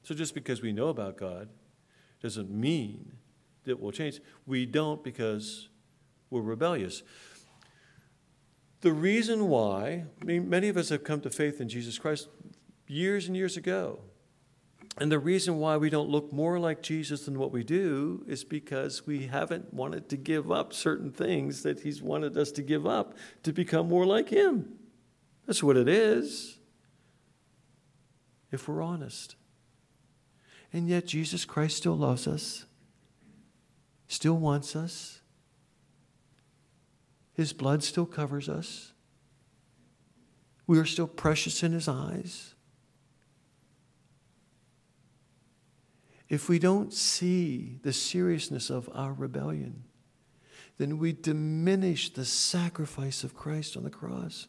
So, 0.03 0.15
just 0.15 0.35
because 0.35 0.63
we 0.63 0.73
know 0.73 0.89
about 0.89 1.17
God 1.17 1.49
doesn't 2.23 2.51
mean 2.51 3.13
that 3.65 3.79
we'll 3.79 3.93
change. 3.93 4.21
We 4.47 4.67
don't 4.67 5.03
because 5.05 5.69
we're 6.31 6.41
rebellious. 6.41 7.03
The 8.81 8.93
reason 8.93 9.49
why, 9.49 10.05
I 10.21 10.25
mean, 10.25 10.49
many 10.49 10.69
of 10.69 10.77
us 10.77 10.89
have 10.91 11.05
come 11.05 11.21
to 11.23 11.31
faith 11.31 11.61
in 11.61 11.69
Jesus 11.69 11.99
Christ 11.99 12.29
years 12.87 13.27
and 13.27 13.37
years 13.37 13.57
ago. 13.57 14.01
And 15.01 15.13
the 15.13 15.19
reason 15.19 15.59
why 15.59 15.77
we 15.77 15.91
don't 15.91 16.09
look 16.09 16.33
more 16.33 16.59
like 16.59 16.83
Jesus 16.83 17.25
than 17.25 17.39
what 17.39 17.53
we 17.53 17.63
do 17.63 18.25
is 18.27 18.43
because 18.43 19.07
we 19.07 19.27
haven't 19.27 19.73
wanted 19.73 20.09
to 20.09 20.17
give 20.17 20.51
up 20.51 20.73
certain 20.73 21.13
things 21.13 21.63
that 21.63 21.81
He's 21.81 22.03
wanted 22.03 22.37
us 22.37 22.51
to 22.53 22.63
give 22.63 22.87
up 22.87 23.17
to 23.45 23.53
become 23.53 23.89
more 23.89 24.05
like 24.05 24.31
Him. 24.31 24.79
That's 25.47 25.63
what 25.63 25.77
it 25.77 25.89
is, 25.89 26.59
if 28.51 28.67
we're 28.67 28.83
honest. 28.83 29.37
And 30.73 30.89
yet, 30.89 31.07
Jesus 31.07 31.45
Christ 31.45 31.77
still 31.77 31.97
loves 31.97 32.27
us, 32.27 32.67
still 34.09 34.37
wants 34.37 34.75
us. 34.75 35.21
His 37.35 37.53
blood 37.53 37.85
still 37.85 38.05
covers 38.05 38.49
us. 38.49 38.93
We 40.67 40.77
are 40.79 40.85
still 40.85 41.07
precious 41.07 41.63
in 41.63 41.73
His 41.73 41.87
eyes. 41.87 42.55
If 46.29 46.49
we 46.49 46.59
don't 46.59 46.93
see 46.93 47.79
the 47.83 47.93
seriousness 47.93 48.69
of 48.71 48.91
our 48.93 49.13
rebellion, 49.13 49.85
then 50.77 50.99
we 50.99 51.13
diminish 51.13 52.13
the 52.13 52.25
sacrifice 52.25 53.25
of 53.25 53.35
Christ 53.35 53.77
on 53.77 53.83
the 53.83 53.91
cross. 53.91 54.47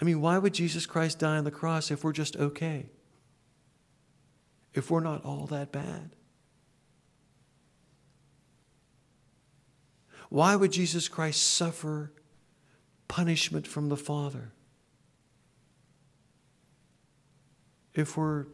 I 0.00 0.04
mean, 0.04 0.20
why 0.20 0.38
would 0.38 0.54
Jesus 0.54 0.86
Christ 0.86 1.18
die 1.18 1.36
on 1.36 1.44
the 1.44 1.50
cross 1.50 1.90
if 1.90 2.04
we're 2.04 2.12
just 2.12 2.36
okay? 2.36 2.86
If 4.72 4.90
we're 4.90 5.00
not 5.00 5.24
all 5.24 5.46
that 5.46 5.72
bad? 5.72 6.14
Why 10.28 10.54
would 10.54 10.72
Jesus 10.72 11.08
Christ 11.08 11.42
suffer 11.42 12.12
punishment 13.08 13.66
from 13.66 13.88
the 13.88 13.96
Father? 13.96 14.52
If 17.98 18.16
we're 18.16 18.46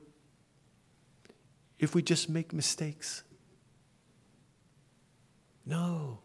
if 1.78 1.94
we 1.94 2.00
just 2.00 2.30
make 2.30 2.52
mistakes. 2.54 3.24
No. 5.66 6.20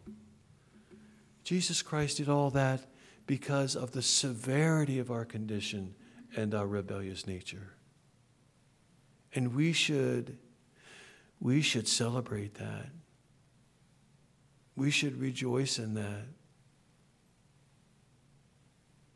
Jesus 1.43 1.81
Christ 1.81 2.17
did 2.17 2.29
all 2.29 2.49
that 2.51 2.85
because 3.25 3.75
of 3.75 3.91
the 3.91 4.01
severity 4.01 4.99
of 4.99 5.11
our 5.11 5.25
condition 5.25 5.95
and 6.37 6.55
our 6.55 6.65
rebellious 6.65 7.27
nature. 7.27 7.73
And 9.35 9.53
we 9.53 9.73
should 9.73 10.37
we 11.41 11.61
should 11.61 11.89
celebrate 11.89 12.53
that. 12.55 12.89
We 14.77 14.91
should 14.91 15.19
rejoice 15.19 15.77
in 15.77 15.93
that. 15.95 16.25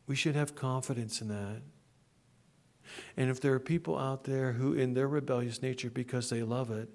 We 0.08 0.18
should 0.18 0.36
have 0.36 0.56
confidence 0.56 1.22
in 1.22 1.30
that. 1.30 1.62
And 3.18 3.30
if 3.30 3.40
there 3.40 3.54
are 3.54 3.60
people 3.60 3.98
out 3.98 4.24
there 4.24 4.54
who, 4.54 4.74
in 4.74 4.94
their 4.94 5.08
rebellious 5.08 5.62
nature, 5.62 5.90
because 5.90 6.30
they 6.30 6.44
love 6.44 6.72
it, 6.72 6.90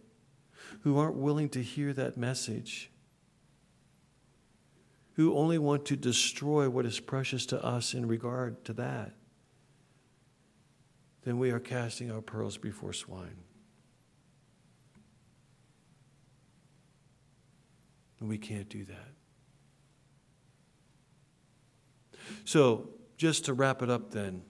who 0.81 0.99
aren't 0.99 1.17
willing 1.17 1.49
to 1.51 1.63
hear 1.63 1.93
that 1.93 2.17
message, 2.17 2.91
who 5.15 5.37
only 5.37 5.59
want 5.59 5.85
to 5.87 5.97
destroy 5.97 6.69
what 6.69 6.87
is 6.87 7.01
precious 7.01 7.47
to 7.47 7.65
us 7.65 7.95
in 7.95 8.07
regard 8.07 8.65
to 8.65 8.73
that, 8.75 9.13
then 11.25 11.39
we 11.39 11.51
are 11.51 11.61
casting 11.61 12.11
our 12.11 12.21
pearls 12.21 12.57
before 12.57 12.93
swine. 12.93 13.37
And 18.21 18.29
we 18.29 18.39
can't 18.39 18.69
do 18.69 18.85
that. 18.85 19.13
So, 22.45 22.91
just 23.17 23.45
to 23.47 23.55
wrap 23.55 23.83
it 23.83 23.91
up 23.91 24.11
then, 24.11 24.43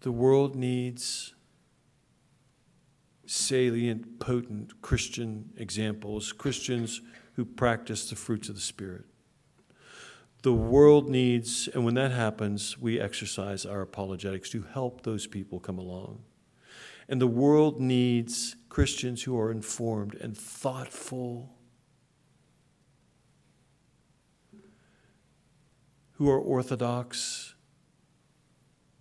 the 0.00 0.12
world 0.12 0.54
needs 0.56 1.34
salient, 3.26 4.18
potent 4.18 4.82
Christian 4.82 5.50
examples, 5.56 6.32
Christians 6.32 7.00
who 7.34 7.44
practice 7.44 8.10
the 8.10 8.16
fruits 8.16 8.48
of 8.48 8.54
the 8.56 8.60
Spirit. 8.60 9.04
The 10.42 10.52
world 10.54 11.08
needs, 11.08 11.68
and 11.68 11.84
when 11.84 11.94
that 11.94 12.12
happens, 12.12 12.78
we 12.78 12.98
exercise 12.98 13.66
our 13.66 13.82
apologetics 13.82 14.50
to 14.50 14.62
help 14.62 15.02
those 15.02 15.26
people 15.26 15.60
come 15.60 15.78
along. 15.78 16.22
And 17.08 17.20
the 17.20 17.26
world 17.26 17.80
needs 17.80 18.56
Christians 18.68 19.22
who 19.24 19.38
are 19.38 19.50
informed 19.50 20.14
and 20.14 20.36
thoughtful, 20.36 21.50
who 26.12 26.30
are 26.30 26.38
orthodox 26.38 27.54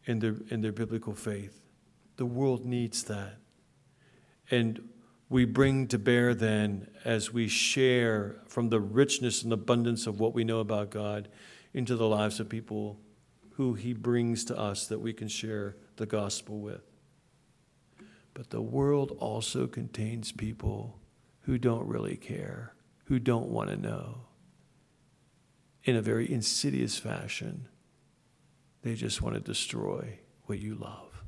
in 0.10 0.18
their, 0.18 0.38
in 0.49 0.62
their 0.62 0.72
biblical 0.72 1.14
faith. 1.14 1.62
The 2.18 2.26
world 2.26 2.66
needs 2.66 3.03
that. 3.03 3.38
And 4.49 4.89
we 5.30 5.45
bring 5.45 5.88
to 5.89 5.99
bear 5.99 6.34
then, 6.34 6.88
as 7.05 7.32
we 7.32 7.47
share 7.47 8.38
from 8.47 8.70
the 8.70 8.80
richness 8.80 9.43
and 9.43 9.53
abundance 9.53 10.07
of 10.07 10.20
what 10.20 10.34
we 10.34 10.43
know 10.43 10.62
about 10.62 10.89
God 10.89 11.30
into 11.76 11.95
the 11.95 12.07
lives 12.07 12.39
of 12.39 12.49
people 12.49 12.99
who 13.51 13.76
He 13.76 13.93
brings 13.93 14.43
to 14.45 14.57
us 14.57 14.88
that 14.88 14.97
we 14.97 15.14
can 15.14 15.28
share 15.28 15.78
the 15.97 16.07
gospel 16.07 16.60
with. 16.60 16.82
But 18.34 18.49
the 18.49 18.64
world 18.64 19.16
also 19.20 19.68
contains 19.68 20.32
people 20.32 20.99
who 21.41 21.60
don't 21.60 21.88
really 21.88 22.18
care, 22.18 22.74
who 23.05 23.20
don't 23.20 23.49
want 23.49 23.70
to 23.70 23.78
know. 23.78 24.22
In 25.84 25.95
a 25.95 26.01
very 26.01 26.32
insidious 26.32 26.97
fashion, 26.97 27.68
they 28.82 28.95
just 28.95 29.21
want 29.21 29.36
to 29.36 29.41
destroy 29.41 30.19
what 30.45 30.59
you 30.59 30.75
love. 30.75 31.23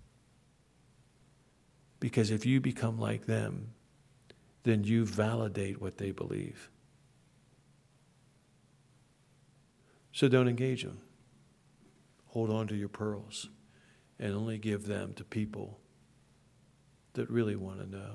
Because 1.99 2.31
if 2.31 2.45
you 2.45 2.59
become 2.59 2.97
like 2.97 3.25
them, 3.25 3.73
then 4.63 4.83
you 4.83 5.05
validate 5.05 5.81
what 5.81 5.97
they 5.97 6.11
believe. 6.11 6.69
So 10.11 10.27
don't 10.27 10.47
engage 10.47 10.83
them. 10.83 10.99
Hold 12.27 12.49
on 12.49 12.67
to 12.67 12.75
your 12.75 12.89
pearls 12.89 13.49
and 14.19 14.33
only 14.33 14.57
give 14.57 14.85
them 14.85 15.13
to 15.15 15.23
people 15.23 15.79
that 17.13 17.29
really 17.29 17.55
want 17.55 17.79
to 17.79 17.89
know. 17.89 18.13